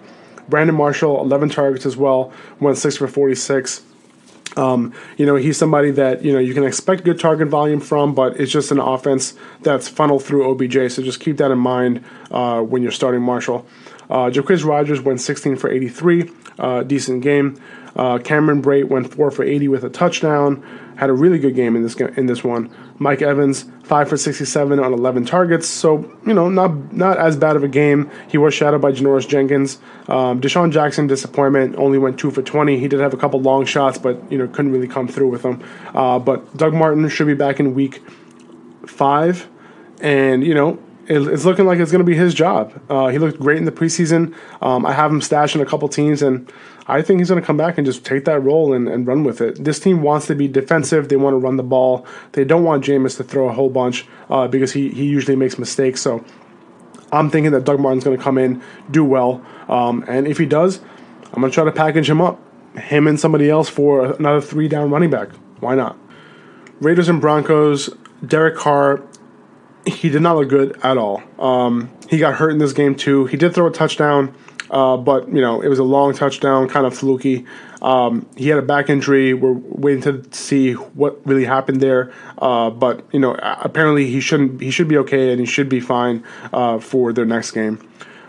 Brandon 0.48 0.76
Marshall, 0.76 1.20
11 1.20 1.50
targets 1.50 1.86
as 1.86 1.98
well, 1.98 2.32
went 2.60 2.78
6 2.78 2.98
for 2.98 3.08
46. 3.08 3.82
Um, 4.56 4.94
you 5.18 5.26
know, 5.26 5.36
he's 5.36 5.58
somebody 5.58 5.92
that, 5.92 6.24
you 6.24 6.32
know, 6.32 6.40
you 6.40 6.54
can 6.54 6.64
expect 6.64 7.04
good 7.04 7.20
target 7.20 7.48
volume 7.48 7.80
from, 7.80 8.16
but 8.16 8.40
it's 8.40 8.52
just 8.52 8.72
an 8.72 8.80
offense 8.80 9.36
that's 9.62 9.88
funneled 9.88 10.24
through 10.24 10.50
OBJ. 10.50 10.92
So 10.92 11.04
just 11.04 11.20
keep 11.20 11.38
that 11.38 11.52
in 11.52 11.60
mind 11.60 12.04
uh, 12.32 12.62
when 12.62 12.82
you're 12.82 12.92
starting 12.92 13.22
Marshall. 13.22 13.66
Uh, 14.10 14.30
Jacquizz 14.30 14.64
Rodgers 14.64 15.02
went 15.02 15.20
16 15.22 15.58
for 15.58 15.70
83, 15.70 16.32
uh, 16.60 16.84
decent 16.84 17.24
game. 17.24 17.62
Uh, 17.96 18.20
Cameron 18.20 18.62
Brate 18.62 18.88
went 18.88 19.14
4 19.14 19.32
for 19.32 19.44
80 19.44 19.68
with 19.68 19.84
a 19.84 19.90
touchdown, 19.90 20.64
had 20.98 21.10
a 21.10 21.14
really 21.14 21.40
good 21.40 21.56
game 21.56 21.76
in 21.76 21.84
this 21.84 21.96
in 21.96 22.26
this 22.26 22.44
one. 22.44 22.70
Mike 23.00 23.22
Evans, 23.22 23.66
5 23.84 24.10
for 24.10 24.18
67 24.18 24.80
on 24.80 24.94
11 24.94 25.26
targets. 25.26 25.68
So, 25.68 26.00
you 26.26 26.34
know, 26.34 26.50
not 26.50 26.94
not 26.94 27.18
as 27.18 27.38
bad 27.38 27.56
of 27.56 27.64
a 27.64 27.68
game. 27.68 28.10
He 28.28 28.38
was 28.38 28.54
shadowed 28.54 28.82
by 28.82 28.92
Janoris 28.92 29.28
Jenkins. 29.28 29.80
Um, 30.08 30.42
DeSean 30.42 30.72
Jackson, 30.72 31.08
disappointment, 31.08 31.76
only 31.78 31.98
went 31.98 32.20
2 32.20 32.32
for 32.32 32.42
20. 32.42 32.80
He 32.80 32.88
did 32.88 33.00
have 33.00 33.14
a 33.14 33.18
couple 33.18 33.40
long 33.40 33.66
shots, 33.66 33.98
but, 33.98 34.32
you 34.32 34.38
know, 34.38 34.48
couldn't 34.48 34.72
really 34.72 34.88
come 34.88 35.08
through 35.08 35.30
with 35.30 35.44
them. 35.44 35.64
Uh, 35.94 36.18
but 36.20 36.58
Doug 36.58 36.74
Martin 36.74 37.08
should 37.10 37.28
be 37.28 37.36
back 37.36 37.60
in 37.60 37.74
week 37.76 38.02
5. 38.88 39.48
And, 40.02 40.44
you 40.44 40.54
know, 40.54 40.80
it's 41.10 41.46
looking 41.46 41.66
like 41.66 41.80
it's 41.80 41.92
going 41.92 42.04
to 42.04 42.06
be 42.06 42.16
his 42.16 42.34
job. 42.34 42.82
Uh, 42.90 43.08
he 43.08 43.18
looked 43.18 43.40
great 43.40 43.58
in 43.58 43.66
the 43.66 43.72
preseason. 43.72 44.36
Um, 44.62 44.86
I 44.86 44.94
have 44.94 45.12
him 45.12 45.22
stashed 45.22 45.56
in 45.56 45.62
a 45.62 45.66
couple 45.66 45.88
teams, 45.88 46.22
and 46.22 46.52
I 46.88 47.02
think 47.02 47.20
he's 47.20 47.30
going 47.30 47.42
to 47.42 47.46
come 47.46 47.58
back 47.58 47.78
and 47.78 47.86
just 47.86 48.06
take 48.06 48.26
that 48.26 48.42
role 48.42 48.74
and, 48.74 48.90
and 48.90 49.08
run 49.08 49.24
with 49.24 49.40
it. 49.40 49.64
This 49.64 49.80
team 49.80 50.02
wants 50.02 50.28
to 50.28 50.36
be 50.36 50.48
defensive. 50.48 51.08
They 51.08 51.16
want 51.16 51.34
to 51.34 51.38
run 51.38 51.56
the 51.56 51.64
ball. 51.64 52.06
They 52.34 52.44
don't 52.44 52.64
want 52.64 52.84
Jameis 52.84 53.18
to 53.18 53.24
throw 53.24 53.48
a 53.48 53.54
whole 53.54 53.70
bunch 53.70 54.06
uh, 54.30 54.48
because 54.48 54.74
he, 54.74 54.90
he 54.90 55.06
usually 55.06 55.36
makes 55.36 55.58
mistakes. 55.58 56.02
So 56.02 56.26
I'm 57.12 57.30
thinking 57.30 57.52
that 57.54 57.64
Doug 57.64 57.80
Martin's 57.80 58.04
going 58.04 58.18
to 58.18 58.24
come 58.24 58.38
in, 58.38 58.62
do 58.92 59.04
well. 59.06 59.46
Um, 59.70 60.04
and 60.08 60.28
if 60.28 60.38
he 60.38 60.46
does, 60.46 60.82
I'm 61.34 61.42
going 61.42 61.52
to 61.52 61.56
try 61.56 61.64
to 61.64 61.72
package 61.72 62.10
him 62.10 62.22
up, 62.22 62.40
him 62.78 63.08
and 63.08 63.20
somebody 63.20 63.50
else 63.50 63.70
for 63.70 64.14
another 64.14 64.42
three 64.42 64.68
down 64.68 64.90
running 64.90 65.10
back. 65.10 65.30
Why 65.60 65.76
not? 65.76 65.98
Raiders 66.80 67.10
and 67.10 67.20
Broncos, 67.20 67.90
Derek 68.26 68.56
Carr 68.56 69.04
he 69.88 70.10
did 70.10 70.22
not 70.22 70.38
look 70.38 70.50
good 70.50 70.78
at 70.84 70.98
all. 70.98 71.24
Um, 71.40 71.90
he 72.10 72.18
got 72.18 72.36
hurt 72.36 72.52
in 72.52 72.58
this 72.58 72.74
game 72.74 72.96
too. 72.96 73.26
He 73.26 73.38
did 73.38 73.54
throw 73.54 73.68
a 73.68 73.72
touchdown, 73.72 74.36
uh, 74.70 74.98
but 74.98 75.28
you 75.30 75.42
know 75.42 75.62
it 75.62 75.68
was 75.68 75.80
a 75.80 75.84
long 75.84 76.14
touchdown, 76.14 76.68
kind 76.68 76.86
of 76.86 76.98
fluky. 76.98 77.46
Um, 77.82 78.28
he 78.36 78.50
had 78.50 78.60
a 78.60 78.64
back 78.64 78.90
injury. 78.90 79.34
We're 79.34 79.54
waiting 79.54 80.02
to 80.04 80.24
see 80.36 80.74
what 80.74 81.26
really 81.26 81.46
happened 81.46 81.82
there. 81.82 82.12
Uh, 82.38 82.70
but 82.70 83.06
you 83.12 83.20
know, 83.20 83.36
apparently 83.42 84.10
he 84.10 84.20
shouldn't. 84.20 84.62
He 84.62 84.72
should 84.72 84.88
be 84.88 84.98
okay, 84.98 85.32
and 85.32 85.40
he 85.40 85.46
should 85.46 85.70
be 85.70 85.80
fine 85.80 86.24
uh, 86.54 86.80
for 86.80 87.14
their 87.14 87.26
next 87.26 87.52
game. 87.52 87.80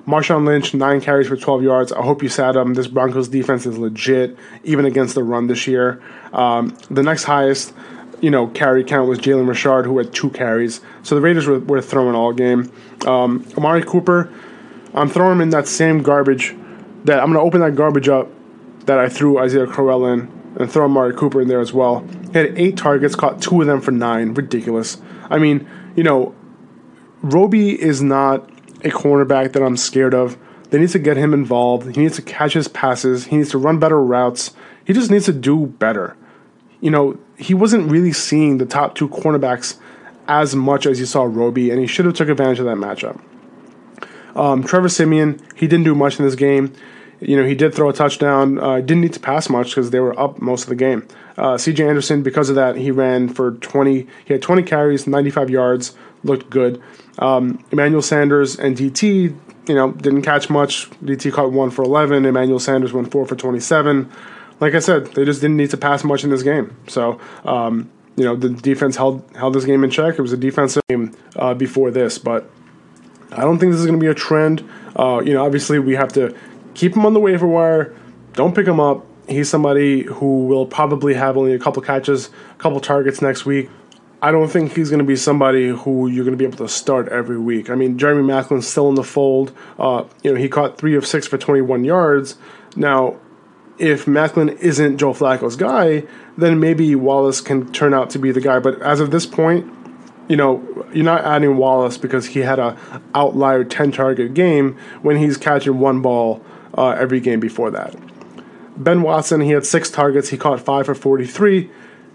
Marshawn 0.07 0.47
Lynch, 0.47 0.73
nine 0.73 1.03
carries 1.03 1.29
for 1.29 1.37
12 1.37 1.63
yards. 1.63 1.93
I 1.93 2.03
hope 2.03 2.23
you 2.23 2.31
sat 2.31 2.57
him. 2.57 2.73
This 2.73 2.87
Broncos 2.87 3.29
defense 3.29 3.67
is 3.67 3.77
legit, 3.77 4.39
even 4.65 4.87
against 4.87 5.15
the 5.15 5.23
run 5.23 5.49
this 5.49 5.67
year. 5.67 6.03
Um, 6.33 6.75
the 6.91 7.03
next 7.03 7.25
highest 7.25 7.75
you 8.21 8.31
know, 8.31 8.49
carry 8.49 8.85
count 8.85 9.09
was 9.09 9.19
Jalen 9.19 9.49
Richard, 9.49 9.85
who 9.85 9.99
had 9.99 10.13
two 10.13 10.31
carries. 10.31 10.81
So 11.03 11.15
the 11.15 11.21
Raiders 11.21 11.47
were, 11.47 11.61
were 11.61 11.81
throwing 11.81 12.15
all 12.15 12.33
game. 12.33 12.73
Um, 13.07 13.47
Amari 13.57 13.83
Cooper, 13.83 14.33
I'm 14.95 15.09
throwing 15.09 15.33
him 15.33 15.41
in 15.41 15.51
that 15.51 15.69
same 15.69 16.03
garbage. 16.03 16.55
That 17.05 17.21
I'm 17.21 17.33
going 17.33 17.35
to 17.35 17.41
open 17.41 17.61
that 17.61 17.77
garbage 17.77 18.09
up 18.09 18.29
that 18.87 18.99
I 18.99 19.09
threw 19.09 19.39
Isaiah 19.39 19.67
Crowell 19.67 20.07
in 20.07 20.31
and 20.59 20.71
throw 20.71 20.87
Amari 20.87 21.15
Cooper 21.15 21.41
in 21.41 21.49
there 21.49 21.61
as 21.61 21.73
well. 21.73 22.01
He 22.33 22.39
had 22.39 22.59
eight 22.59 22.77
targets, 22.77 23.15
caught 23.15 23.41
two 23.41 23.61
of 23.61 23.67
them 23.67 23.81
for 23.81 23.93
nine. 23.93 24.35
Ridiculous. 24.35 25.01
I 25.31 25.39
mean, 25.39 25.69
you 25.95 26.03
know, 26.03 26.35
Roby 27.23 27.81
is 27.81 28.03
not 28.03 28.49
a 28.85 28.91
cornerback 28.91 29.53
that 29.53 29.63
I'm 29.63 29.77
scared 29.77 30.15
of. 30.15 30.37
They 30.71 30.79
need 30.79 30.91
to 30.91 30.99
get 30.99 31.17
him 31.17 31.33
involved. 31.33 31.95
He 31.95 32.03
needs 32.03 32.17
to 32.17 32.23
catch 32.23 32.53
his 32.53 32.69
passes. 32.69 33.27
He 33.27 33.37
needs 33.37 33.51
to 33.51 33.59
run 33.59 33.79
better 33.79 34.03
routes. 34.03 34.55
He 34.85 34.93
just 34.93 35.11
needs 35.11 35.27
to 35.27 35.33
do 35.33 35.67
better. 35.67 36.17
You 36.81 36.91
know, 36.91 37.19
he 37.39 37.55
wasn't 37.55 37.91
really 37.91 38.13
seeing 38.13 38.59
the 38.59 38.67
top 38.67 38.95
two 38.95 39.09
cornerbacks 39.09 39.79
as 40.27 40.55
much 40.55 40.85
as 40.85 41.01
you 41.01 41.07
saw 41.07 41.23
Roby, 41.23 41.71
and 41.71 41.81
he 41.81 41.87
should 41.87 42.05
have 42.05 42.15
took 42.15 42.29
advantage 42.29 42.59
of 42.59 42.67
that 42.67 42.77
matchup. 42.77 43.19
Um, 44.37 44.63
Trevor 44.63 44.89
Siemian, 44.89 45.41
he 45.57 45.67
didn't 45.67 45.85
do 45.85 45.95
much 45.95 46.19
in 46.19 46.25
this 46.25 46.35
game. 46.35 46.73
You 47.21 47.37
know, 47.37 47.47
he 47.47 47.55
did 47.55 47.75
throw 47.75 47.89
a 47.89 47.93
touchdown. 47.93 48.59
Uh, 48.59 48.77
didn't 48.81 49.01
need 49.01 49.13
to 49.15 49.21
pass 49.21 49.49
much 49.49 49.71
because 49.71 49.91
they 49.91 50.01
were 50.01 50.19
up 50.21 50.41
most 50.41 50.65
of 50.65 50.69
the 50.69 50.77
game. 50.77 51.07
Uh, 51.37 51.57
C.J. 51.57 51.89
Anderson, 51.89 52.23
because 52.23 52.49
of 52.49 52.57
that, 52.57 52.77
he 52.77 52.91
ran 52.91 53.29
for 53.29 53.53
20. 53.53 54.07
He 54.25 54.33
had 54.33 54.43
20 54.43 54.63
carries, 54.65 55.07
95 55.07 55.51
yards, 55.51 55.97
looked 56.23 56.51
good. 56.51 56.81
Um, 57.19 57.65
Emmanuel 57.73 58.03
Sanders 58.03 58.57
and 58.57 58.77
DT, 58.77 59.35
you 59.69 59.75
know, 59.75 59.93
didn't 59.93 60.23
catch 60.23 60.51
much. 60.51 60.91
DT 61.03 61.33
caught 61.33 61.53
one 61.53 61.71
for 61.71 61.83
11. 61.83 62.25
Emmanuel 62.25 62.61
Sanders 62.61 62.93
went 62.93 63.11
four 63.11 63.27
for 63.27 63.35
27 63.35 64.11
like 64.61 64.75
I 64.75 64.81
said, 64.81 65.07
they 65.09 65.25
just 65.25 65.41
didn't 65.41 65.57
need 65.57 65.71
to 65.71 65.77
pass 65.77 66.05
much 66.05 66.25
in 66.25 66.31
this 66.31 66.43
game. 66.43 66.77
So, 66.89 67.21
um, 67.45 67.91
you 68.17 68.25
know, 68.25 68.35
the 68.35 68.49
defense 68.49 68.97
held 68.97 69.25
held 69.37 69.55
this 69.55 69.65
game 69.65 69.85
in 69.85 69.91
check. 69.91 70.19
It 70.19 70.23
was 70.23 70.33
a 70.33 70.37
defensive 70.37 70.83
game 70.89 71.15
uh, 71.37 71.55
before 71.55 71.91
this, 71.91 72.19
but 72.19 72.51
I 73.33 73.43
don't 73.43 73.59
think 73.59 73.73
this 73.73 73.81
is 73.81 73.87
going 73.87 73.99
to 73.99 74.05
be 74.05 74.11
a 74.11 74.15
trend. 74.15 74.69
Uh, 74.97 75.21
you 75.25 75.33
know, 75.33 75.45
obviously 75.45 75.79
we 75.79 75.95
have 75.95 76.13
to 76.15 76.35
keep 76.75 76.97
him 76.97 77.07
on 77.07 77.15
the 77.15 77.21
waiver 77.21 77.47
wire. 77.47 77.95
Don't 78.33 78.55
pick 78.55 78.67
him 78.67 78.81
up. 78.81 79.05
He's 79.29 79.49
somebody 79.49 80.03
who 80.03 80.47
will 80.47 80.67
probably 80.67 81.15
have 81.15 81.37
only 81.37 81.53
a 81.53 81.59
couple 81.59 81.83
catches, 81.83 82.29
a 82.29 82.55
couple 82.59 82.81
targets 82.81 83.21
next 83.21 83.45
week. 83.45 83.69
I 84.21 84.33
don't 84.33 84.49
think 84.49 84.75
he's 84.75 84.91
going 84.91 84.99
to 84.99 85.05
be 85.05 85.15
somebody 85.15 85.69
who 85.69 86.09
you're 86.09 86.25
going 86.25 86.37
to 86.37 86.39
be 86.39 86.45
able 86.45 86.59
to 86.59 86.69
start 86.69 87.09
every 87.09 87.39
week. 87.39 87.71
I 87.71 87.77
mean, 87.77 87.99
Jeremy 87.99 88.23
Maclin's 88.23 88.67
still 88.67 88.89
in 88.89 88.97
the 88.97 89.05
fold. 89.05 89.53
Uh, 89.79 90.05
you 90.25 90.33
know, 90.33 90.41
he 90.41 90.49
caught 90.49 90.77
three 90.77 90.97
of 90.97 91.07
six 91.07 91.29
for 91.29 91.39
21 91.39 91.85
yards. 91.85 92.37
Now, 92.75 93.17
if 93.79 94.07
Maclin 94.07 94.57
isn't 94.59 94.99
Joe 94.99 95.13
Flacco's 95.13 95.57
guy, 95.57 96.05
then 96.37 96.61
maybe 96.61 96.95
Wallace 96.95 97.41
can 97.41 97.71
turn 97.73 97.95
out 97.95 98.11
to 98.11 98.19
be 98.19 98.33
the 98.33 98.41
guy. 98.41 98.59
But 98.59 98.81
as 98.83 99.01
of 99.01 99.11
this 99.11 99.27
point, 99.27 99.73
you 100.29 100.37
know, 100.37 100.63
you're 100.93 101.05
not 101.05 101.25
adding 101.25 101.57
Wallace 101.57 101.97
because 101.97 102.27
he 102.27 102.41
had 102.41 102.59
a 102.59 102.77
outlier 103.15 103.65
10 103.65 103.93
target 103.93 104.35
game 104.35 104.77
when 105.03 105.17
he's 105.17 105.37
catching 105.37 105.79
one 105.79 106.03
ball 106.03 106.45
uh, 106.77 106.91
every 106.91 107.21
game 107.21 107.41
before 107.41 107.71
that. 107.71 107.95
Ben 108.77 109.03
Watson, 109.03 109.41
he 109.41 109.51
had 109.51 109.67
six 109.67 109.91
targets. 109.91 110.29
He 110.29 110.37
caught 110.37 110.61
five 110.61 110.87
for 110.87 110.95
43. 110.95 111.71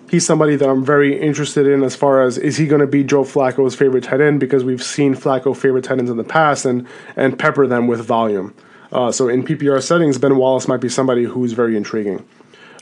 He's 0.10 0.26
somebody 0.26 0.56
that 0.56 0.70
I'm 0.70 0.86
very 0.86 1.20
interested 1.20 1.66
in 1.66 1.84
as 1.84 1.96
far 1.96 2.22
as 2.22 2.38
is 2.38 2.58
he 2.58 2.68
going 2.68 2.82
to 2.82 2.88
be 2.88 3.04
Joe 3.04 3.24
Flacco's 3.24 3.74
favorite 3.74 4.04
tight 4.04 4.22
end 4.22 4.40
because 4.40 4.64
we've 4.64 4.84
seen 4.84 5.16
Flacco 5.16 5.56
favorite 5.56 5.86
tight 5.86 5.98
ends 5.98 6.12
in 6.12 6.18
the 6.18 6.24
past 6.24 6.66
and 6.66 6.88
and 7.16 7.38
pepper 7.40 7.66
them 7.66 7.88
with 7.88 8.02
volume. 8.02 8.54
Uh, 8.94 9.12
so 9.12 9.28
in 9.28 9.44
PPR 9.44 9.82
settings, 9.82 10.18
Ben 10.18 10.38
Wallace 10.38 10.68
might 10.68 10.80
be 10.80 10.88
somebody 10.88 11.24
who's 11.24 11.52
very 11.54 11.76
intriguing. 11.76 12.26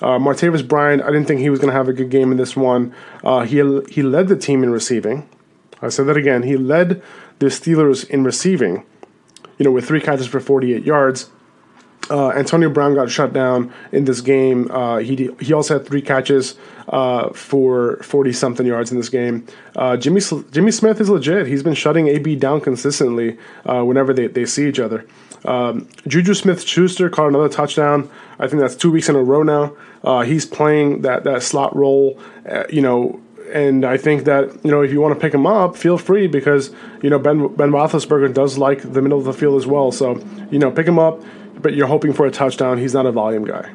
Uh, 0.02 0.17
Martavis 0.17 0.67
Bryant, 0.67 1.02
I 1.02 1.08
didn't 1.08 1.26
think 1.26 1.39
he 1.39 1.50
was 1.50 1.60
going 1.60 1.71
to 1.71 1.78
have 1.78 1.88
a 1.88 1.93
good 1.93 2.10
game 2.10 2.32
in 2.32 2.38
this 2.38 2.56
one. 2.56 2.93
Uh, 3.24 3.41
he 3.41 3.58
he 3.89 4.02
led 4.02 4.28
the 4.28 4.36
team 4.36 4.63
in 4.63 4.71
receiving. 4.71 5.28
I 5.82 5.89
said 5.89 6.08
that 6.08 6.17
again. 6.17 6.43
He 6.43 6.58
led 6.58 7.02
the 7.39 7.47
Steelers 7.47 8.08
in 8.10 8.24
receiving. 8.24 8.84
You 9.58 9.65
know, 9.65 9.71
with 9.71 9.88
three 9.88 10.02
catches 10.02 10.28
for 10.28 10.39
48 10.39 10.84
yards. 10.84 11.30
Uh, 12.10 12.30
Antonio 12.32 12.69
Brown 12.69 12.95
got 12.95 13.10
shut 13.10 13.32
down 13.32 13.71
in 13.91 14.06
this 14.06 14.21
game. 14.21 14.69
Uh, 14.71 14.97
he 14.97 15.30
he 15.39 15.54
also 15.54 15.78
had 15.78 15.88
three 15.88 16.02
catches 16.02 16.56
uh, 16.89 17.30
for 17.32 17.97
40 17.97 18.34
something 18.34 18.65
yards 18.65 18.91
in 18.91 18.97
this 18.97 19.08
game. 19.08 19.45
Uh, 19.76 19.95
Jimmy 19.97 20.19
Jimmy 20.52 20.71
Smith 20.71 21.00
is 21.00 21.10
legit. 21.10 21.47
He's 21.47 21.63
been 21.63 21.76
shutting 21.76 22.08
AB 22.08 22.36
down 22.36 22.60
consistently 22.60 23.38
uh, 23.65 23.84
whenever 23.84 24.13
they, 24.13 24.28
they 24.28 24.45
see 24.45 24.67
each 24.67 24.80
other. 24.80 25.06
Um, 25.45 25.88
Juju 26.08 26.34
Smith 26.34 26.63
Schuster 26.63 27.10
caught 27.10 27.27
another 27.27 27.49
touchdown. 27.49 28.10
I 28.39 28.47
think 28.47 28.62
that's 28.62 28.75
two 28.75 28.91
weeks 28.91 29.10
in 29.10 29.15
a 29.15 29.23
row 29.23 29.43
now. 29.43 29.75
Uh, 30.04 30.21
he's 30.21 30.45
playing 30.45 31.01
that, 31.01 31.23
that 31.23 31.43
slot 31.43 31.75
role, 31.75 32.19
uh, 32.49 32.63
you 32.69 32.82
know, 32.82 33.21
and 33.51 33.86
I 33.86 33.97
think 33.97 34.23
that, 34.25 34.63
you 34.63 34.71
know, 34.71 34.82
if 34.82 34.91
you 34.91 35.01
want 35.01 35.13
to 35.13 35.19
pick 35.19 35.34
him 35.34 35.45
up, 35.45 35.75
feel 35.75 35.97
free 35.97 36.27
because, 36.27 36.73
you 37.01 37.10
know, 37.10 37.19
Ben, 37.19 37.54
ben 37.56 37.71
Roethlisberger 37.71 38.34
does 38.34 38.58
like 38.58 38.82
the 38.93 39.01
middle 39.01 39.19
of 39.19 39.25
the 39.25 39.34
field 39.34 39.60
as 39.60 39.67
well. 39.67 39.91
So, 39.91 40.23
you 40.49 40.58
know, 40.58 40.71
pick 40.71 40.88
him 40.88 40.97
up, 40.97 41.21
but 41.62 41.73
you're 41.73 41.88
hoping 41.88 42.13
for 42.13 42.25
a 42.25 42.32
touchdown. 42.32 42.77
He's 42.77 42.93
not 42.93 43.06
a 43.06 43.12
volume 43.12 43.45
guy. 43.45 43.71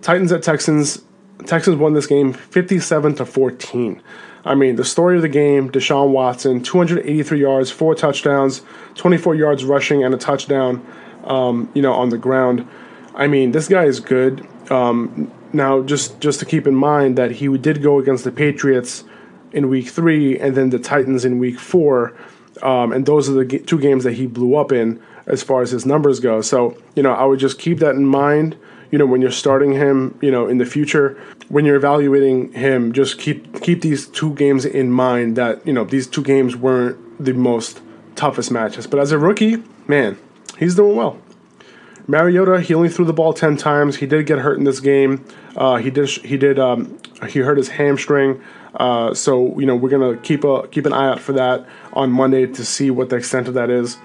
Titans 0.00 0.32
at 0.32 0.42
Texans. 0.42 1.02
Texans 1.46 1.76
won 1.76 1.92
this 1.92 2.06
game 2.06 2.32
57 2.32 3.14
to 3.16 3.26
14. 3.26 4.02
I 4.44 4.54
mean, 4.54 4.76
the 4.76 4.84
story 4.84 5.16
of 5.16 5.22
the 5.22 5.28
game 5.28 5.70
Deshaun 5.70 6.10
Watson, 6.10 6.62
283 6.62 7.40
yards, 7.40 7.70
four 7.70 7.94
touchdowns, 7.94 8.62
24 8.94 9.34
yards 9.34 9.64
rushing, 9.64 10.04
and 10.04 10.14
a 10.14 10.18
touchdown, 10.18 10.86
um, 11.24 11.70
you 11.74 11.82
know, 11.82 11.92
on 11.92 12.08
the 12.10 12.18
ground. 12.18 12.66
I 13.14 13.26
mean, 13.26 13.52
this 13.52 13.68
guy 13.68 13.84
is 13.84 14.00
good. 14.00 14.46
Um, 14.70 15.30
now, 15.52 15.82
just, 15.82 16.20
just 16.20 16.40
to 16.40 16.46
keep 16.46 16.66
in 16.66 16.74
mind 16.74 17.18
that 17.18 17.32
he 17.32 17.56
did 17.58 17.82
go 17.82 17.98
against 17.98 18.24
the 18.24 18.32
Patriots 18.32 19.04
in 19.52 19.68
week 19.68 19.88
three 19.88 20.38
and 20.38 20.54
then 20.54 20.70
the 20.70 20.78
Titans 20.78 21.24
in 21.24 21.38
week 21.38 21.58
four. 21.58 22.14
Um, 22.62 22.92
and 22.92 23.06
those 23.06 23.28
are 23.28 23.32
the 23.32 23.58
two 23.58 23.78
games 23.78 24.04
that 24.04 24.14
he 24.14 24.26
blew 24.26 24.56
up 24.56 24.72
in 24.72 25.00
as 25.26 25.42
far 25.42 25.62
as 25.62 25.70
his 25.70 25.86
numbers 25.86 26.20
go. 26.20 26.40
So, 26.40 26.76
you 26.94 27.02
know, 27.02 27.12
I 27.12 27.24
would 27.24 27.38
just 27.38 27.58
keep 27.58 27.78
that 27.78 27.94
in 27.94 28.04
mind 28.04 28.56
you 28.90 28.98
know, 28.98 29.06
when 29.06 29.20
you're 29.20 29.30
starting 29.30 29.72
him, 29.72 30.18
you 30.22 30.30
know, 30.30 30.46
in 30.46 30.58
the 30.58 30.66
future, 30.66 31.20
when 31.48 31.64
you're 31.64 31.76
evaluating 31.76 32.52
him, 32.52 32.92
just 32.92 33.18
keep 33.18 33.60
keep 33.60 33.82
these 33.82 34.06
two 34.06 34.34
games 34.34 34.64
in 34.64 34.90
mind 34.90 35.36
that, 35.36 35.66
you 35.66 35.72
know, 35.72 35.84
these 35.84 36.06
two 36.06 36.22
games 36.22 36.56
weren't 36.56 36.98
the 37.22 37.34
most 37.34 37.80
toughest 38.16 38.50
matches. 38.50 38.86
But 38.86 39.00
as 39.00 39.12
a 39.12 39.18
rookie, 39.18 39.62
man, 39.86 40.18
he's 40.58 40.74
doing 40.74 40.96
well. 40.96 41.18
Mariota, 42.06 42.62
he 42.62 42.72
only 42.72 42.88
threw 42.88 43.04
the 43.04 43.12
ball 43.12 43.34
ten 43.34 43.56
times. 43.56 43.96
He 43.96 44.06
did 44.06 44.26
get 44.26 44.38
hurt 44.38 44.56
in 44.56 44.64
this 44.64 44.80
game. 44.80 45.24
Uh, 45.54 45.76
he 45.76 45.90
did. 45.90 46.08
He 46.08 46.38
did. 46.38 46.58
Um, 46.58 46.98
he 47.28 47.40
hurt 47.40 47.58
his 47.58 47.68
hamstring. 47.68 48.42
Uh, 48.74 49.12
so 49.12 49.58
you 49.58 49.66
know 49.66 49.76
we're 49.76 49.90
gonna 49.90 50.16
keep 50.16 50.44
a 50.44 50.66
keep 50.68 50.86
an 50.86 50.92
eye 50.94 51.10
out 51.10 51.20
for 51.20 51.32
that 51.34 51.66
on 51.92 52.10
Monday 52.10 52.46
to 52.46 52.64
see 52.64 52.90
what 52.90 53.10
the 53.10 53.16
extent 53.16 53.46
of 53.46 53.54
that 53.54 53.68
is. 53.68 53.98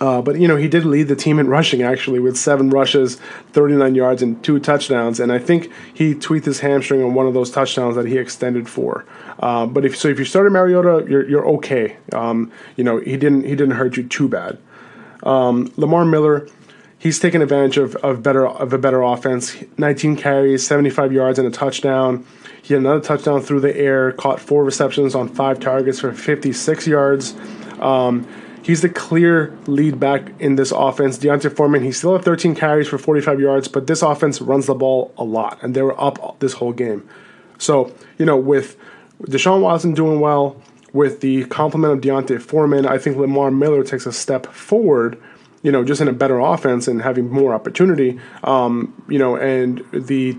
Uh, 0.00 0.22
but 0.22 0.38
you 0.38 0.46
know 0.46 0.56
he 0.56 0.68
did 0.68 0.84
lead 0.84 1.08
the 1.08 1.16
team 1.16 1.38
in 1.38 1.48
rushing 1.48 1.82
actually 1.82 2.20
with 2.20 2.36
seven 2.36 2.70
rushes, 2.70 3.16
39 3.52 3.94
yards, 3.94 4.22
and 4.22 4.42
two 4.44 4.60
touchdowns. 4.60 5.18
And 5.18 5.32
I 5.32 5.38
think 5.38 5.70
he 5.92 6.14
tweaked 6.14 6.46
his 6.46 6.60
hamstring 6.60 7.02
on 7.02 7.14
one 7.14 7.26
of 7.26 7.34
those 7.34 7.50
touchdowns 7.50 7.96
that 7.96 8.06
he 8.06 8.16
extended 8.16 8.68
for. 8.68 9.04
Uh, 9.40 9.66
but 9.66 9.84
if 9.84 9.96
so, 9.96 10.08
if 10.08 10.18
you 10.18 10.24
started 10.24 10.50
Mariota, 10.50 11.04
you're 11.08 11.28
you're 11.28 11.46
okay. 11.56 11.96
Um, 12.12 12.52
you 12.76 12.84
know 12.84 12.98
he 12.98 13.16
didn't 13.16 13.44
he 13.44 13.50
didn't 13.50 13.72
hurt 13.72 13.96
you 13.96 14.06
too 14.06 14.28
bad. 14.28 14.58
Um, 15.24 15.72
Lamar 15.76 16.04
Miller, 16.04 16.46
he's 16.98 17.18
taken 17.18 17.42
advantage 17.42 17.76
of, 17.76 17.96
of 17.96 18.22
better 18.22 18.46
of 18.46 18.72
a 18.72 18.78
better 18.78 19.02
offense. 19.02 19.56
19 19.78 20.16
carries, 20.16 20.66
75 20.66 21.12
yards, 21.12 21.38
and 21.38 21.48
a 21.48 21.50
touchdown. 21.50 22.24
He 22.62 22.74
had 22.74 22.82
another 22.82 23.00
touchdown 23.00 23.40
through 23.40 23.60
the 23.60 23.76
air, 23.76 24.12
caught 24.12 24.40
four 24.40 24.62
receptions 24.62 25.14
on 25.14 25.28
five 25.28 25.58
targets 25.58 26.00
for 26.00 26.12
56 26.12 26.86
yards. 26.86 27.34
Um, 27.80 28.28
he's 28.68 28.82
the 28.82 28.88
clear 28.88 29.56
lead 29.66 29.98
back 29.98 30.30
in 30.38 30.56
this 30.56 30.72
offense. 30.72 31.16
D'Onta 31.16 31.50
Foreman, 31.50 31.82
he 31.82 31.90
still 31.90 32.12
had 32.12 32.22
13 32.22 32.54
carries 32.54 32.86
for 32.86 32.98
45 32.98 33.40
yards, 33.40 33.66
but 33.66 33.86
this 33.86 34.02
offense 34.02 34.42
runs 34.42 34.66
the 34.66 34.74
ball 34.74 35.10
a 35.16 35.24
lot, 35.24 35.58
and 35.62 35.74
they 35.74 35.80
were 35.80 35.98
up 35.98 36.38
this 36.40 36.52
whole 36.52 36.74
game. 36.74 37.08
So, 37.56 37.90
you 38.18 38.26
know, 38.26 38.36
with 38.36 38.76
Deshaun 39.22 39.62
Watson 39.62 39.94
doing 39.94 40.20
well, 40.20 40.60
with 40.92 41.22
the 41.22 41.46
complement 41.46 41.94
of 41.94 42.00
D'Onta 42.02 42.40
Foreman, 42.40 42.84
I 42.84 42.98
think 42.98 43.16
Lamar 43.16 43.50
Miller 43.50 43.82
takes 43.84 44.04
a 44.04 44.12
step 44.12 44.46
forward. 44.46 45.18
You 45.62 45.72
know, 45.72 45.82
just 45.82 46.00
in 46.00 46.06
a 46.06 46.12
better 46.12 46.38
offense 46.38 46.86
and 46.86 47.02
having 47.02 47.30
more 47.30 47.52
opportunity. 47.52 48.20
Um, 48.44 48.94
you 49.08 49.18
know, 49.18 49.36
and 49.36 49.84
the 49.92 50.38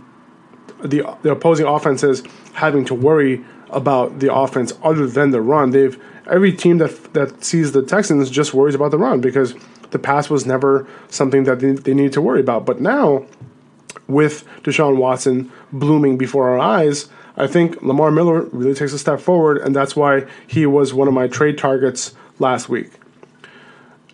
the 0.81 1.03
the 1.23 1.31
opposing 1.31 1.65
offenses 1.65 2.23
having 2.53 2.85
to 2.85 2.93
worry 2.93 3.43
about 3.69 4.19
the 4.19 4.33
offense 4.33 4.71
other 4.81 5.07
than 5.07 5.31
the 5.31 5.41
run. 5.41 5.71
They've 5.71 6.01
every 6.29 6.53
team 6.53 6.77
that 6.77 7.13
that 7.13 7.43
sees 7.43 7.71
the 7.71 7.81
Texans 7.81 8.29
just 8.29 8.53
worries 8.53 8.75
about 8.75 8.91
the 8.91 8.97
run 8.97 9.21
because 9.21 9.55
the 9.91 9.99
pass 9.99 10.29
was 10.29 10.45
never 10.45 10.87
something 11.09 11.43
that 11.45 11.59
they, 11.59 11.71
they 11.71 11.93
needed 11.93 12.13
to 12.13 12.21
worry 12.21 12.39
about. 12.39 12.65
But 12.65 12.79
now, 12.79 13.25
with 14.07 14.45
Deshaun 14.63 14.97
Watson 14.97 15.51
blooming 15.71 16.17
before 16.17 16.49
our 16.49 16.59
eyes, 16.59 17.09
I 17.37 17.47
think 17.47 17.81
Lamar 17.81 18.11
Miller 18.11 18.41
really 18.51 18.75
takes 18.75 18.93
a 18.93 18.99
step 18.99 19.19
forward, 19.19 19.57
and 19.57 19.75
that's 19.75 19.95
why 19.95 20.25
he 20.45 20.65
was 20.65 20.93
one 20.93 21.07
of 21.07 21.13
my 21.13 21.27
trade 21.27 21.57
targets 21.57 22.13
last 22.37 22.69
week. 22.69 22.91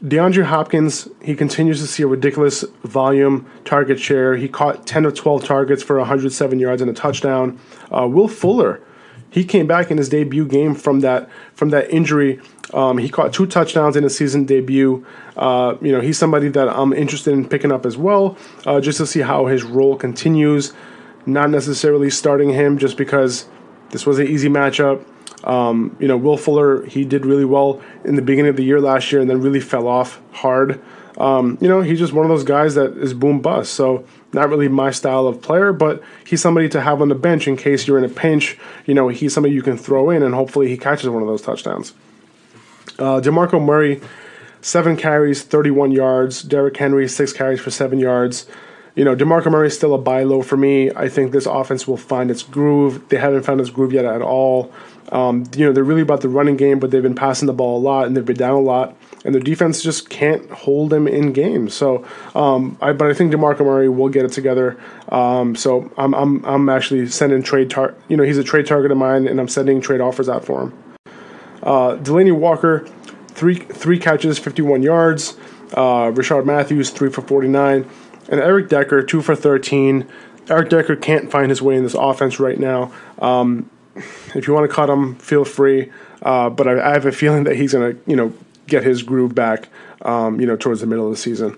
DeAndre 0.03 0.43
Hopkins, 0.43 1.07
he 1.23 1.35
continues 1.35 1.81
to 1.81 1.87
see 1.87 2.03
a 2.03 2.07
ridiculous 2.07 2.63
volume 2.83 3.49
target 3.63 3.99
share. 3.99 4.35
He 4.35 4.47
caught 4.47 4.85
10 4.85 5.05
of 5.05 5.15
12 5.15 5.45
targets 5.45 5.81
for 5.81 5.97
107 5.97 6.59
yards 6.59 6.81
and 6.81 6.91
a 6.91 6.93
touchdown. 6.93 7.59
Uh, 7.89 8.07
Will 8.07 8.27
Fuller, 8.27 8.81
he 9.35 9.43
came 9.43 9.67
back 9.67 9.91
in 9.91 9.97
his 9.97 10.07
debut 10.07 10.47
game 10.47 10.73
from 10.73 11.01
that 11.01 11.29
from 11.55 11.69
that 11.71 11.91
injury. 11.91 12.39
Um, 12.73 12.97
he 12.97 13.09
caught 13.09 13.33
two 13.33 13.45
touchdowns 13.45 13.97
in 13.97 14.03
his 14.03 14.15
season 14.15 14.45
debut. 14.45 15.05
Uh, 15.35 15.75
you 15.81 15.91
know, 15.91 15.99
he's 15.99 16.17
somebody 16.17 16.47
that 16.47 16.69
I'm 16.69 16.93
interested 16.93 17.33
in 17.33 17.45
picking 17.45 17.69
up 17.69 17.85
as 17.85 17.97
well, 17.97 18.37
uh, 18.65 18.79
just 18.79 18.97
to 18.99 19.05
see 19.05 19.19
how 19.19 19.47
his 19.47 19.63
role 19.63 19.97
continues. 19.97 20.71
Not 21.25 21.49
necessarily 21.49 22.09
starting 22.09 22.49
him 22.49 22.77
just 22.77 22.95
because 22.95 23.49
this 23.89 24.05
was 24.05 24.19
an 24.19 24.27
easy 24.27 24.47
matchup. 24.47 25.05
Um, 25.43 25.97
you 25.99 26.07
know, 26.07 26.15
Will 26.15 26.37
Fuller, 26.37 26.85
he 26.85 27.03
did 27.03 27.25
really 27.25 27.45
well 27.45 27.81
in 28.05 28.15
the 28.15 28.21
beginning 28.21 28.51
of 28.51 28.55
the 28.55 28.63
year 28.63 28.79
last 28.79 29.11
year 29.11 29.19
and 29.19 29.29
then 29.29 29.41
really 29.41 29.59
fell 29.59 29.89
off 29.89 30.21
hard. 30.31 30.81
Um, 31.17 31.57
you 31.59 31.67
know, 31.67 31.81
he's 31.81 31.99
just 31.99 32.13
one 32.13 32.25
of 32.25 32.29
those 32.29 32.45
guys 32.45 32.75
that 32.75 32.97
is 32.97 33.13
boom 33.13 33.41
bust. 33.41 33.73
So, 33.73 34.05
not 34.35 34.49
really 34.49 34.67
my 34.67 34.91
style 34.91 35.27
of 35.27 35.41
player, 35.41 35.73
but 35.73 36.01
he's 36.25 36.41
somebody 36.41 36.69
to 36.69 36.81
have 36.81 37.01
on 37.01 37.09
the 37.09 37.15
bench 37.15 37.47
in 37.47 37.57
case 37.57 37.87
you're 37.87 37.97
in 37.97 38.03
a 38.03 38.09
pinch. 38.09 38.57
You 38.85 38.93
know, 38.93 39.07
he's 39.07 39.33
somebody 39.33 39.55
you 39.55 39.63
can 39.63 39.77
throw 39.77 40.09
in 40.09 40.21
and 40.21 40.35
hopefully 40.35 40.67
he 40.67 40.77
catches 40.77 41.09
one 41.09 41.21
of 41.21 41.27
those 41.27 41.41
touchdowns. 41.41 41.93
Uh, 42.99 43.19
DeMarco 43.19 43.63
Murray, 43.63 44.01
seven 44.61 44.95
carries, 44.95 45.41
31 45.41 45.91
yards. 45.91 46.43
Derrick 46.43 46.77
Henry, 46.77 47.07
six 47.07 47.33
carries 47.33 47.59
for 47.59 47.71
seven 47.71 47.99
yards 47.99 48.45
you 48.95 49.03
know, 49.03 49.15
DeMarco 49.15 49.51
Murray 49.51 49.67
is 49.67 49.75
still 49.75 49.93
a 49.93 49.97
buy 49.97 50.23
low 50.23 50.41
for 50.41 50.55
me. 50.55 50.89
I 50.91 51.09
think 51.09 51.31
this 51.31 51.45
offense 51.45 51.85
will 51.85 51.97
find 51.97 52.31
its 52.31 52.43
groove. 52.43 53.07
They 53.09 53.17
haven't 53.17 53.43
found 53.43 53.59
its 53.59 53.69
groove 53.69 53.91
yet 53.91 54.05
at 54.05 54.21
all. 54.21 54.71
Um, 55.11 55.43
you 55.55 55.65
know, 55.65 55.73
they're 55.73 55.83
really 55.83 56.01
about 56.01 56.21
the 56.21 56.29
running 56.29 56.55
game, 56.55 56.79
but 56.79 56.91
they've 56.91 57.03
been 57.03 57.15
passing 57.15 57.45
the 57.45 57.53
ball 57.53 57.77
a 57.77 57.83
lot 57.83 58.07
and 58.07 58.15
they've 58.15 58.25
been 58.25 58.37
down 58.37 58.55
a 58.55 58.61
lot, 58.61 58.95
and 59.25 59.33
their 59.33 59.41
defense 59.41 59.81
just 59.81 60.09
can't 60.09 60.49
hold 60.51 60.91
them 60.91 61.07
in 61.07 61.33
games. 61.33 61.73
So, 61.73 62.05
um, 62.35 62.77
I, 62.79 62.93
but 62.93 63.09
I 63.09 63.13
think 63.13 63.33
DeMarco 63.33 63.61
Murray 63.61 63.89
will 63.89 64.07
get 64.07 64.23
it 64.23 64.31
together. 64.31 64.79
Um, 65.09 65.55
so 65.55 65.91
I'm, 65.97 66.13
I'm, 66.13 66.45
I'm 66.45 66.69
actually 66.69 67.07
sending 67.07 67.41
trade 67.41 67.71
tar- 67.71 67.95
You 68.07 68.17
know, 68.17 68.23
he's 68.23 68.37
a 68.37 68.43
trade 68.43 68.67
target 68.67 68.91
of 68.91 68.97
mine, 68.97 69.27
and 69.27 69.39
I'm 69.39 69.47
sending 69.47 69.81
trade 69.81 69.99
offers 69.99 70.29
out 70.29 70.45
for 70.45 70.61
him. 70.61 70.83
Uh, 71.63 71.97
Delanie 71.97 72.37
Walker, 72.37 72.87
three 73.29 73.55
three 73.55 73.97
catches, 73.97 74.37
51 74.37 74.83
yards. 74.83 75.35
Uh, 75.73 76.11
Rishard 76.11 76.45
Matthews, 76.45 76.91
three 76.91 77.09
for 77.09 77.21
49. 77.21 77.89
And 78.29 78.39
Eric 78.39 78.69
Decker, 78.69 79.01
two 79.01 79.23
for 79.23 79.35
13. 79.35 80.07
Eric 80.49 80.69
Decker 80.69 80.95
can't 80.95 81.31
find 81.31 81.49
his 81.49 81.61
way 81.61 81.75
in 81.75 81.83
this 81.83 81.95
offense 81.95 82.39
right 82.39 82.59
now. 82.59 82.93
Um, 83.19 83.69
if 84.35 84.47
you 84.47 84.53
want 84.53 84.69
to 84.69 84.73
cut 84.73 84.89
him, 84.89 85.15
feel 85.15 85.45
free. 85.45 85.91
Uh, 86.21 86.49
but 86.49 86.67
I, 86.67 86.89
I, 86.89 86.93
have 86.93 87.05
a 87.05 87.11
feeling 87.11 87.43
that 87.45 87.55
he's 87.55 87.73
going 87.73 87.95
to, 87.95 88.01
you 88.09 88.15
know, 88.15 88.33
get 88.67 88.83
his 88.83 89.03
groove 89.03 89.35
back, 89.35 89.69
um, 90.01 90.39
you 90.39 90.47
know, 90.47 90.55
towards 90.55 90.81
the 90.81 90.87
middle 90.87 91.05
of 91.05 91.11
the 91.11 91.17
season. 91.17 91.57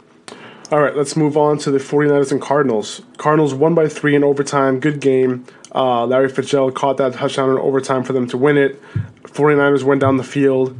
All 0.69 0.81
right, 0.81 0.95
let's 0.95 1.15
move 1.15 1.37
on 1.37 1.57
to 1.59 1.71
the 1.71 1.77
49ers 1.77 2.31
and 2.31 2.41
Cardinals. 2.41 3.01
Cardinals 3.17 3.53
won 3.53 3.73
by 3.73 3.87
three 3.87 4.15
in 4.15 4.23
overtime. 4.23 4.81
Good 4.81 4.99
game. 4.99 5.45
Uh, 5.73 6.05
Larry 6.05 6.27
Fitzgerald 6.27 6.75
caught 6.75 6.97
that 6.97 7.13
touchdown 7.13 7.49
in 7.49 7.57
overtime 7.57 8.03
for 8.03 8.11
them 8.11 8.27
to 8.27 8.37
win 8.37 8.57
it. 8.57 8.81
49ers 9.23 9.83
went 9.83 10.01
down 10.01 10.17
the 10.17 10.23
field. 10.23 10.77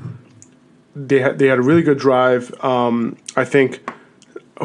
They 0.93 1.19
had, 1.19 1.39
they 1.39 1.47
had 1.47 1.59
a 1.59 1.61
really 1.61 1.83
good 1.83 1.99
drive. 1.99 2.53
Um, 2.63 3.15
I 3.35 3.45
think 3.45 3.89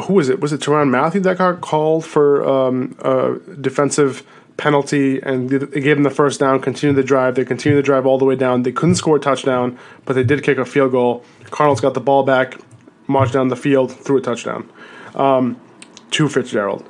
who 0.07 0.13
was 0.13 0.27
it? 0.27 0.41
Was 0.41 0.51
it 0.51 0.59
Tyrann 0.59 0.89
Mathieu 0.89 1.21
that 1.21 1.37
got 1.37 1.61
called 1.61 2.03
for 2.03 2.43
um, 2.45 2.95
defensive 3.61 4.25
penalty 4.57 5.19
and 5.21 5.49
they 5.49 5.81
gave 5.81 5.95
them 5.95 6.03
the 6.03 6.09
first 6.09 6.39
down, 6.39 6.59
continued 6.59 6.95
the 6.95 7.03
drive. 7.03 7.35
They 7.35 7.45
continued 7.45 7.79
the 7.79 7.83
drive 7.83 8.05
all 8.05 8.17
the 8.17 8.25
way 8.25 8.35
down. 8.35 8.63
They 8.63 8.71
couldn't 8.71 8.95
score 8.95 9.17
a 9.17 9.19
touchdown, 9.19 9.77
but 10.05 10.13
they 10.13 10.23
did 10.23 10.43
kick 10.43 10.57
a 10.57 10.65
field 10.65 10.91
goal. 10.91 11.23
Cardinals 11.51 11.81
got 11.81 11.93
the 11.93 12.01
ball 12.01 12.23
back, 12.23 12.59
marched 13.07 13.33
down 13.33 13.47
the 13.47 13.55
field, 13.55 13.91
threw 13.91 14.17
a 14.17 14.21
touchdown 14.21 14.71
um, 15.15 15.59
to 16.11 16.29
Fitzgerald. 16.29 16.87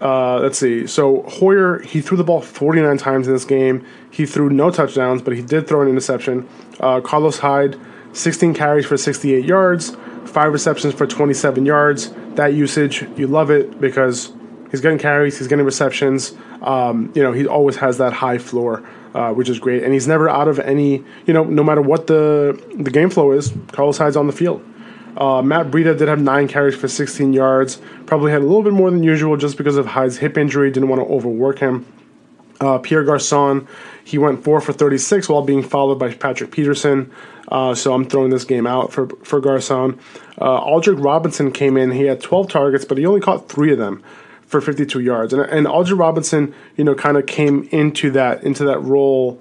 Uh, 0.00 0.40
let's 0.40 0.58
see. 0.58 0.86
So 0.86 1.22
Hoyer, 1.28 1.78
he 1.80 2.00
threw 2.00 2.16
the 2.16 2.24
ball 2.24 2.40
49 2.40 2.98
times 2.98 3.28
in 3.28 3.32
this 3.32 3.44
game. 3.44 3.86
He 4.10 4.26
threw 4.26 4.50
no 4.50 4.70
touchdowns, 4.70 5.22
but 5.22 5.36
he 5.36 5.42
did 5.42 5.68
throw 5.68 5.82
an 5.82 5.88
interception. 5.88 6.48
Uh, 6.80 7.00
Carlos 7.00 7.38
Hyde, 7.38 7.78
16 8.12 8.52
carries 8.54 8.84
for 8.84 8.96
68 8.96 9.44
yards 9.44 9.96
five 10.32 10.52
receptions 10.52 10.94
for 10.94 11.06
27 11.06 11.66
yards. 11.66 12.12
That 12.34 12.54
usage, 12.54 13.06
you 13.16 13.26
love 13.26 13.50
it 13.50 13.80
because 13.80 14.32
he's 14.70 14.80
getting 14.80 14.98
carries, 14.98 15.38
he's 15.38 15.48
getting 15.48 15.64
receptions. 15.64 16.34
Um, 16.62 17.12
you 17.14 17.22
know, 17.22 17.32
he 17.32 17.46
always 17.46 17.76
has 17.76 17.98
that 17.98 18.12
high 18.12 18.38
floor, 18.38 18.82
uh, 19.14 19.32
which 19.32 19.48
is 19.48 19.58
great. 19.58 19.82
And 19.82 19.92
he's 19.92 20.06
never 20.06 20.28
out 20.28 20.48
of 20.48 20.58
any, 20.60 21.04
you 21.26 21.34
know, 21.34 21.44
no 21.44 21.64
matter 21.64 21.82
what 21.82 22.06
the 22.06 22.62
the 22.76 22.90
game 22.90 23.10
flow 23.10 23.32
is, 23.32 23.52
Carlos 23.72 23.98
Hyde's 23.98 24.16
on 24.16 24.26
the 24.26 24.32
field. 24.32 24.64
Uh, 25.16 25.42
Matt 25.42 25.70
Breida 25.70 25.96
did 25.98 26.08
have 26.08 26.20
nine 26.20 26.48
carries 26.48 26.74
for 26.74 26.88
16 26.88 27.32
yards. 27.34 27.80
Probably 28.06 28.32
had 28.32 28.40
a 28.40 28.46
little 28.46 28.62
bit 28.62 28.72
more 28.72 28.90
than 28.90 29.02
usual 29.02 29.36
just 29.36 29.58
because 29.58 29.76
of 29.76 29.86
Hyde's 29.86 30.16
hip 30.16 30.38
injury. 30.38 30.70
Didn't 30.70 30.88
want 30.88 31.02
to 31.02 31.06
overwork 31.06 31.58
him. 31.58 31.84
Uh, 32.60 32.78
Pierre 32.78 33.04
Garcon, 33.04 33.66
he 34.04 34.18
went 34.18 34.44
four 34.44 34.60
for 34.60 34.72
36 34.72 35.28
while 35.28 35.42
being 35.42 35.62
followed 35.62 35.98
by 35.98 36.14
Patrick 36.14 36.52
Peterson. 36.52 37.12
Uh, 37.48 37.74
so 37.74 37.92
I'm 37.92 38.06
throwing 38.06 38.30
this 38.30 38.44
game 38.44 38.66
out 38.66 38.92
for 38.92 39.08
for 39.24 39.40
Garcon. 39.40 39.98
Uh, 40.40 40.60
Aldrick 40.60 41.02
Robinson 41.04 41.52
came 41.52 41.76
in. 41.76 41.90
He 41.90 42.04
had 42.04 42.20
12 42.20 42.48
targets, 42.48 42.84
but 42.84 42.96
he 42.96 43.04
only 43.04 43.20
caught 43.20 43.48
three 43.48 43.72
of 43.72 43.78
them 43.78 44.02
for 44.52 44.60
52 44.60 45.00
yards. 45.00 45.32
And, 45.32 45.42
and 45.42 45.66
Aldrick 45.66 45.98
Robinson, 45.98 46.54
you 46.76 46.84
know, 46.84 46.94
kind 46.94 47.16
of 47.16 47.26
came 47.26 47.68
into 47.72 48.10
that 48.12 48.44
into 48.44 48.64
that 48.66 48.78
role 48.80 49.40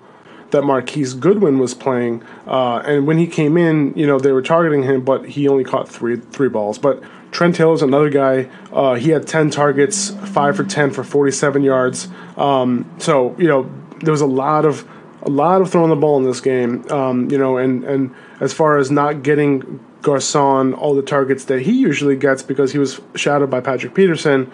that 0.49 0.63
Marquise 0.63 1.13
Goodwin 1.13 1.59
was 1.59 1.73
playing. 1.73 2.23
Uh, 2.47 2.77
and 2.77 3.05
when 3.05 3.17
he 3.17 3.27
came 3.27 3.57
in, 3.57 3.93
you 3.95 4.07
know, 4.07 4.19
they 4.19 4.31
were 4.31 4.41
targeting 4.41 4.83
him, 4.83 5.01
but 5.03 5.27
he 5.27 5.47
only 5.47 5.63
caught 5.63 5.87
three 5.87 6.15
three 6.15 6.49
balls. 6.49 6.79
But 6.79 7.03
Trent 7.31 7.59
is 7.59 7.81
another 7.81 8.09
guy. 8.09 8.49
Uh, 8.73 8.95
he 8.95 9.09
had 9.09 9.27
10 9.27 9.51
targets, 9.51 10.09
five 10.09 10.55
for 10.55 10.65
10 10.65 10.91
for 10.91 11.03
47 11.03 11.63
yards. 11.63 12.09
Um, 12.35 12.89
so 12.97 13.35
you 13.37 13.47
know, 13.47 13.69
there 13.99 14.11
was 14.11 14.21
a 14.21 14.25
lot 14.25 14.65
of 14.65 14.87
a 15.23 15.29
lot 15.29 15.61
of 15.61 15.69
throwing 15.69 15.89
the 15.89 15.95
ball 15.95 16.17
in 16.17 16.23
this 16.23 16.41
game. 16.41 16.89
Um, 16.89 17.29
you 17.29 17.37
know, 17.37 17.57
and 17.57 17.83
and 17.83 18.15
as 18.39 18.53
far 18.53 18.77
as 18.77 18.89
not 18.89 19.23
getting 19.23 19.79
Garcon 20.01 20.73
all 20.73 20.95
the 20.95 21.01
targets 21.01 21.45
that 21.45 21.61
he 21.61 21.73
usually 21.73 22.15
gets 22.15 22.43
because 22.43 22.71
he 22.71 22.79
was 22.79 22.99
shadowed 23.15 23.49
by 23.49 23.61
Patrick 23.61 23.93
Peterson, 23.93 24.51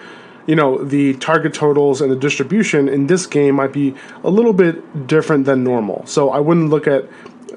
you 0.47 0.55
know, 0.55 0.83
the 0.83 1.13
target 1.15 1.53
totals 1.53 2.01
and 2.01 2.11
the 2.11 2.15
distribution 2.15 2.89
in 2.89 3.07
this 3.07 3.27
game 3.27 3.55
might 3.55 3.73
be 3.73 3.93
a 4.23 4.29
little 4.29 4.53
bit 4.53 5.05
different 5.05 5.45
than 5.45 5.63
normal. 5.63 6.05
So 6.05 6.31
I 6.31 6.39
wouldn't 6.39 6.69
look 6.69 6.87
at 6.87 7.07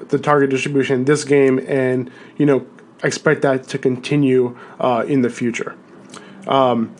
the 0.09 0.19
target 0.19 0.49
distribution 0.49 0.97
in 0.97 1.05
this 1.05 1.23
game 1.23 1.59
and 1.67 2.11
you 2.37 2.45
know 2.45 2.65
expect 3.03 3.41
that 3.41 3.63
to 3.69 3.79
continue 3.79 4.57
uh, 4.79 5.03
in 5.07 5.21
the 5.21 5.29
future. 5.29 5.75
Um, 6.47 6.95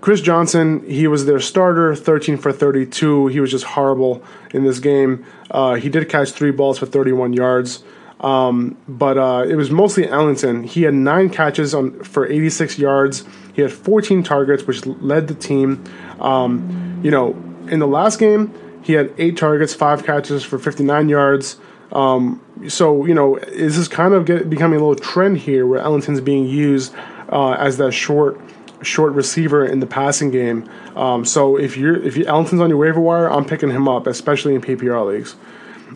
Chris 0.00 0.20
Johnson, 0.20 0.84
he 0.86 1.06
was 1.06 1.24
their 1.24 1.40
starter, 1.40 1.94
13 1.94 2.36
for 2.36 2.52
32. 2.52 3.28
He 3.28 3.40
was 3.40 3.50
just 3.50 3.64
horrible 3.64 4.22
in 4.52 4.64
this 4.64 4.78
game. 4.78 5.24
Uh, 5.50 5.74
he 5.74 5.88
did 5.88 6.06
catch 6.10 6.32
three 6.32 6.50
balls 6.50 6.78
for 6.78 6.84
31 6.84 7.32
yards. 7.32 7.82
Um, 8.24 8.78
but 8.88 9.18
uh, 9.18 9.44
it 9.46 9.54
was 9.54 9.70
mostly 9.70 10.08
Ellington. 10.08 10.62
He 10.64 10.84
had 10.84 10.94
nine 10.94 11.28
catches 11.28 11.74
on 11.74 12.02
for 12.02 12.26
86 12.26 12.78
yards. 12.78 13.22
He 13.52 13.60
had 13.60 13.70
14 13.70 14.22
targets, 14.22 14.66
which 14.66 14.86
led 14.86 15.28
the 15.28 15.34
team. 15.34 15.84
Um, 16.20 17.00
you 17.04 17.10
know, 17.10 17.32
in 17.68 17.80
the 17.80 17.86
last 17.86 18.18
game, 18.18 18.54
he 18.82 18.94
had 18.94 19.12
eight 19.18 19.36
targets, 19.36 19.74
five 19.74 20.04
catches 20.04 20.42
for 20.42 20.58
59 20.58 21.10
yards. 21.10 21.58
Um, 21.92 22.40
so 22.66 23.04
you 23.04 23.12
know, 23.12 23.38
this 23.40 23.76
is 23.76 23.88
kind 23.88 24.14
of 24.14 24.24
get, 24.24 24.48
becoming 24.48 24.80
a 24.80 24.86
little 24.86 25.02
trend 25.02 25.36
here 25.38 25.66
where 25.66 25.80
Ellington's 25.80 26.22
being 26.22 26.46
used 26.46 26.94
uh, 27.28 27.52
as 27.52 27.76
that 27.76 27.92
short 27.92 28.40
short 28.82 29.12
receiver 29.12 29.66
in 29.66 29.80
the 29.80 29.86
passing 29.86 30.30
game. 30.30 30.68
Um, 30.96 31.26
so 31.26 31.58
if 31.58 31.76
you're 31.76 32.02
if 32.02 32.16
you, 32.16 32.24
Ellington's 32.24 32.62
on 32.62 32.70
your 32.70 32.78
waiver 32.78 33.00
wire, 33.00 33.30
I'm 33.30 33.44
picking 33.44 33.70
him 33.70 33.86
up, 33.86 34.06
especially 34.06 34.54
in 34.54 34.62
PPR 34.62 35.06
leagues. 35.06 35.36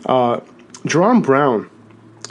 Uh, 0.05 0.41
Jaron 0.85 1.23
Brown, 1.23 1.69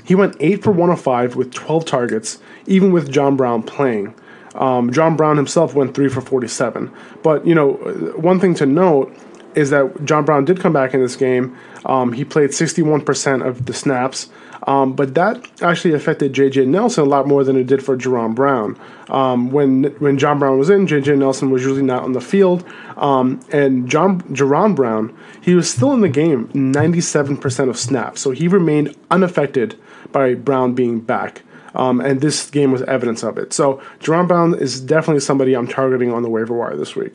he 0.08 0.14
went 0.14 0.36
eight 0.40 0.62
for 0.62 0.70
one 0.70 0.88
of 0.88 0.98
five 0.98 1.36
with 1.36 1.52
12 1.52 1.84
targets, 1.84 2.38
even 2.66 2.92
with 2.92 3.12
John 3.12 3.36
Brown 3.36 3.62
playing. 3.62 4.14
Um, 4.54 4.90
John 4.90 5.16
Brown 5.16 5.36
himself 5.36 5.74
went 5.74 5.94
three 5.94 6.08
for 6.08 6.22
47. 6.22 6.90
But 7.22 7.46
you 7.46 7.54
know, 7.54 7.72
one 8.16 8.40
thing 8.40 8.54
to 8.54 8.64
note 8.64 9.14
is 9.54 9.68
that 9.68 10.02
John 10.06 10.24
Brown 10.24 10.46
did 10.46 10.60
come 10.60 10.72
back 10.72 10.94
in 10.94 11.02
this 11.02 11.14
game. 11.14 11.54
Um, 11.84 12.14
he 12.14 12.24
played 12.24 12.50
61% 12.50 13.46
of 13.46 13.66
the 13.66 13.74
snaps. 13.74 14.30
Um, 14.66 14.94
but 14.94 15.14
that 15.14 15.46
actually 15.62 15.92
affected 15.92 16.32
J.J. 16.32 16.64
Nelson 16.66 17.04
a 17.04 17.06
lot 17.06 17.26
more 17.28 17.44
than 17.44 17.56
it 17.56 17.66
did 17.66 17.84
for 17.84 17.96
Jaron 17.96 18.34
Brown. 18.34 18.78
Um, 19.08 19.50
when 19.50 19.84
when 19.98 20.18
John 20.18 20.38
Brown 20.38 20.58
was 20.58 20.70
in, 20.70 20.86
J.J. 20.86 21.16
Nelson 21.16 21.50
was 21.50 21.62
usually 21.62 21.82
not 21.82 22.02
on 22.02 22.12
the 22.12 22.20
field, 22.20 22.64
um, 22.98 23.40
and 23.50 23.88
John 23.88 24.20
Jaron 24.22 24.74
Brown 24.74 25.16
he 25.40 25.54
was 25.54 25.70
still 25.70 25.92
in 25.92 26.02
the 26.02 26.08
game 26.08 26.48
97% 26.48 27.68
of 27.70 27.78
snaps, 27.78 28.20
so 28.20 28.32
he 28.32 28.48
remained 28.48 28.94
unaffected 29.10 29.80
by 30.12 30.34
Brown 30.34 30.74
being 30.74 31.00
back. 31.00 31.42
Um, 31.74 32.00
and 32.00 32.20
this 32.20 32.50
game 32.50 32.72
was 32.72 32.82
evidence 32.82 33.22
of 33.22 33.38
it. 33.38 33.52
So 33.52 33.80
Jaron 34.00 34.28
Brown 34.28 34.54
is 34.54 34.80
definitely 34.80 35.20
somebody 35.20 35.54
I'm 35.54 35.68
targeting 35.68 36.12
on 36.12 36.22
the 36.22 36.28
waiver 36.28 36.54
wire 36.54 36.76
this 36.76 36.96
week. 36.96 37.14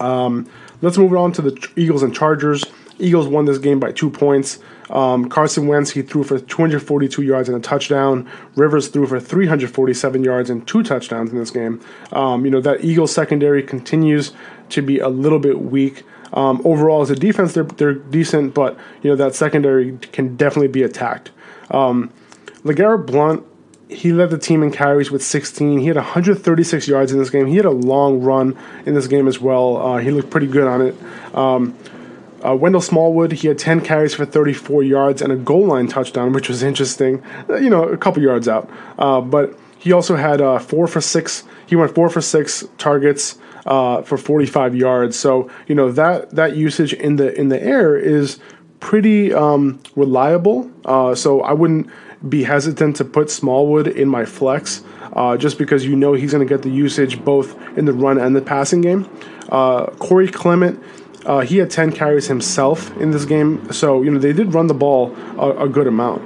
Um, 0.00 0.48
let's 0.82 0.98
move 0.98 1.12
on 1.14 1.32
to 1.34 1.42
the 1.42 1.68
Eagles 1.76 2.02
and 2.02 2.14
Chargers. 2.14 2.64
Eagles 2.98 3.26
won 3.26 3.44
this 3.44 3.58
game 3.58 3.80
by 3.80 3.92
two 3.92 4.10
points. 4.10 4.58
Um, 4.90 5.28
Carson 5.28 5.66
Wentz, 5.66 5.90
he 5.90 6.02
threw 6.02 6.22
for 6.24 6.38
242 6.38 7.22
yards 7.22 7.48
and 7.48 7.56
a 7.56 7.60
touchdown. 7.60 8.30
Rivers 8.54 8.88
threw 8.88 9.06
for 9.06 9.18
347 9.18 10.22
yards 10.22 10.50
and 10.50 10.66
two 10.66 10.82
touchdowns 10.82 11.30
in 11.30 11.38
this 11.38 11.50
game. 11.50 11.80
Um, 12.12 12.44
you 12.44 12.50
know, 12.50 12.60
that 12.60 12.84
Eagles 12.84 13.12
secondary 13.12 13.62
continues 13.62 14.32
to 14.70 14.82
be 14.82 14.98
a 14.98 15.08
little 15.08 15.38
bit 15.38 15.60
weak. 15.60 16.04
Um, 16.32 16.60
overall, 16.64 17.02
as 17.02 17.10
a 17.10 17.16
defense, 17.16 17.52
they're, 17.52 17.64
they're 17.64 17.94
decent, 17.94 18.54
but, 18.54 18.76
you 19.02 19.10
know, 19.10 19.16
that 19.16 19.34
secondary 19.34 19.96
can 20.12 20.36
definitely 20.36 20.68
be 20.68 20.82
attacked. 20.82 21.30
Um, 21.70 22.12
LeGarrette 22.64 23.06
Blount, 23.06 23.46
he 23.88 24.12
led 24.12 24.30
the 24.30 24.38
team 24.38 24.62
in 24.62 24.72
carries 24.72 25.10
with 25.10 25.22
16. 25.22 25.78
He 25.78 25.86
had 25.86 25.96
136 25.96 26.88
yards 26.88 27.12
in 27.12 27.18
this 27.18 27.30
game. 27.30 27.46
He 27.46 27.56
had 27.56 27.66
a 27.66 27.70
long 27.70 28.20
run 28.20 28.58
in 28.86 28.94
this 28.94 29.06
game 29.06 29.28
as 29.28 29.40
well. 29.40 29.76
Uh, 29.76 29.98
he 29.98 30.10
looked 30.10 30.30
pretty 30.30 30.46
good 30.46 30.66
on 30.66 30.82
it. 30.82 30.96
Um, 31.34 31.76
uh, 32.44 32.54
Wendell 32.54 32.80
Smallwood, 32.80 33.32
he 33.32 33.48
had 33.48 33.58
10 33.58 33.80
carries 33.80 34.14
for 34.14 34.26
34 34.26 34.82
yards 34.82 35.22
and 35.22 35.32
a 35.32 35.36
goal 35.36 35.66
line 35.66 35.86
touchdown, 35.86 36.32
which 36.32 36.48
was 36.48 36.62
interesting. 36.62 37.22
Uh, 37.48 37.56
you 37.56 37.70
know, 37.70 37.84
a 37.84 37.96
couple 37.96 38.22
yards 38.22 38.48
out. 38.48 38.68
Uh, 38.98 39.20
but 39.20 39.58
he 39.78 39.92
also 39.92 40.16
had 40.16 40.40
uh, 40.40 40.58
four 40.58 40.86
for 40.86 41.00
six. 41.00 41.44
He 41.66 41.76
went 41.76 41.94
four 41.94 42.10
for 42.10 42.20
six 42.20 42.64
targets 42.76 43.38
uh, 43.66 44.02
for 44.02 44.18
45 44.18 44.74
yards. 44.74 45.18
So 45.18 45.50
you 45.66 45.74
know 45.74 45.90
that 45.92 46.30
that 46.30 46.56
usage 46.56 46.92
in 46.92 47.16
the 47.16 47.38
in 47.38 47.48
the 47.48 47.62
air 47.62 47.96
is 47.96 48.38
pretty 48.80 49.32
um, 49.32 49.80
reliable. 49.96 50.70
Uh, 50.84 51.14
so 51.14 51.40
I 51.40 51.52
wouldn't 51.52 51.88
be 52.28 52.44
hesitant 52.44 52.96
to 52.96 53.04
put 53.04 53.30
Smallwood 53.30 53.88
in 53.88 54.08
my 54.08 54.24
flex. 54.24 54.82
just 55.38 55.58
because 55.58 55.84
you 55.86 55.96
know 55.96 56.12
he's 56.14 56.32
going 56.32 56.46
to 56.46 56.54
get 56.54 56.62
the 56.62 56.70
usage 56.70 57.22
both 57.24 57.56
in 57.78 57.84
the 57.84 57.92
run 57.92 58.18
and 58.18 58.34
the 58.34 58.42
passing 58.42 58.80
game. 58.80 59.04
Corey 59.98 60.28
Clement, 60.28 60.82
uh, 61.24 61.40
he 61.40 61.58
had 61.58 61.70
10 61.70 61.92
carries 61.92 62.26
himself 62.26 62.94
in 62.98 63.10
this 63.10 63.24
game, 63.24 63.72
so 63.72 64.02
you 64.02 64.10
know 64.10 64.18
they 64.18 64.32
did 64.32 64.52
run 64.52 64.66
the 64.66 64.74
ball 64.74 65.14
a, 65.38 65.64
a 65.64 65.68
good 65.68 65.86
amount. 65.86 66.22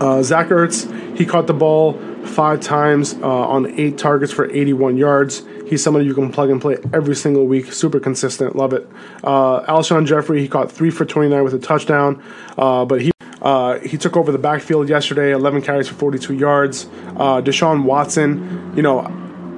Uh, 0.00 0.22
Zach 0.22 0.48
Ertz, 0.48 0.88
he 1.16 1.26
caught 1.26 1.46
the 1.46 1.54
ball 1.54 1.94
five 2.24 2.60
times 2.60 3.14
uh, 3.14 3.26
on 3.26 3.78
eight 3.78 3.98
targets 3.98 4.32
for 4.32 4.50
81 4.50 4.96
yards. 4.96 5.42
He's 5.70 5.84
somebody 5.84 6.04
you 6.04 6.14
can 6.14 6.32
plug 6.32 6.50
and 6.50 6.60
play 6.60 6.78
every 6.92 7.14
single 7.14 7.46
week. 7.46 7.72
Super 7.72 8.00
consistent, 8.00 8.56
love 8.56 8.72
it. 8.72 8.88
Uh, 9.22 9.64
Alshon 9.72 10.04
Jeffery, 10.04 10.40
he 10.40 10.48
caught 10.48 10.70
three 10.72 10.90
for 10.90 11.04
29 11.04 11.44
with 11.44 11.54
a 11.54 11.60
touchdown, 11.60 12.20
uh, 12.58 12.84
but 12.84 13.00
he 13.00 13.12
uh, 13.40 13.78
he 13.78 13.96
took 13.96 14.16
over 14.16 14.32
the 14.32 14.38
backfield 14.38 14.88
yesterday, 14.88 15.30
11 15.30 15.62
carries 15.62 15.86
for 15.86 15.94
42 15.94 16.34
yards. 16.34 16.86
Uh, 17.16 17.40
Deshaun 17.40 17.84
Watson, 17.84 18.72
you 18.76 18.82
know, 18.82 19.02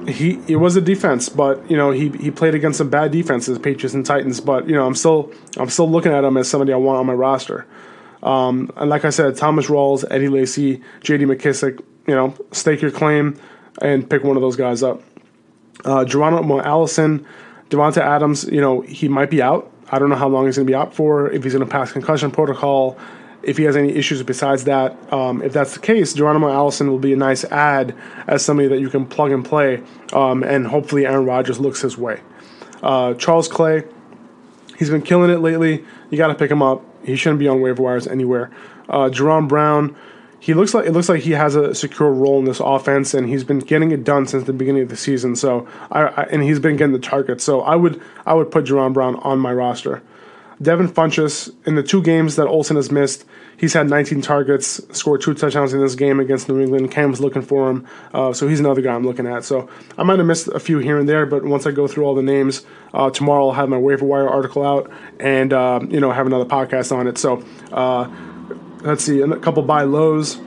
he 0.07 0.39
it 0.47 0.57
was 0.57 0.75
a 0.75 0.81
defense, 0.81 1.29
but 1.29 1.69
you 1.69 1.77
know 1.77 1.89
he 1.89 2.09
he 2.09 2.29
played 2.29 2.53
against 2.53 2.77
some 2.77 2.89
bad 2.89 3.11
defenses, 3.11 3.57
Patriots 3.57 3.95
and 3.95 4.05
Titans. 4.05 4.39
But 4.39 4.67
you 4.67 4.75
know 4.75 4.85
I'm 4.85 4.95
still 4.95 5.31
I'm 5.57 5.69
still 5.69 5.89
looking 5.89 6.11
at 6.11 6.23
him 6.23 6.37
as 6.37 6.47
somebody 6.47 6.73
I 6.73 6.77
want 6.77 6.99
on 6.99 7.07
my 7.07 7.13
roster. 7.13 7.65
Um, 8.21 8.71
and 8.77 8.89
like 8.89 9.03
I 9.03 9.09
said, 9.09 9.35
Thomas 9.35 9.67
Rawls, 9.67 10.05
Eddie 10.09 10.29
Lacy, 10.29 10.81
J.D. 11.01 11.25
McKissic, 11.25 11.83
You 12.07 12.15
know, 12.15 12.35
stake 12.51 12.81
your 12.81 12.91
claim 12.91 13.39
and 13.81 14.09
pick 14.09 14.23
one 14.23 14.37
of 14.37 14.41
those 14.41 14.55
guys 14.55 14.83
up. 14.83 15.01
Uh, 15.83 16.05
Geronimo 16.05 16.61
Allison, 16.61 17.25
Davante 17.69 17.97
Adams. 17.97 18.45
You 18.45 18.61
know 18.61 18.81
he 18.81 19.07
might 19.07 19.29
be 19.29 19.41
out. 19.41 19.71
I 19.91 19.99
don't 19.99 20.09
know 20.09 20.15
how 20.15 20.27
long 20.27 20.45
he's 20.45 20.55
going 20.55 20.65
to 20.65 20.71
be 20.71 20.75
out 20.75 20.93
for. 20.93 21.29
If 21.31 21.43
he's 21.43 21.53
going 21.53 21.65
to 21.65 21.71
pass 21.71 21.91
concussion 21.91 22.31
protocol, 22.31 22.97
if 23.43 23.57
he 23.57 23.63
has 23.63 23.75
any 23.75 23.93
issues 23.93 24.23
besides 24.23 24.63
that. 24.63 25.13
Um, 25.13 25.41
if 25.41 25.53
that's 25.53 25.73
the 25.73 25.79
case, 25.79 26.13
Geronimo 26.13 26.49
Allison 26.49 26.89
will 26.89 26.99
be 26.99 27.13
a 27.13 27.17
nice 27.17 27.43
add 27.45 27.95
as 28.25 28.43
somebody 28.43 28.69
that 28.69 28.79
you 28.79 28.89
can 28.89 29.05
plug 29.05 29.31
and 29.31 29.45
play, 29.45 29.83
um, 30.13 30.43
and 30.43 30.65
hopefully 30.65 31.05
Aaron 31.05 31.25
Rodgers 31.25 31.59
looks 31.59 31.81
his 31.81 31.97
way. 31.97 32.21
Uh, 32.81 33.13
Charles 33.15 33.47
Clay, 33.47 33.83
he's 34.77 34.89
been 34.89 35.01
killing 35.01 35.29
it 35.29 35.39
lately. 35.39 35.85
You 36.09 36.17
got 36.17 36.27
to 36.27 36.35
pick 36.35 36.49
him 36.49 36.61
up. 36.61 36.83
He 37.05 37.15
shouldn't 37.15 37.39
be 37.39 37.47
on 37.47 37.61
waiver 37.61 37.83
wires 37.83 38.07
anywhere. 38.07 38.49
Uh, 38.89 39.09
Jerome 39.09 39.47
Brown, 39.47 39.95
he 40.43 40.53
looks 40.53 40.73
like 40.73 40.85
it 40.85 40.91
looks 40.91 41.07
like 41.07 41.21
he 41.21 41.31
has 41.31 41.55
a 41.55 41.73
secure 41.73 42.11
role 42.11 42.37
in 42.37 42.43
this 42.43 42.59
offense, 42.59 43.13
and 43.13 43.29
he's 43.29 43.45
been 43.45 43.59
getting 43.59 43.91
it 43.91 44.03
done 44.03 44.27
since 44.27 44.43
the 44.43 44.51
beginning 44.51 44.81
of 44.81 44.89
the 44.89 44.97
season. 44.97 45.37
So 45.37 45.65
I, 45.89 46.01
I 46.01 46.23
and 46.23 46.43
he's 46.43 46.59
been 46.59 46.75
getting 46.75 46.91
the 46.91 46.99
targets. 46.99 47.45
So 47.45 47.61
I 47.61 47.77
would 47.77 48.01
I 48.25 48.33
would 48.33 48.51
put 48.51 48.65
Jerome 48.65 48.91
Brown 48.91 49.15
on 49.21 49.39
my 49.39 49.53
roster. 49.53 50.03
Devin 50.61 50.89
Funchess, 50.89 51.49
in 51.65 51.75
the 51.75 51.83
two 51.83 52.01
games 52.01 52.35
that 52.35 52.47
Olsen 52.47 52.75
has 52.75 52.91
missed, 52.91 53.25
he's 53.57 53.73
had 53.73 53.89
19 53.89 54.21
targets, 54.21 54.81
scored 54.95 55.21
two 55.21 55.33
touchdowns 55.33 55.73
in 55.73 55.79
this 55.79 55.95
game 55.95 56.19
against 56.19 56.47
New 56.47 56.61
England. 56.61 56.91
Cam's 56.91 57.19
looking 57.21 57.41
for 57.41 57.69
him, 57.69 57.87
uh, 58.13 58.33
so 58.33 58.47
he's 58.47 58.59
another 58.59 58.81
guy 58.81 58.93
I'm 58.93 59.05
looking 59.05 59.25
at. 59.25 59.45
So 59.45 59.69
I 59.97 60.03
might 60.03 60.19
have 60.19 60.27
missed 60.27 60.49
a 60.49 60.59
few 60.59 60.79
here 60.79 60.99
and 60.99 61.07
there, 61.07 61.25
but 61.25 61.45
once 61.45 61.65
I 61.65 61.71
go 61.71 61.87
through 61.87 62.03
all 62.03 62.15
the 62.15 62.21
names, 62.21 62.65
uh, 62.93 63.09
tomorrow 63.09 63.47
I'll 63.47 63.53
have 63.53 63.69
my 63.69 63.77
waiver 63.77 64.05
wire 64.05 64.29
article 64.29 64.65
out 64.65 64.91
and 65.21 65.53
uh, 65.53 65.79
you 65.89 66.01
know 66.01 66.11
have 66.11 66.27
another 66.27 66.45
podcast 66.45 66.95
on 66.95 67.07
it. 67.07 67.17
So 67.17 67.43
uh, 67.71 68.09
let's 68.83 69.03
see, 69.03 69.21
a 69.21 69.37
couple 69.37 69.63
buy 69.63 69.83
lows: 69.83 70.37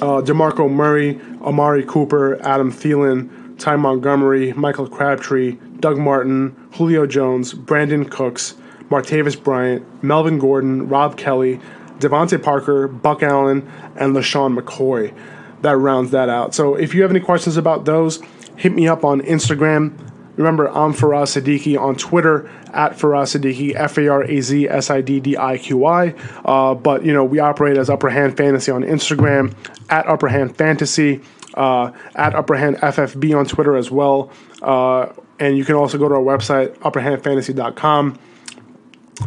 uh, 0.00 0.22
Demarco 0.22 0.70
Murray, 0.70 1.20
Amari 1.42 1.84
Cooper, 1.84 2.40
Adam 2.42 2.72
Thielen, 2.72 3.58
Ty 3.58 3.76
Montgomery, 3.76 4.52
Michael 4.52 4.88
Crabtree, 4.88 5.58
Doug 5.80 5.98
Martin, 5.98 6.54
Julio 6.74 7.06
Jones, 7.06 7.54
Brandin 7.54 8.10
Cooks. 8.10 8.54
Martavis 8.90 9.42
Bryant, 9.42 10.04
Melvin 10.04 10.38
Gordon, 10.38 10.88
Rob 10.88 11.16
Kelley, 11.16 11.60
DeVante 11.98 12.42
Parker, 12.42 12.86
Buck 12.86 13.22
Allen, 13.22 13.68
and 13.96 14.14
LeSean 14.14 14.58
McCoy. 14.58 15.14
That 15.62 15.76
rounds 15.76 16.10
that 16.10 16.28
out. 16.28 16.54
So 16.54 16.74
if 16.74 16.94
you 16.94 17.02
have 17.02 17.10
any 17.10 17.20
questions 17.20 17.56
about 17.56 17.86
those, 17.86 18.20
hit 18.56 18.72
me 18.72 18.86
up 18.86 19.04
on 19.04 19.20
Instagram. 19.22 19.96
Remember, 20.36 20.68
I'm 20.68 20.92
Faraz 20.92 21.40
Siddiqi 21.40 21.78
on 21.78 21.94
Twitter 21.96 22.50
at 22.72 22.92
Faraz 22.92 23.38
Siddiqi, 23.38 23.74
F 23.74 23.98
A 23.98 24.08
R 24.08 24.24
A 24.24 24.40
Z 24.40 24.68
S 24.68 24.90
I 24.90 25.00
D 25.00 25.20
D 25.20 25.36
I 25.36 25.58
Q 25.58 25.84
I. 25.84 26.14
Uh, 26.44 26.74
but, 26.74 27.04
you 27.04 27.12
know, 27.12 27.24
we 27.24 27.38
operate 27.38 27.76
as 27.76 27.88
Upper 27.88 28.10
Hand 28.10 28.36
Fantasy 28.36 28.72
on 28.72 28.82
Instagram, 28.82 29.54
at 29.90 30.06
Upper 30.06 30.28
Hand 30.28 30.56
Fantasy, 30.56 31.20
uh, 31.54 31.92
at 32.16 32.34
Upper 32.34 32.56
Hand 32.56 32.76
FFB 32.78 33.36
on 33.38 33.46
Twitter 33.46 33.76
as 33.76 33.90
well. 33.90 34.30
Uh, 34.60 35.12
and 35.38 35.56
you 35.56 35.64
can 35.64 35.74
also 35.76 35.98
go 35.98 36.08
to 36.08 36.14
our 36.14 36.20
website, 36.20 36.76
upperhandfantasy.com. 36.78 38.18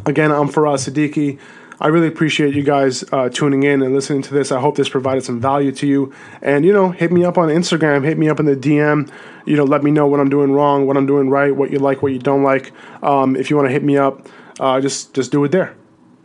Again, 0.06 0.32
I'm 0.32 0.50
Faraz 0.50 0.90
Siddiqi. 0.90 1.40
I 1.80 1.88
really 1.88 2.08
appreciate 2.08 2.56
you 2.56 2.64
guys 2.64 3.04
uh, 3.12 3.30
tuning 3.30 3.64
in 3.64 3.84
and 3.84 3.94
listening 3.94 4.24
to 4.24 4.34
this. 4.34 4.52
I 4.52 4.60
hope 4.60 4.76
this 4.76 4.90
provided 4.90 5.24
some 5.24 5.40
value 5.40 5.72
to 5.74 5.88
you. 5.88 6.14
And, 6.42 6.66
you 6.66 6.74
know, 6.74 6.90
hit 6.90 7.12
me 7.12 7.24
up 7.24 7.38
on 7.38 7.50
Instagram, 7.50 8.04
hit 8.04 8.18
me 8.18 8.30
up 8.30 8.40
in 8.40 8.48
the 8.48 8.56
DM. 8.56 9.12
You 9.46 9.58
know, 9.58 9.64
let 9.64 9.84
me 9.84 9.92
know 9.92 10.08
what 10.08 10.20
I'm 10.20 10.30
doing 10.30 10.52
wrong, 10.52 10.88
what 10.88 10.98
I'm 10.98 11.06
doing 11.06 11.30
right, 11.30 11.56
what 11.56 11.70
you 11.70 11.78
like, 11.78 12.02
what 12.02 12.14
you 12.14 12.20
don't 12.20 12.44
like. 12.44 12.72
Um, 13.04 13.36
if 13.36 13.50
you 13.50 13.56
want 13.56 13.68
to 13.68 13.72
hit 13.72 13.84
me 13.84 13.98
up, 13.98 14.28
uh, 14.60 14.82
just 14.82 15.14
just 15.14 15.32
do 15.32 15.44
it 15.44 15.52
there. 15.52 15.76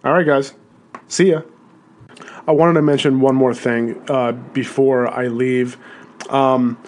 All 0.05 0.13
right, 0.13 0.27
guys. 0.27 0.55
See 1.07 1.31
ya. 1.31 1.43
I 2.47 2.53
wanted 2.53 2.75
to 2.75 2.83
mention 2.83 3.21
one 3.21 3.37
more 3.37 3.55
thing 3.55 4.03
uh, 4.09 4.33
before 4.33 5.07
I 5.09 5.29
leave. 5.29 5.77
Um, 6.31 6.83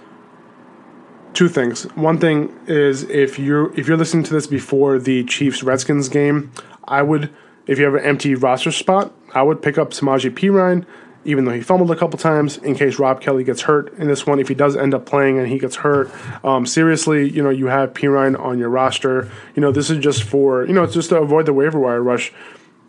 two 1.35 1.49
things. 1.49 1.85
One 1.95 2.19
thing 2.19 2.59
is 2.67 3.03
if 3.05 3.39
you're 3.39 3.79
if 3.79 3.87
you're 3.87 3.97
listening 3.97 4.25
to 4.25 4.33
this 4.33 4.47
before 4.47 4.99
the 4.99 5.25
Chiefs 5.25 5.63
Redskins 5.63 6.09
game, 6.09 6.51
I 6.85 7.03
would 7.03 7.33
if 7.67 7.79
you 7.79 7.85
have 7.85 7.95
an 7.95 8.05
empty 8.05 8.35
roster 8.35 8.71
spot, 8.71 9.13
I 9.35 9.43
would 9.43 9.63
pick 9.63 9.79
up 9.79 9.91
Samaje 9.91 10.31
Perine, 10.31 10.85
even 11.25 11.45
though 11.45 11.53
he 11.53 11.63
fumbled 11.63 11.91
a 11.91 11.97
couple 11.97 12.19
times, 12.19 12.59
in 12.59 12.75
case 12.75 12.99
Rob 12.99 13.21
Kelley 13.21 13.45
gets 13.45 13.63
hurt 13.63 13.93
in 13.99 14.09
this 14.09 14.27
one. 14.27 14.39
If 14.39 14.49
he 14.49 14.55
does 14.55 14.77
end 14.77 14.93
up 14.93 15.07
playing 15.07 15.39
and 15.39 15.49
he 15.49 15.59
gets 15.59 15.77
hurt, 15.77 16.11
um, 16.45 16.67
seriously, 16.67 17.29
you 17.29 17.43
know, 17.43 17.51
you 17.51 17.67
have 17.67 17.95
Perine 17.95 18.39
on 18.39 18.59
your 18.59 18.69
roster. 18.69 19.31
You 19.57 19.63
know, 19.63 19.73
this 19.73 19.89
is 19.89 19.99
just 20.03 20.23
for 20.23 20.67
you 20.67 20.75
know, 20.75 20.83
it's 20.83 20.95
just 20.95 21.09
to 21.09 21.17
avoid 21.17 21.47
the 21.47 21.55
waiver 21.55 21.79
wire 21.79 22.03
rush. 22.03 22.33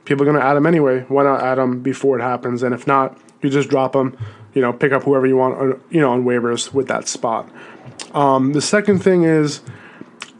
People 0.04 0.24
are 0.24 0.32
going 0.32 0.40
to 0.40 0.46
add 0.46 0.58
him 0.58 0.66
anyway. 0.68 1.02
Why 1.08 1.24
not 1.24 1.42
add 1.42 1.58
him 1.58 1.82
before 1.82 2.20
it 2.20 2.22
happens? 2.22 2.62
And 2.62 2.76
if 2.76 2.86
not, 2.86 3.18
you 3.42 3.50
just 3.50 3.70
drop 3.70 3.96
him. 3.96 4.18
You 4.54 4.62
know, 4.62 4.72
pick 4.72 4.92
up 4.92 5.04
whoever 5.04 5.26
you 5.26 5.36
want. 5.38 5.60
uh, 5.60 5.78
You 5.90 6.02
know, 6.02 6.12
on 6.12 6.24
waivers 6.26 6.74
with 6.74 6.88
that 6.90 7.08
spot. 7.08 7.50
Um, 8.14 8.54
the 8.54 8.62
second 8.62 9.00
thing 9.00 9.24
is, 9.24 9.62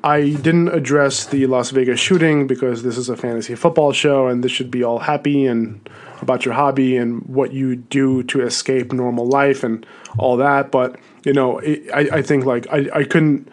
I 0.06 0.36
didn't 0.36 0.68
address 0.68 1.26
the 1.26 1.48
Las 1.48 1.72
Vegas 1.72 2.00
shooting 2.00 2.46
because 2.46 2.84
this 2.84 2.96
is 2.96 3.10
a 3.10 3.18
fantasy 3.18 3.56
football 3.56 3.92
show 3.92 4.28
and 4.28 4.44
this 4.44 4.52
should 4.52 4.70
be 4.70 4.84
all 4.84 5.00
happy 5.00 5.48
and 5.48 5.90
about 6.22 6.46
your 6.46 6.54
hobby 6.54 6.96
and 6.96 7.24
what 7.24 7.54
you 7.54 7.76
do 7.76 8.22
to 8.26 8.44
escape 8.44 8.94
normal 8.94 9.26
life 9.26 9.64
and 9.64 9.84
all 10.20 10.38
that. 10.38 10.70
But, 10.70 11.00
you 11.24 11.34
know, 11.34 11.58
it, 11.58 11.90
I, 11.92 12.18
I 12.18 12.22
think 12.22 12.46
like 12.46 12.72
I, 12.72 12.88
I 12.94 13.04
couldn't 13.04 13.50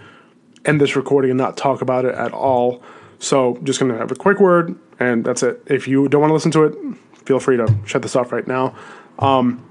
end 0.67 0.79
this 0.79 0.95
recording 0.95 1.31
and 1.31 1.39
not 1.39 1.57
talk 1.57 1.81
about 1.81 2.05
it 2.05 2.15
at 2.15 2.33
all. 2.33 2.83
So 3.19 3.59
just 3.63 3.81
going 3.81 3.91
to 3.91 3.97
have 3.97 4.11
a 4.11 4.15
quick 4.15 4.39
word 4.39 4.79
and 5.01 5.25
that's 5.25 5.43
it. 5.43 5.63
If 5.69 5.89
you 5.89 6.07
don't 6.07 6.21
want 6.21 6.33
to 6.33 6.35
listen 6.35 6.51
to 6.51 6.65
it, 6.65 6.77
feel 7.25 7.41
free 7.41 7.57
to 7.57 7.75
shut 7.87 8.03
this 8.03 8.15
off 8.15 8.31
right 8.31 8.47
now. 8.47 8.77
Um, 9.19 9.67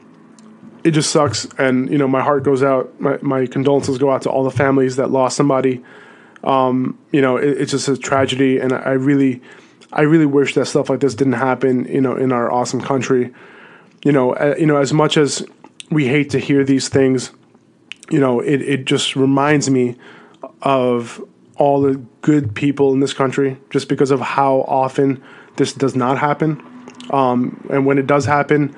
it 0.84 0.92
just 0.92 1.12
sucks 1.12 1.46
and 1.60 1.92
you 1.92 1.98
know 2.00 2.08
my 2.08 2.24
heart 2.24 2.42
goes 2.42 2.64
out 2.64 3.00
my, 3.00 3.20
my 3.22 3.46
condolences 3.46 4.00
go 4.00 4.10
out 4.10 4.24
to 4.24 4.32
all 4.32 4.44
the 4.44 4.50
families 4.50 4.96
that 4.96 5.12
lost 5.12 5.38
somebody 5.38 5.84
um, 6.44 6.98
you 7.12 7.22
know 7.22 7.38
it, 7.38 7.62
it's 7.62 7.72
just 7.72 7.88
a 7.88 7.98
tragedy 7.98 8.60
and 8.60 8.74
i 8.74 8.92
really 8.92 9.42
i 9.94 10.02
really 10.02 10.26
wish 10.26 10.54
that 10.56 10.66
stuff 10.66 10.90
like 10.90 11.00
this 11.00 11.16
didn't 11.16 11.34
happen 11.34 11.86
you 11.86 12.02
know 12.02 12.16
in 12.16 12.32
our 12.32 12.52
awesome 12.52 12.82
country 12.82 13.34
you 14.04 14.12
know 14.12 14.34
uh, 14.36 14.56
you 14.58 14.66
know 14.66 14.78
as 14.78 14.94
much 14.94 15.18
as 15.18 15.46
we 15.90 16.08
hate 16.08 16.30
to 16.30 16.40
hear 16.40 16.64
these 16.64 16.90
things 16.90 17.32
you 18.10 18.20
know 18.20 18.40
it, 18.40 18.62
it 18.62 18.86
just 18.86 19.16
reminds 19.16 19.70
me 19.70 19.96
of 20.62 21.24
all 21.58 21.82
the 21.82 21.96
good 22.22 22.56
people 22.56 22.94
in 22.94 23.00
this 23.00 23.14
country 23.14 23.60
just 23.70 23.88
because 23.88 24.10
of 24.10 24.20
how 24.20 24.62
often 24.62 25.22
this 25.58 25.74
does 25.74 25.96
not 25.96 26.18
happen 26.18 26.62
um, 27.12 27.68
and 27.70 27.86
when 27.86 27.98
it 27.98 28.08
does 28.08 28.26
happen 28.26 28.76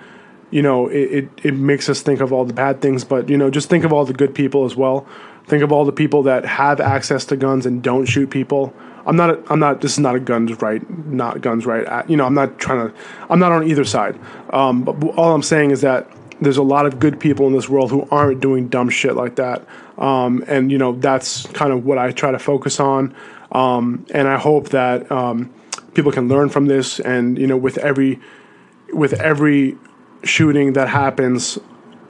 you 0.53 0.61
know, 0.61 0.87
it, 0.87 1.11
it, 1.11 1.29
it 1.41 1.53
makes 1.55 1.89
us 1.89 2.03
think 2.03 2.21
of 2.21 2.31
all 2.31 2.45
the 2.45 2.53
bad 2.53 2.79
things, 2.79 3.03
but, 3.03 3.27
you 3.27 3.35
know, 3.35 3.49
just 3.49 3.71
think 3.71 3.83
of 3.83 3.91
all 3.91 4.05
the 4.05 4.13
good 4.13 4.35
people 4.35 4.65
as 4.65 4.75
well. 4.75 5.07
Think 5.45 5.63
of 5.63 5.71
all 5.71 5.85
the 5.85 5.91
people 5.91 6.23
that 6.23 6.45
have 6.45 6.79
access 6.79 7.25
to 7.25 7.35
guns 7.35 7.65
and 7.65 7.83
don't 7.83 8.05
shoot 8.05 8.29
people. 8.29 8.73
I'm 9.05 9.17
not, 9.17 9.29
a, 9.29 9.43
I'm 9.51 9.59
not, 9.59 9.81
this 9.81 9.93
is 9.93 9.99
not 9.99 10.15
a 10.15 10.19
guns 10.19 10.61
right, 10.61 10.81
not 11.07 11.41
guns 11.41 11.65
right. 11.65 11.85
At, 11.85 12.09
you 12.09 12.15
know, 12.15 12.25
I'm 12.25 12.33
not 12.33 12.57
trying 12.57 12.89
to, 12.89 12.95
I'm 13.29 13.39
not 13.39 13.51
on 13.51 13.67
either 13.67 13.83
side. 13.83 14.17
Um, 14.51 14.83
but 14.83 15.03
all 15.17 15.33
I'm 15.33 15.43
saying 15.43 15.71
is 15.71 15.81
that 15.81 16.09
there's 16.39 16.57
a 16.57 16.63
lot 16.63 16.85
of 16.85 16.99
good 16.99 17.19
people 17.19 17.47
in 17.47 17.53
this 17.53 17.67
world 17.67 17.91
who 17.91 18.07
aren't 18.09 18.39
doing 18.39 18.69
dumb 18.69 18.89
shit 18.89 19.15
like 19.15 19.35
that. 19.35 19.67
Um, 19.97 20.43
and, 20.47 20.71
you 20.71 20.77
know, 20.77 20.93
that's 20.93 21.45
kind 21.47 21.73
of 21.73 21.85
what 21.85 21.97
I 21.97 22.11
try 22.11 22.31
to 22.31 22.39
focus 22.39 22.79
on. 22.79 23.13
Um, 23.51 24.05
and 24.11 24.27
I 24.27 24.37
hope 24.37 24.69
that 24.69 25.11
um, 25.11 25.53
people 25.93 26.11
can 26.11 26.27
learn 26.29 26.49
from 26.49 26.67
this. 26.67 26.99
And, 26.99 27.37
you 27.37 27.47
know, 27.47 27.57
with 27.57 27.77
every, 27.77 28.19
with 28.91 29.13
every 29.13 29.77
shooting 30.23 30.73
that 30.73 30.87
happens, 30.87 31.59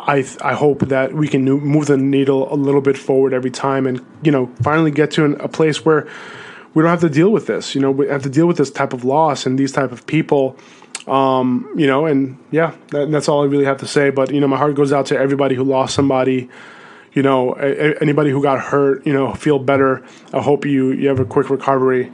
I 0.08 0.26
I 0.42 0.54
hope 0.54 0.80
that 0.80 1.14
we 1.14 1.28
can 1.28 1.44
move 1.44 1.88
the 1.88 1.98
needle 1.98 2.52
a 2.54 2.56
little 2.56 2.82
bit 2.82 2.98
forward 2.98 3.34
every 3.34 3.52
time, 3.52 3.88
and 3.88 4.06
you 4.22 4.32
know, 4.32 4.48
finally 4.62 4.92
get 4.92 5.12
to 5.12 5.26
an, 5.26 5.40
a 5.40 5.48
place 5.48 5.86
where 5.86 6.08
we 6.74 6.82
don't 6.82 6.90
have 6.90 7.02
to 7.02 7.10
deal 7.10 7.30
with 7.30 7.48
this. 7.48 7.76
You 7.76 7.82
know, 7.82 7.92
we 7.92 8.08
have 8.08 8.24
to 8.24 8.30
deal 8.30 8.48
with 8.48 8.58
this 8.58 8.72
type 8.72 8.94
of 8.94 9.04
loss 9.04 9.46
and 9.46 9.58
these 9.58 9.72
type 9.72 9.92
of 9.92 10.06
people. 10.08 10.58
Um, 11.08 11.70
you 11.76 11.88
know, 11.88 12.06
and 12.06 12.38
yeah, 12.52 12.76
that, 12.90 13.12
that's 13.12 13.28
all 13.28 13.44
I 13.44 13.46
really 13.46 13.66
have 13.66 13.78
to 13.78 13.88
say. 13.88 14.10
But 14.10 14.34
you 14.34 14.40
know, 14.40 14.48
my 14.48 14.58
heart 14.58 14.76
goes 14.76 14.92
out 14.92 15.06
to 15.08 15.18
everybody 15.18 15.56
who 15.56 15.64
lost 15.64 15.96
somebody. 15.96 16.50
You 17.14 17.22
know, 17.22 17.56
a, 17.58 17.96
anybody 18.02 18.32
who 18.32 18.42
got 18.42 18.60
hurt. 18.60 19.06
You 19.06 19.14
know, 19.14 19.34
feel 19.34 19.60
better. 19.60 20.04
I 20.34 20.42
hope 20.42 20.66
you 20.66 20.92
you 20.92 21.08
have 21.10 21.20
a 21.20 21.26
quick 21.26 21.50
recovery. 21.50 22.12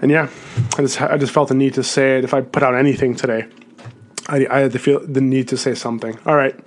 And 0.00 0.10
yeah, 0.10 0.28
I 0.76 0.82
just 0.82 1.00
I 1.00 1.16
just 1.16 1.32
felt 1.32 1.48
the 1.48 1.54
need 1.54 1.74
to 1.74 1.82
say 1.82 2.18
it 2.18 2.24
if 2.24 2.34
I 2.34 2.40
put 2.40 2.62
out 2.62 2.74
anything 2.74 3.14
today. 3.14 3.48
I, 4.28 4.46
I 4.48 4.58
had 4.60 4.72
to 4.72 4.78
feel 4.78 5.04
the 5.04 5.20
need 5.20 5.48
to 5.48 5.56
say 5.56 5.74
something. 5.74 6.18
All 6.26 6.36
right. 6.36 6.58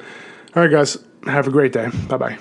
All 0.55 0.61
right, 0.63 0.71
guys. 0.71 0.97
Have 1.25 1.47
a 1.47 1.51
great 1.51 1.73
day. 1.73 1.89
Bye 2.07 2.17
bye. 2.17 2.37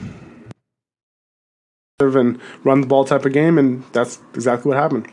And 1.98 2.40
run 2.62 2.80
the 2.80 2.86
ball 2.86 3.04
type 3.04 3.24
of 3.24 3.32
game, 3.32 3.58
and 3.58 3.82
that's 3.92 4.20
exactly 4.34 4.68
what 4.68 4.78
happened. 4.78 5.08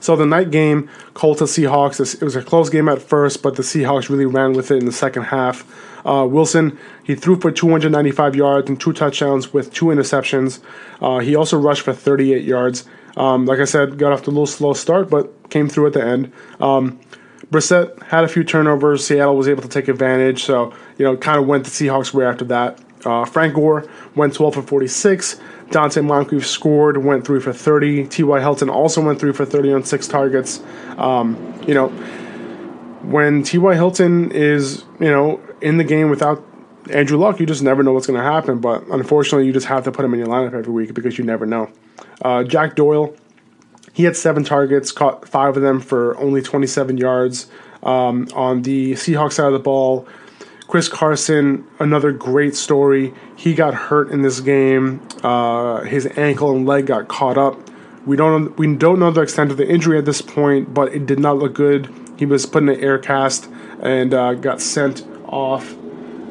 So 0.00 0.14
the 0.14 0.26
night 0.26 0.50
game, 0.50 0.90
Colts 1.14 1.40
and 1.40 1.48
Seahawks. 1.48 2.14
It 2.14 2.22
was 2.22 2.36
a 2.36 2.42
close 2.42 2.68
game 2.68 2.88
at 2.88 3.00
first, 3.00 3.42
but 3.42 3.56
the 3.56 3.62
Seahawks 3.62 4.10
really 4.10 4.26
ran 4.26 4.52
with 4.52 4.70
it 4.70 4.76
in 4.76 4.84
the 4.84 4.92
second 4.92 5.24
half. 5.24 5.64
Uh, 6.06 6.26
Wilson 6.28 6.78
he 7.04 7.14
threw 7.14 7.40
for 7.40 7.50
295 7.50 8.36
yards 8.36 8.68
and 8.68 8.80
two 8.80 8.92
touchdowns 8.92 9.52
with 9.52 9.72
two 9.72 9.86
interceptions. 9.86 10.60
Uh, 11.00 11.18
he 11.18 11.34
also 11.34 11.58
rushed 11.58 11.82
for 11.82 11.92
38 11.92 12.44
yards. 12.44 12.84
Um, 13.16 13.46
like 13.46 13.60
I 13.60 13.64
said, 13.64 13.98
got 13.98 14.12
off 14.12 14.22
to 14.24 14.30
a 14.30 14.32
little 14.32 14.46
slow 14.46 14.74
start, 14.74 15.10
but 15.10 15.50
came 15.50 15.68
through 15.68 15.88
at 15.88 15.92
the 15.94 16.04
end. 16.04 16.32
Um, 16.60 17.00
Brissett 17.50 18.02
had 18.02 18.24
a 18.24 18.28
few 18.28 18.44
turnovers. 18.44 19.06
Seattle 19.06 19.36
was 19.36 19.48
able 19.48 19.62
to 19.62 19.68
take 19.68 19.88
advantage, 19.88 20.44
so 20.44 20.74
you 20.98 21.04
know, 21.04 21.16
kind 21.16 21.38
of 21.38 21.46
went 21.46 21.64
the 21.64 21.70
Seahawks 21.70 22.12
way 22.12 22.24
after 22.24 22.44
that. 22.46 22.78
Uh, 23.04 23.24
Frank 23.24 23.54
Gore 23.54 23.88
went 24.14 24.34
12 24.34 24.54
for 24.54 24.62
46. 24.62 25.40
Donte 25.70 26.04
Moncrief 26.04 26.46
scored, 26.46 26.96
went 26.98 27.26
three 27.26 27.40
for 27.40 27.52
30. 27.52 28.06
T.Y. 28.08 28.40
Hilton 28.40 28.70
also 28.70 29.04
went 29.04 29.20
three 29.20 29.32
for 29.32 29.44
30 29.44 29.72
on 29.74 29.84
six 29.84 30.08
targets. 30.08 30.62
Um, 30.96 31.54
you 31.66 31.74
know, 31.74 31.88
when 33.02 33.42
T.Y. 33.42 33.74
Hilton 33.74 34.32
is, 34.32 34.84
you 34.98 35.10
know, 35.10 35.40
in 35.60 35.76
the 35.76 35.84
game 35.84 36.10
without 36.10 36.44
Andrew 36.90 37.18
Luck, 37.18 37.38
you 37.38 37.46
just 37.46 37.62
never 37.62 37.82
know 37.82 37.92
what's 37.92 38.06
going 38.06 38.18
to 38.18 38.24
happen. 38.24 38.60
But 38.60 38.86
unfortunately, 38.88 39.46
you 39.46 39.52
just 39.52 39.66
have 39.66 39.84
to 39.84 39.92
put 39.92 40.04
him 40.04 40.14
in 40.14 40.20
your 40.20 40.28
lineup 40.28 40.54
every 40.54 40.72
week 40.72 40.94
because 40.94 41.18
you 41.18 41.24
never 41.24 41.44
know. 41.44 41.70
Uh, 42.22 42.44
Jack 42.44 42.76
Doyle, 42.76 43.14
he 43.98 44.04
had 44.04 44.16
seven 44.16 44.44
targets, 44.44 44.92
caught 44.92 45.26
five 45.26 45.56
of 45.56 45.62
them 45.64 45.80
for 45.80 46.16
only 46.18 46.40
27 46.40 46.98
yards. 46.98 47.48
Um, 47.82 48.28
on 48.32 48.62
the 48.62 48.92
Seahawks 48.92 49.32
side 49.32 49.48
of 49.48 49.54
the 49.54 49.58
ball, 49.58 50.06
Chris 50.68 50.88
Carson, 50.88 51.66
another 51.80 52.12
great 52.12 52.54
story. 52.54 53.12
He 53.34 53.54
got 53.54 53.74
hurt 53.74 54.12
in 54.12 54.22
this 54.22 54.38
game. 54.38 55.04
Uh, 55.24 55.80
his 55.80 56.06
ankle 56.16 56.52
and 56.52 56.64
leg 56.64 56.86
got 56.86 57.08
caught 57.08 57.36
up. 57.36 57.58
We 58.06 58.16
don't 58.16 58.56
we 58.56 58.72
don't 58.76 59.00
know 59.00 59.10
the 59.10 59.22
extent 59.22 59.50
of 59.50 59.56
the 59.56 59.68
injury 59.68 59.98
at 59.98 60.04
this 60.04 60.22
point, 60.22 60.72
but 60.72 60.94
it 60.94 61.04
did 61.04 61.18
not 61.18 61.38
look 61.38 61.54
good. 61.54 61.92
He 62.16 62.24
was 62.24 62.46
put 62.46 62.62
in 62.62 62.68
an 62.68 62.78
air 62.78 62.98
cast 63.00 63.50
and 63.82 64.14
uh, 64.14 64.34
got 64.34 64.60
sent 64.60 65.04
off. 65.26 65.72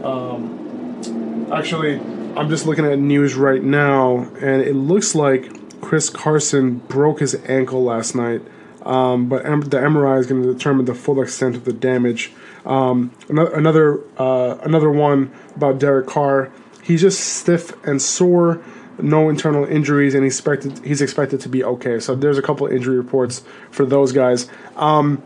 Um, 0.05 1.49
actually, 1.51 1.99
I'm 2.38 2.47
just 2.47 2.65
looking 2.65 2.86
at 2.86 2.97
news 2.97 3.36
right 3.36 3.61
now, 3.61 4.20
and 4.39 4.61
it 4.61 4.76
looks 4.76 5.15
like 5.15 5.57
Chris 5.82 6.10
Carson 6.10 6.80
broke 6.80 7.20
his 7.20 7.36
ankle 7.46 7.84
last 7.84 8.16
night. 8.16 8.42
Um, 8.88 9.28
but 9.28 9.44
the 9.44 9.78
MRI 9.78 10.18
is 10.20 10.28
going 10.28 10.42
to 10.44 10.54
determine 10.54 10.86
the 10.86 10.96
full 10.96 11.22
extent 11.22 11.58
of 11.58 11.66
the 11.66 11.74
damage. 11.74 12.32
Um, 12.66 13.12
another 13.28 13.54
another, 13.54 14.00
uh, 14.18 14.58
another 14.64 14.90
one 14.90 15.32
about 15.56 15.80
Derek 15.80 16.08
Carr. 16.08 16.52
He's 16.84 17.02
just 17.02 17.20
stiff 17.20 17.74
and 17.86 18.02
sore, 18.02 18.64
no 18.98 19.28
internal 19.28 19.66
injuries, 19.66 20.16
and 20.16 20.24
he's 20.24 20.36
expected 20.36 20.86
he's 20.86 21.02
expected 21.02 21.42
to 21.42 21.50
be 21.50 21.66
okay. 21.66 22.00
So 22.00 22.16
there's 22.16 22.38
a 22.38 22.42
couple 22.42 22.66
injury 22.68 22.98
reports 22.98 23.44
for 23.72 23.86
those 23.86 24.14
guys. 24.14 24.50
Um, 24.78 25.22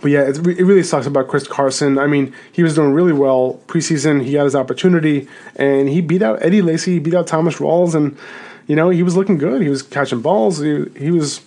but 0.00 0.10
yeah, 0.10 0.22
it, 0.22 0.38
it 0.38 0.64
really 0.64 0.82
sucks 0.82 1.06
about 1.06 1.28
Chris 1.28 1.46
Carson. 1.46 1.98
I 1.98 2.06
mean, 2.06 2.34
he 2.50 2.62
was 2.62 2.74
doing 2.74 2.92
really 2.92 3.12
well 3.12 3.60
preseason. 3.66 4.24
He 4.24 4.32
got 4.32 4.44
his 4.44 4.56
opportunity, 4.56 5.28
and 5.56 5.88
he 5.88 6.00
beat 6.00 6.22
out 6.22 6.42
Eddie 6.42 6.62
Lacy, 6.62 6.98
beat 6.98 7.14
out 7.14 7.26
Thomas 7.26 7.56
Rawls, 7.56 7.94
and 7.94 8.16
you 8.70 8.76
know 8.76 8.88
he 8.88 9.02
was 9.02 9.16
looking 9.16 9.36
good. 9.36 9.62
He 9.62 9.68
was 9.68 9.82
catching 9.82 10.20
balls. 10.20 10.58
He, 10.58 10.84
he 10.96 11.10
was 11.10 11.40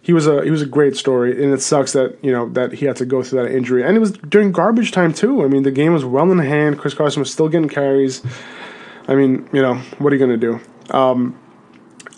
he 0.00 0.12
was 0.12 0.28
a 0.28 0.44
he 0.44 0.50
was 0.52 0.62
a 0.62 0.66
great 0.66 0.96
story, 0.96 1.32
and 1.42 1.52
it 1.52 1.60
sucks 1.60 1.92
that 1.94 2.16
you 2.22 2.30
know 2.30 2.48
that 2.50 2.72
he 2.72 2.86
had 2.86 2.94
to 2.96 3.04
go 3.04 3.20
through 3.20 3.42
that 3.42 3.50
injury, 3.50 3.82
and 3.82 3.96
it 3.96 3.98
was 3.98 4.12
during 4.12 4.52
garbage 4.52 4.92
time 4.92 5.12
too. 5.12 5.42
I 5.42 5.48
mean, 5.48 5.64
the 5.64 5.72
game 5.72 5.92
was 5.92 6.04
well 6.04 6.30
in 6.30 6.38
hand. 6.38 6.78
Chris 6.78 6.94
Carson 6.94 7.18
was 7.18 7.32
still 7.32 7.48
getting 7.48 7.68
carries. 7.68 8.22
I 9.08 9.16
mean, 9.16 9.48
you 9.52 9.60
know, 9.60 9.74
what 9.98 10.12
are 10.12 10.16
you 10.16 10.24
going 10.24 10.38
to 10.38 10.46
do? 10.46 10.96
Um, 10.96 11.36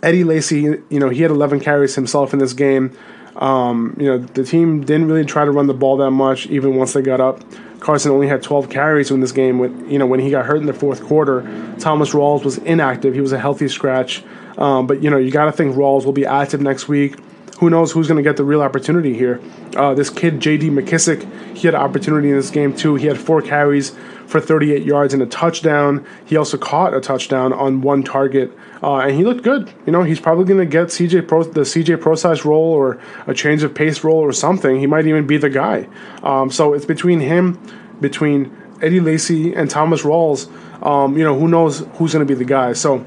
Eddie 0.02 0.24
Lacy, 0.24 0.60
you 0.60 1.00
know, 1.00 1.08
he 1.08 1.22
had 1.22 1.30
11 1.30 1.60
carries 1.60 1.94
himself 1.94 2.34
in 2.34 2.38
this 2.38 2.52
game. 2.52 2.94
Um, 3.36 3.96
you 3.98 4.06
know, 4.06 4.18
the 4.18 4.44
team 4.44 4.84
didn't 4.84 5.06
really 5.06 5.24
try 5.24 5.46
to 5.46 5.50
run 5.52 5.68
the 5.68 5.74
ball 5.74 5.96
that 5.98 6.10
much, 6.10 6.46
even 6.48 6.76
once 6.76 6.92
they 6.92 7.00
got 7.00 7.20
up. 7.20 7.42
Carson 7.80 8.12
only 8.12 8.28
had 8.28 8.42
12 8.42 8.68
carries 8.68 9.10
in 9.10 9.20
this 9.20 9.32
game. 9.32 9.58
When 9.58 9.88
you 9.88 9.98
know 9.98 10.06
when 10.06 10.20
he 10.20 10.30
got 10.30 10.44
hurt 10.44 10.58
in 10.58 10.66
the 10.66 10.74
fourth 10.74 11.02
quarter, 11.02 11.40
Thomas 11.78 12.10
Rawls 12.10 12.44
was 12.44 12.58
inactive. 12.58 13.14
He 13.14 13.22
was 13.22 13.32
a 13.32 13.38
healthy 13.38 13.68
scratch. 13.68 14.22
Um, 14.58 14.86
but 14.86 15.02
you 15.02 15.10
know, 15.10 15.18
you 15.18 15.30
got 15.30 15.46
to 15.46 15.52
think 15.52 15.74
Rawls 15.76 16.04
will 16.04 16.12
be 16.12 16.26
active 16.26 16.60
next 16.60 16.88
week 16.88 17.16
who 17.60 17.68
knows 17.68 17.92
who's 17.92 18.08
going 18.08 18.16
to 18.16 18.22
get 18.22 18.38
the 18.38 18.44
real 18.44 18.62
opportunity 18.62 19.12
here? 19.12 19.38
Uh, 19.76 19.92
this 19.92 20.08
kid, 20.08 20.40
J.D. 20.40 20.70
McKissic, 20.70 21.54
he 21.54 21.66
had 21.66 21.74
opportunity 21.74 22.30
in 22.30 22.36
this 22.36 22.48
game 22.48 22.74
too. 22.74 22.94
He 22.94 23.06
had 23.06 23.18
four 23.18 23.42
carries 23.42 23.90
for 24.26 24.40
38 24.40 24.82
yards 24.82 25.12
and 25.12 25.22
a 25.22 25.26
touchdown. 25.26 26.06
He 26.24 26.38
also 26.38 26.56
caught 26.56 26.94
a 26.94 27.02
touchdown 27.02 27.52
on 27.52 27.82
one 27.82 28.02
target, 28.02 28.50
uh, 28.82 29.00
and 29.00 29.14
he 29.14 29.24
looked 29.24 29.42
good. 29.42 29.70
You 29.84 29.92
know, 29.92 30.04
he's 30.04 30.18
probably 30.18 30.46
going 30.46 30.60
to 30.60 30.64
get 30.64 30.86
CJ 30.86 31.28
Pro, 31.28 31.44
the 31.44 31.60
CJ 31.60 32.00
Prosise 32.00 32.46
role 32.46 32.72
or 32.72 32.98
a 33.26 33.34
change 33.34 33.62
of 33.62 33.74
pace 33.74 34.02
role 34.02 34.20
or 34.20 34.32
something. 34.32 34.80
He 34.80 34.86
might 34.86 35.06
even 35.06 35.26
be 35.26 35.36
the 35.36 35.50
guy. 35.50 35.86
Um, 36.22 36.50
so 36.50 36.72
it's 36.72 36.86
between 36.86 37.20
him, 37.20 37.60
between 38.00 38.56
Eddie 38.80 39.00
Lacy 39.00 39.52
and 39.52 39.68
Thomas 39.68 40.00
Rawls. 40.00 40.50
Um, 40.82 41.18
you 41.18 41.24
know, 41.24 41.38
who 41.38 41.46
knows 41.46 41.80
who's 41.96 42.14
going 42.14 42.26
to 42.26 42.34
be 42.34 42.38
the 42.38 42.46
guy. 42.46 42.72
So 42.72 43.04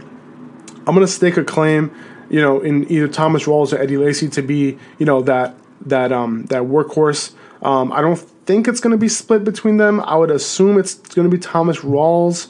I'm 0.85 0.95
going 0.95 1.05
to 1.05 1.11
stake 1.11 1.37
a 1.37 1.43
claim, 1.43 1.93
you 2.29 2.41
know, 2.41 2.59
in 2.61 2.89
either 2.91 3.07
Thomas 3.07 3.45
Rawls 3.45 3.73
or 3.73 3.81
Eddie 3.81 3.97
Lacy 3.97 4.29
to 4.29 4.41
be, 4.41 4.77
you 4.97 5.05
know, 5.05 5.21
that 5.21 5.55
that 5.85 6.11
um, 6.11 6.45
that 6.45 6.63
workhorse. 6.63 7.33
Um, 7.61 7.91
I 7.91 8.01
don't 8.01 8.19
think 8.45 8.67
it's 8.67 8.79
going 8.79 8.91
to 8.91 8.97
be 8.97 9.07
split 9.07 9.43
between 9.43 9.77
them. 9.77 10.01
I 10.01 10.15
would 10.15 10.31
assume 10.31 10.77
it's 10.77 10.95
going 10.95 11.29
to 11.29 11.35
be 11.35 11.41
Thomas 11.41 11.79
Rawls. 11.79 12.49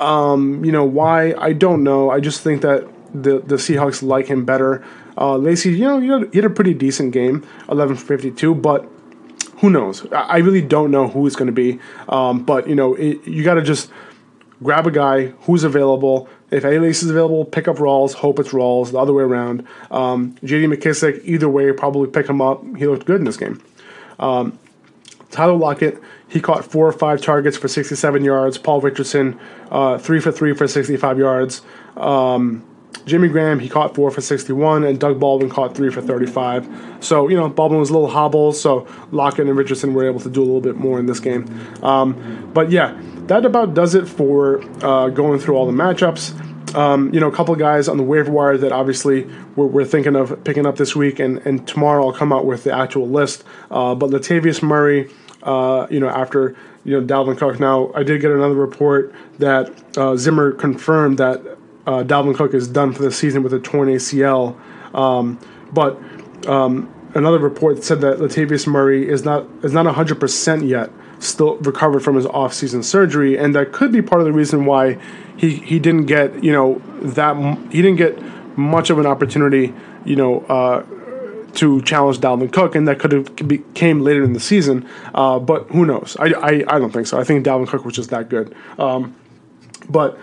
Um, 0.00 0.64
you 0.64 0.72
know 0.72 0.84
why? 0.84 1.34
I 1.34 1.52
don't 1.52 1.84
know. 1.84 2.10
I 2.10 2.20
just 2.20 2.42
think 2.42 2.62
that 2.62 2.88
the 3.14 3.40
the 3.40 3.56
Seahawks 3.56 4.02
like 4.02 4.26
him 4.26 4.44
better. 4.44 4.84
Uh, 5.18 5.36
Lacy, 5.36 5.72
you 5.72 5.84
know, 5.84 6.00
he 6.00 6.38
had 6.38 6.44
a 6.44 6.50
pretty 6.50 6.72
decent 6.72 7.12
game, 7.12 7.46
11 7.68 7.96
for 7.96 8.06
52, 8.06 8.54
but 8.54 8.88
who 9.58 9.68
knows? 9.68 10.06
I 10.12 10.38
really 10.38 10.62
don't 10.62 10.90
know 10.90 11.08
who 11.08 11.26
it's 11.26 11.36
going 11.36 11.46
to 11.46 11.52
be. 11.52 11.78
Um, 12.08 12.44
but 12.44 12.66
you 12.66 12.74
know, 12.74 12.94
it, 12.94 13.26
you 13.26 13.44
got 13.44 13.54
to 13.54 13.62
just 13.62 13.90
grab 14.62 14.86
a 14.86 14.90
guy 14.90 15.26
who's 15.42 15.64
available. 15.64 16.28
If 16.50 16.64
Lacy 16.64 17.06
is 17.06 17.10
available, 17.10 17.44
pick 17.44 17.68
up 17.68 17.76
Rawls. 17.76 18.14
Hope 18.14 18.38
it's 18.38 18.50
Rawls. 18.50 18.92
The 18.92 18.98
other 18.98 19.12
way 19.12 19.22
around. 19.22 19.66
Um, 19.90 20.36
J.D. 20.42 20.66
McKissic, 20.66 21.22
either 21.24 21.48
way, 21.48 21.70
probably 21.72 22.08
pick 22.08 22.28
him 22.28 22.40
up. 22.40 22.62
He 22.76 22.86
looked 22.86 23.06
good 23.06 23.16
in 23.16 23.24
this 23.24 23.36
game. 23.36 23.62
Um, 24.18 24.58
Tyler 25.30 25.54
Lockett, 25.54 26.00
he 26.28 26.40
caught 26.40 26.64
four 26.64 26.86
or 26.86 26.92
five 26.92 27.22
targets 27.22 27.56
for 27.56 27.68
67 27.68 28.24
yards. 28.24 28.58
Paul 28.58 28.80
Richardson, 28.80 29.38
uh, 29.70 29.98
three 29.98 30.20
for 30.20 30.32
three 30.32 30.54
for 30.54 30.66
65 30.66 31.18
yards. 31.18 31.62
Um, 31.96 32.64
Jimmy 33.06 33.28
Graham, 33.28 33.58
he 33.58 33.68
caught 33.68 33.94
four 33.94 34.10
for 34.10 34.20
61, 34.20 34.84
and 34.84 34.98
Doug 34.98 35.18
Baldwin 35.18 35.50
caught 35.50 35.74
three 35.74 35.90
for 35.90 36.00
35. 36.02 36.98
So, 37.00 37.28
you 37.28 37.36
know, 37.36 37.48
Baldwin 37.48 37.80
was 37.80 37.90
a 37.90 37.92
little 37.92 38.08
hobbled, 38.08 38.56
so 38.56 38.86
Lockett 39.10 39.46
and 39.46 39.56
Richardson 39.56 39.94
were 39.94 40.06
able 40.06 40.20
to 40.20 40.30
do 40.30 40.40
a 40.40 40.44
little 40.44 40.60
bit 40.60 40.76
more 40.76 40.98
in 40.98 41.06
this 41.06 41.20
game. 41.20 41.46
Um, 41.82 42.50
but 42.52 42.70
yeah, 42.70 43.00
that 43.26 43.44
about 43.44 43.74
does 43.74 43.94
it 43.94 44.06
for 44.06 44.62
uh, 44.84 45.08
going 45.08 45.40
through 45.40 45.56
all 45.56 45.66
the 45.66 45.72
matchups. 45.72 46.36
Um, 46.74 47.12
you 47.12 47.18
know, 47.18 47.26
a 47.26 47.32
couple 47.32 47.54
guys 47.56 47.88
on 47.88 47.96
the 47.96 48.04
waiver 48.04 48.30
wire 48.30 48.56
that 48.56 48.70
obviously 48.70 49.24
we're, 49.56 49.66
we're, 49.66 49.84
thinking 49.84 50.14
of 50.14 50.44
picking 50.44 50.66
up 50.66 50.76
this 50.76 50.94
week, 50.94 51.18
and, 51.18 51.38
and 51.38 51.66
tomorrow 51.66 52.06
I'll 52.06 52.12
come 52.12 52.32
out 52.32 52.46
with 52.46 52.62
the 52.62 52.72
actual 52.72 53.08
list. 53.08 53.42
Uh, 53.72 53.96
but 53.96 54.10
Latavius 54.10 54.62
Murray, 54.62 55.10
uh, 55.42 55.88
you 55.90 55.98
know, 55.98 56.08
after 56.08 56.54
you 56.84 57.00
know 57.00 57.06
Dalvin 57.06 57.36
Cook. 57.36 57.58
Now 57.60 57.92
I 57.94 58.02
did 58.02 58.20
get 58.20 58.30
another 58.30 58.54
report 58.54 59.12
that 59.38 59.98
uh, 59.98 60.16
Zimmer 60.16 60.52
confirmed 60.52 61.18
that 61.18 61.40
uh, 61.86 62.02
Dalvin 62.04 62.34
Cook 62.34 62.54
is 62.54 62.68
done 62.68 62.92
for 62.92 63.02
the 63.02 63.10
season 63.10 63.42
with 63.42 63.52
a 63.52 63.60
torn 63.60 63.88
ACL, 63.88 64.58
um, 64.94 65.38
but 65.72 65.98
um, 66.46 66.92
another 67.14 67.38
report 67.38 67.82
said 67.82 68.00
that 68.00 68.18
Latavius 68.18 68.66
Murray 68.66 69.08
is 69.08 69.24
not 69.24 69.46
is 69.62 69.72
not 69.72 69.86
hundred 69.94 70.20
percent 70.20 70.64
yet, 70.64 70.90
still 71.18 71.56
recovered 71.58 72.00
from 72.00 72.16
his 72.16 72.26
off-season 72.26 72.82
surgery, 72.82 73.36
and 73.38 73.54
that 73.54 73.72
could 73.72 73.92
be 73.92 74.02
part 74.02 74.20
of 74.20 74.26
the 74.26 74.32
reason 74.32 74.64
why 74.64 74.98
he 75.36 75.56
he 75.56 75.78
didn't 75.78 76.06
get 76.06 76.42
you 76.42 76.52
know 76.52 76.80
that 77.02 77.36
he 77.70 77.82
didn't 77.82 77.96
get 77.96 78.20
much 78.56 78.90
of 78.90 78.98
an 78.98 79.06
opportunity, 79.06 79.72
you 80.04 80.16
know. 80.16 80.40
Uh, 80.40 80.84
to 81.52 81.82
challenge 81.82 82.18
Dalvin 82.18 82.52
Cook, 82.52 82.76
and 82.76 82.86
that 82.86 83.00
could 83.00 83.10
have 83.10 83.74
came 83.74 84.02
later 84.02 84.22
in 84.22 84.34
the 84.34 84.40
season. 84.40 84.88
Uh, 85.12 85.40
but 85.40 85.66
who 85.70 85.84
knows? 85.84 86.16
I, 86.18 86.26
I, 86.26 86.64
I 86.68 86.78
don't 86.78 86.92
think 86.92 87.08
so. 87.08 87.18
I 87.18 87.24
think 87.24 87.44
Dalvin 87.44 87.66
Cook 87.66 87.84
was 87.84 87.94
just 87.94 88.10
that 88.10 88.28
good. 88.28 88.54
Um, 88.78 89.16
but 89.88 90.16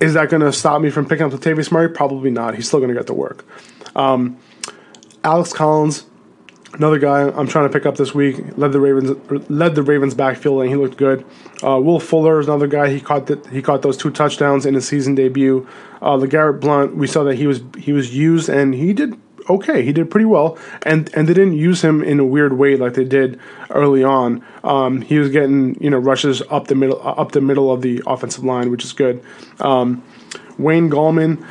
is 0.00 0.14
that 0.14 0.28
going 0.28 0.42
to 0.42 0.52
stop 0.52 0.80
me 0.80 0.90
from 0.90 1.06
picking 1.06 1.26
up 1.26 1.32
Latavius 1.32 1.72
Murray? 1.72 1.88
Probably 1.88 2.30
not. 2.30 2.54
He's 2.54 2.68
still 2.68 2.80
going 2.80 2.90
to 2.90 2.94
get 2.94 3.06
the 3.06 3.14
work. 3.14 3.46
Um, 3.94 4.38
Alex 5.24 5.52
Collins, 5.52 6.04
another 6.74 6.98
guy 6.98 7.22
I'm 7.22 7.48
trying 7.48 7.68
to 7.68 7.72
pick 7.72 7.86
up 7.86 7.96
this 7.96 8.14
week, 8.14 8.36
led 8.56 8.72
the 8.72 8.80
Ravens 8.80 9.50
led 9.50 9.74
the 9.74 9.82
Ravens 9.82 10.14
backfield 10.14 10.60
and 10.62 10.70
he 10.70 10.76
looked 10.76 10.96
good. 10.96 11.24
Uh, 11.62 11.80
Will 11.80 11.98
Fuller 11.98 12.38
is 12.38 12.46
another 12.46 12.66
guy. 12.66 12.90
He 12.90 13.00
caught 13.00 13.26
the, 13.26 13.42
he 13.50 13.62
caught 13.62 13.82
those 13.82 13.96
two 13.96 14.10
touchdowns 14.10 14.66
in 14.66 14.74
his 14.74 14.86
season 14.86 15.14
debut. 15.14 15.66
Uh, 16.02 16.16
LeGarrette 16.16 16.60
Blount, 16.60 16.96
we 16.96 17.06
saw 17.06 17.24
that 17.24 17.36
he 17.36 17.46
was 17.46 17.62
he 17.78 17.92
was 17.92 18.14
used 18.14 18.48
and 18.48 18.74
he 18.74 18.92
did 18.92 19.18
okay. 19.48 19.82
He 19.82 19.92
did 19.92 20.10
pretty 20.10 20.26
well, 20.26 20.58
and 20.82 21.10
and 21.14 21.28
they 21.28 21.34
didn't 21.34 21.56
use 21.56 21.82
him 21.82 22.02
in 22.02 22.20
a 22.20 22.24
weird 22.24 22.54
way 22.54 22.76
like 22.76 22.94
they 22.94 23.04
did 23.04 23.38
early 23.70 24.04
on. 24.04 24.44
Um, 24.64 25.02
he 25.02 25.18
was 25.18 25.30
getting 25.30 25.80
you 25.82 25.90
know 25.90 25.98
rushes 25.98 26.42
up 26.50 26.68
the 26.68 26.74
middle 26.74 27.00
up 27.06 27.32
the 27.32 27.40
middle 27.40 27.70
of 27.70 27.82
the 27.82 28.02
offensive 28.06 28.44
line, 28.44 28.70
which 28.70 28.84
is 28.84 28.92
good. 28.92 29.22
Um, 29.60 30.02
Wayne 30.58 30.90
Gallman, 30.90 31.46